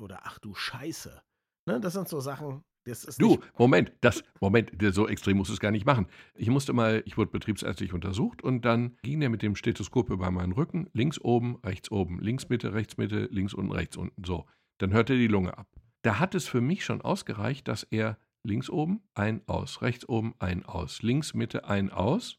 Oder 0.00 0.20
ach 0.24 0.38
du 0.38 0.54
Scheiße. 0.54 1.22
Ne, 1.66 1.80
das 1.80 1.92
sind 1.92 2.08
so 2.08 2.20
Sachen, 2.20 2.64
das 2.84 3.04
ist 3.04 3.20
Du, 3.20 3.38
Moment, 3.58 3.92
das, 4.00 4.24
Moment, 4.40 4.72
so 4.92 5.06
extrem 5.06 5.36
muss 5.36 5.50
es 5.50 5.60
gar 5.60 5.70
nicht 5.70 5.84
machen. 5.84 6.06
Ich 6.34 6.48
musste 6.48 6.72
mal, 6.72 7.02
ich 7.04 7.18
wurde 7.18 7.30
betriebsärztlich 7.30 7.92
untersucht 7.92 8.42
und 8.42 8.64
dann 8.64 8.96
ging 9.02 9.20
er 9.20 9.28
mit 9.28 9.42
dem 9.42 9.54
Stethoskop 9.54 10.08
über 10.08 10.30
meinen 10.30 10.52
Rücken, 10.52 10.88
links 10.94 11.20
oben, 11.20 11.56
rechts 11.62 11.90
oben, 11.90 12.20
links 12.20 12.48
Mitte, 12.48 12.72
rechts 12.72 12.96
Mitte, 12.96 13.28
links 13.30 13.52
unten, 13.52 13.72
rechts 13.72 13.96
unten, 13.96 14.24
so. 14.24 14.46
Dann 14.78 14.92
hörte 14.92 15.12
er 15.12 15.18
die 15.18 15.26
Lunge 15.26 15.58
ab. 15.58 15.68
Da 16.02 16.18
hat 16.18 16.34
es 16.34 16.48
für 16.48 16.62
mich 16.62 16.84
schon 16.84 17.02
ausgereicht, 17.02 17.68
dass 17.68 17.82
er 17.82 18.16
links 18.42 18.70
oben, 18.70 19.02
ein, 19.14 19.42
aus, 19.46 19.82
rechts 19.82 20.08
oben, 20.08 20.34
ein, 20.38 20.64
aus, 20.64 21.02
links, 21.02 21.34
Mitte, 21.34 21.64
ein, 21.64 21.90
aus. 21.90 22.38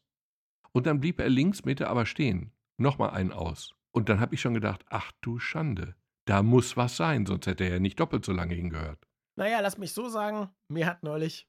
Und 0.72 0.86
dann 0.86 1.00
blieb 1.00 1.20
er 1.20 1.28
links, 1.28 1.64
Mitte 1.64 1.88
aber 1.88 2.06
stehen. 2.06 2.52
Nochmal 2.78 3.10
ein, 3.10 3.32
aus. 3.32 3.74
Und 3.92 4.08
dann 4.08 4.20
habe 4.20 4.34
ich 4.34 4.40
schon 4.40 4.54
gedacht, 4.54 4.84
ach 4.88 5.12
du 5.20 5.38
Schande, 5.38 5.94
da 6.24 6.42
muss 6.42 6.76
was 6.76 6.96
sein, 6.96 7.26
sonst 7.26 7.46
hätte 7.46 7.64
er 7.64 7.74
ja 7.74 7.78
nicht 7.78 8.00
doppelt 8.00 8.24
so 8.24 8.32
lange 8.32 8.54
hingehört. 8.54 9.06
Naja, 9.36 9.60
lass 9.60 9.78
mich 9.78 9.92
so 9.92 10.08
sagen, 10.08 10.48
mir 10.68 10.86
hat 10.86 11.02
neulich 11.02 11.48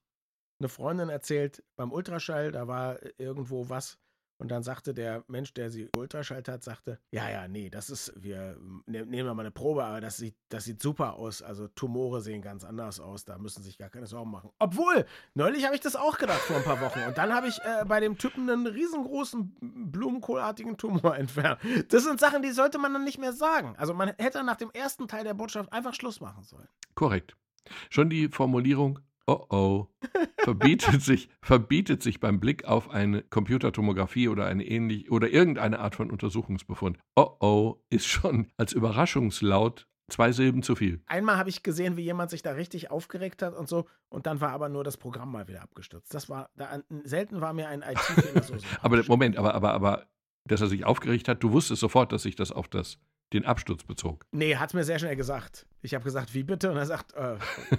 eine 0.59 0.69
Freundin 0.69 1.09
erzählt, 1.09 1.63
beim 1.75 1.91
Ultraschall, 1.91 2.51
da 2.51 2.67
war 2.67 2.99
irgendwo 3.17 3.69
was 3.69 3.99
und 4.43 4.49
dann 4.49 4.61
sagte 4.61 4.93
der 4.93 5.23
Mensch, 5.27 5.53
der 5.53 5.71
sie 5.71 5.89
ultraschallt 5.95 6.49
hat, 6.49 6.65
sagte, 6.65 6.99
ja, 7.11 7.29
ja, 7.29 7.47
nee, 7.47 7.69
das 7.69 7.89
ist, 7.89 8.11
wir 8.17 8.57
ne, 8.85 9.05
nehmen 9.05 9.29
wir 9.29 9.33
mal 9.33 9.43
eine 9.43 9.51
Probe, 9.51 9.85
aber 9.85 10.01
das 10.01 10.17
sieht, 10.17 10.35
das 10.49 10.65
sieht 10.65 10.81
super 10.81 11.13
aus. 11.13 11.41
Also 11.41 11.69
Tumore 11.69 12.19
sehen 12.19 12.41
ganz 12.41 12.65
anders 12.65 12.99
aus, 12.99 13.23
da 13.23 13.37
müssen 13.37 13.63
sich 13.63 13.77
gar 13.77 13.89
keine 13.89 14.05
Sorgen 14.05 14.29
machen. 14.29 14.49
Obwohl, 14.59 15.05
neulich 15.33 15.63
habe 15.63 15.75
ich 15.75 15.81
das 15.81 15.95
auch 15.95 16.17
gedacht 16.17 16.41
vor 16.41 16.57
ein 16.57 16.63
paar 16.63 16.81
Wochen. 16.81 16.99
Und 17.07 17.17
dann 17.17 17.33
habe 17.33 17.47
ich 17.47 17.57
äh, 17.59 17.85
bei 17.85 18.01
dem 18.01 18.17
Typen 18.17 18.49
einen 18.49 18.67
riesengroßen 18.67 19.55
blumenkohlartigen 19.61 20.75
Tumor 20.75 21.15
entfernt. 21.17 21.61
Das 21.87 22.03
sind 22.03 22.19
Sachen, 22.19 22.41
die 22.41 22.51
sollte 22.51 22.79
man 22.79 22.91
dann 22.91 23.05
nicht 23.05 23.19
mehr 23.19 23.31
sagen. 23.31 23.75
Also 23.77 23.93
man 23.93 24.11
hätte 24.17 24.43
nach 24.43 24.57
dem 24.57 24.71
ersten 24.71 25.07
Teil 25.07 25.23
der 25.23 25.35
Botschaft 25.35 25.71
einfach 25.71 25.93
Schluss 25.93 26.19
machen 26.19 26.43
sollen. 26.43 26.67
Korrekt. 26.95 27.37
Schon 27.89 28.09
die 28.09 28.27
Formulierung, 28.27 28.99
oh 29.27 29.45
oh, 29.49 29.87
verbietet 30.39 31.01
sich, 31.01 31.29
verbietet 31.41 32.03
sich 32.03 32.19
beim 32.19 32.39
Blick 32.39 32.65
auf 32.65 32.89
eine 32.89 33.23
Computertomographie 33.23 34.27
oder 34.27 34.45
eine 34.45 34.65
ähnlich 34.65 35.11
oder 35.11 35.29
irgendeine 35.29 35.79
Art 35.79 35.95
von 35.95 36.11
Untersuchungsbefund. 36.11 36.97
Oh 37.15 37.37
oh, 37.39 37.83
ist 37.89 38.07
schon 38.07 38.51
als 38.57 38.73
Überraschungslaut 38.73 39.87
zwei 40.09 40.31
Silben 40.31 40.63
zu 40.63 40.75
viel. 40.75 41.01
Einmal 41.07 41.37
habe 41.37 41.49
ich 41.49 41.63
gesehen, 41.63 41.97
wie 41.97 42.03
jemand 42.03 42.29
sich 42.29 42.41
da 42.41 42.51
richtig 42.51 42.91
aufgeregt 42.91 43.41
hat 43.41 43.55
und 43.55 43.67
so, 43.67 43.87
und 44.09 44.25
dann 44.25 44.41
war 44.41 44.51
aber 44.51 44.69
nur 44.69 44.83
das 44.83 44.97
Programm 44.97 45.31
mal 45.31 45.47
wieder 45.47 45.61
abgestürzt. 45.61 46.13
Das 46.13 46.29
war, 46.29 46.49
da, 46.55 46.81
selten 47.03 47.41
war 47.41 47.53
mir 47.53 47.69
ein 47.69 47.81
IT-Fehler 47.81 48.43
so. 48.43 48.55
aber 48.81 49.03
Moment, 49.07 49.37
aber, 49.37 49.55
aber, 49.55 49.73
aber, 49.73 50.07
dass 50.47 50.61
er 50.61 50.67
sich 50.67 50.85
aufgeregt 50.85 51.27
hat, 51.27 51.41
du 51.41 51.51
wusstest 51.51 51.79
sofort, 51.79 52.11
dass 52.11 52.23
sich 52.23 52.35
das 52.35 52.51
auf 52.51 52.67
das 52.67 52.99
den 53.33 53.45
Absturz 53.45 53.83
bezog. 53.83 54.25
Nee, 54.31 54.55
hat 54.55 54.73
mir 54.73 54.83
sehr 54.83 54.99
schnell 54.99 55.15
gesagt. 55.15 55.65
Ich 55.81 55.93
habe 55.93 56.03
gesagt, 56.03 56.33
wie 56.33 56.43
bitte? 56.43 56.71
Und 56.71 56.77
er 56.77 56.85
sagt, 56.85 57.13
äh, 57.13 57.37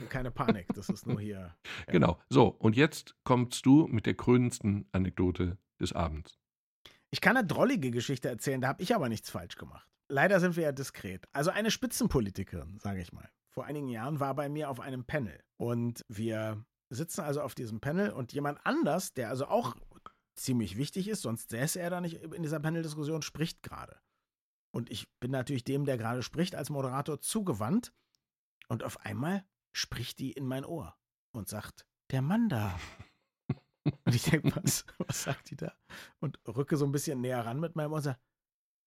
keine 0.09 0.31
Panik, 0.31 0.67
das 0.75 0.88
ist 0.88 1.07
nur 1.07 1.21
hier. 1.21 1.35
Ja. 1.87 1.93
Genau. 1.93 2.19
So, 2.29 2.49
und 2.49 2.77
jetzt 2.77 3.14
kommst 3.25 3.67
du 3.67 3.87
mit 3.87 4.07
der 4.07 4.14
krönendsten 4.14 4.87
Anekdote 4.93 5.59
des 5.81 5.93
Abends. 5.93 6.38
Ich 7.11 7.21
kann 7.21 7.37
eine 7.37 7.47
drollige 7.47 7.90
Geschichte 7.90 8.29
erzählen, 8.29 8.61
da 8.61 8.69
habe 8.69 8.83
ich 8.83 8.95
aber 8.95 9.09
nichts 9.09 9.31
falsch 9.31 9.57
gemacht. 9.57 9.87
Leider 10.09 10.40
sind 10.40 10.57
wir 10.57 10.64
ja 10.64 10.73
diskret. 10.73 11.27
Also 11.33 11.51
eine 11.51 11.71
Spitzenpolitikerin, 11.71 12.79
sage 12.79 13.01
ich 13.01 13.12
mal. 13.12 13.29
Vor 13.51 13.64
einigen 13.64 13.88
Jahren 13.88 14.21
war 14.21 14.35
bei 14.35 14.49
mir 14.49 14.69
auf 14.71 14.81
einem 14.81 15.05
Panel 15.05 15.38
und 15.57 16.05
wir 16.09 16.64
sitzen 16.90 17.21
also 17.21 17.40
auf 17.40 17.55
diesem 17.55 17.81
Panel 17.81 18.11
und 18.11 18.33
jemand 18.33 18.59
anders, 18.64 19.14
der 19.14 19.29
also 19.29 19.47
auch 19.47 19.77
ziemlich 20.37 20.77
wichtig 20.77 21.09
ist, 21.09 21.23
sonst 21.23 21.51
säße 21.51 21.81
er 21.81 21.90
da 21.90 22.01
nicht 22.01 22.23
in 22.23 22.43
dieser 22.43 22.61
Panel-Diskussion, 22.61 23.23
spricht 23.23 23.62
gerade. 23.62 23.97
Und 24.75 24.91
ich 24.91 25.09
bin 25.21 25.31
natürlich 25.31 25.63
dem, 25.63 25.85
der 25.85 25.97
gerade 25.97 26.25
spricht, 26.25 26.57
als 26.57 26.69
Moderator 26.69 27.21
zugewandt. 27.21 27.93
Und 28.67 28.83
auf 28.83 29.01
einmal 29.03 29.45
spricht 29.73 30.19
die 30.19 30.33
in 30.33 30.47
mein 30.47 30.65
Ohr 30.65 30.97
und 31.31 31.49
sagt, 31.49 31.87
der 32.11 32.23
Mann 32.23 32.49
da. 32.49 32.77
Und 34.05 34.15
ich 34.15 34.25
denke, 34.25 34.51
was, 34.57 34.85
was 34.99 35.23
sagt 35.23 35.51
die 35.51 35.57
da? 35.57 35.73
Und 36.19 36.41
rücke 36.49 36.77
so 36.77 36.85
ein 36.87 36.91
bisschen 36.91 37.21
näher 37.21 37.47
ran 37.47 37.61
mit 37.61 37.77
meinem 37.77 37.93
Ohr 37.93 37.99
und 37.99 38.03
sage, 38.03 38.19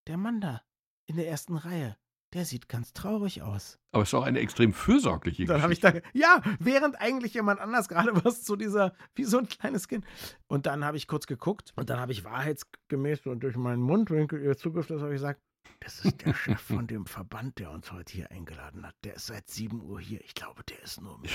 der 0.08 0.18
Mann 0.18 0.40
da, 0.40 0.60
in 1.06 1.16
der 1.16 1.28
ersten 1.28 1.56
Reihe, 1.56 1.96
der 2.34 2.44
sieht 2.44 2.68
ganz 2.68 2.92
traurig 2.92 3.42
aus. 3.42 3.78
Aber 3.92 4.02
es 4.02 4.10
ist 4.10 4.14
auch 4.14 4.24
eine 4.24 4.40
extrem 4.40 4.72
fürsorgliche 4.74 5.46
Dann 5.46 5.62
habe 5.62 5.72
ich 5.72 5.80
da, 5.80 5.92
ja, 6.12 6.42
während 6.58 7.00
eigentlich 7.00 7.32
jemand 7.34 7.60
anders 7.60 7.88
gerade 7.88 8.12
was 8.24 8.42
zu 8.42 8.56
dieser, 8.56 8.92
wie 9.14 9.24
so 9.24 9.38
ein 9.38 9.48
kleines 9.48 9.88
Kind. 9.88 10.04
Und 10.48 10.66
dann 10.66 10.84
habe 10.84 10.96
ich 10.96 11.06
kurz 11.06 11.26
geguckt 11.26 11.72
und 11.76 11.88
dann 11.88 12.00
habe 12.00 12.12
ich 12.12 12.24
wahrheitsgemäß 12.24 13.26
und 13.26 13.40
durch 13.40 13.56
meinen 13.56 13.80
Mundwinkel 13.80 14.42
ihr 14.42 14.56
Zugriff, 14.56 14.88
das 14.88 15.00
habe 15.00 15.14
ich 15.14 15.20
gesagt, 15.20 15.40
das 15.80 16.04
ist 16.04 16.24
der 16.24 16.34
Chef 16.34 16.60
von 16.60 16.86
dem 16.86 17.06
Verband, 17.06 17.58
der 17.58 17.70
uns 17.70 17.92
heute 17.92 18.12
hier 18.12 18.30
eingeladen 18.30 18.86
hat. 18.86 18.94
Der 19.04 19.14
ist 19.14 19.26
seit 19.26 19.48
7 19.48 19.80
Uhr 19.82 20.00
hier. 20.00 20.22
Ich 20.24 20.34
glaube, 20.34 20.62
der 20.64 20.82
ist 20.82 21.00
nur 21.00 21.18
mit. 21.18 21.30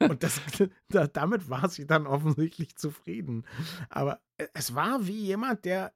Und 0.10 0.22
das, 0.22 0.40
da, 0.88 1.06
damit 1.06 1.48
war 1.48 1.68
sie 1.68 1.86
dann 1.86 2.06
offensichtlich 2.06 2.76
zufrieden. 2.76 3.46
Aber 3.88 4.20
es 4.54 4.74
war 4.74 5.06
wie 5.06 5.20
jemand, 5.24 5.64
der, 5.64 5.94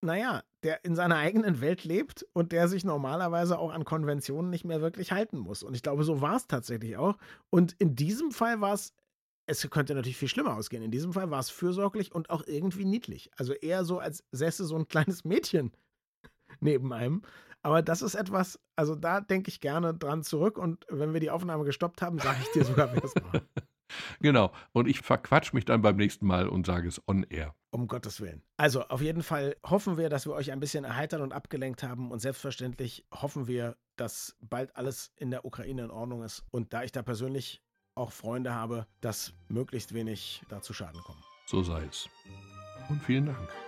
naja, 0.00 0.42
der 0.62 0.84
in 0.84 0.94
seiner 0.94 1.16
eigenen 1.16 1.60
Welt 1.60 1.84
lebt 1.84 2.26
und 2.32 2.52
der 2.52 2.68
sich 2.68 2.84
normalerweise 2.84 3.58
auch 3.58 3.72
an 3.72 3.84
Konventionen 3.84 4.50
nicht 4.50 4.64
mehr 4.64 4.80
wirklich 4.80 5.12
halten 5.12 5.38
muss. 5.38 5.62
Und 5.62 5.74
ich 5.74 5.82
glaube, 5.82 6.04
so 6.04 6.20
war 6.20 6.36
es 6.36 6.46
tatsächlich 6.46 6.96
auch. 6.96 7.16
Und 7.50 7.74
in 7.78 7.94
diesem 7.94 8.32
Fall 8.32 8.60
war 8.60 8.74
es 8.74 8.94
es 9.48 9.68
könnte 9.70 9.94
natürlich 9.94 10.18
viel 10.18 10.28
schlimmer 10.28 10.56
ausgehen. 10.56 10.82
In 10.82 10.90
diesem 10.90 11.14
Fall 11.14 11.30
war 11.30 11.40
es 11.40 11.48
fürsorglich 11.48 12.14
und 12.14 12.28
auch 12.28 12.46
irgendwie 12.46 12.84
niedlich. 12.84 13.30
Also 13.36 13.54
eher 13.54 13.84
so, 13.84 13.98
als 13.98 14.22
säße 14.30 14.66
so 14.66 14.76
ein 14.76 14.88
kleines 14.88 15.24
Mädchen 15.24 15.72
neben 16.60 16.92
einem. 16.92 17.22
Aber 17.62 17.82
das 17.82 18.02
ist 18.02 18.14
etwas, 18.14 18.58
also 18.76 18.94
da 18.94 19.20
denke 19.20 19.50
ich 19.50 19.60
gerne 19.60 19.92
dran 19.92 20.22
zurück 20.22 20.58
und 20.58 20.86
wenn 20.88 21.12
wir 21.12 21.20
die 21.20 21.30
Aufnahme 21.30 21.64
gestoppt 21.64 22.02
haben, 22.02 22.18
sage 22.18 22.38
ich 22.40 22.50
dir 22.52 22.64
sogar, 22.64 22.92
wer 22.94 23.04
es 23.04 23.14
war. 23.16 23.42
Genau. 24.20 24.52
Und 24.72 24.86
ich 24.86 25.00
verquatsch 25.00 25.52
mich 25.52 25.64
dann 25.64 25.82
beim 25.82 25.96
nächsten 25.96 26.26
Mal 26.26 26.48
und 26.48 26.66
sage 26.66 26.88
es 26.88 27.00
on 27.08 27.24
air. 27.24 27.54
Um 27.70 27.86
Gottes 27.86 28.20
Willen. 28.20 28.42
Also 28.56 28.82
auf 28.82 29.00
jeden 29.00 29.22
Fall 29.22 29.56
hoffen 29.64 29.96
wir, 29.96 30.08
dass 30.08 30.26
wir 30.26 30.34
euch 30.34 30.52
ein 30.52 30.60
bisschen 30.60 30.84
erheitert 30.84 31.20
und 31.20 31.32
abgelenkt 31.32 31.82
haben. 31.82 32.10
Und 32.10 32.20
selbstverständlich 32.20 33.06
hoffen 33.12 33.46
wir, 33.46 33.76
dass 33.96 34.36
bald 34.40 34.76
alles 34.76 35.12
in 35.16 35.30
der 35.30 35.44
Ukraine 35.44 35.84
in 35.84 35.90
Ordnung 35.90 36.22
ist. 36.22 36.44
Und 36.50 36.72
da 36.72 36.82
ich 36.82 36.92
da 36.92 37.02
persönlich 37.02 37.62
auch 37.94 38.12
Freunde 38.12 38.54
habe, 38.54 38.86
dass 39.00 39.32
möglichst 39.48 39.92
wenig 39.92 40.42
da 40.48 40.60
zu 40.62 40.72
Schaden 40.72 41.00
kommen. 41.02 41.22
So 41.46 41.62
sei 41.62 41.84
es. 41.84 42.08
Und 42.88 43.02
vielen 43.02 43.26
Dank. 43.26 43.67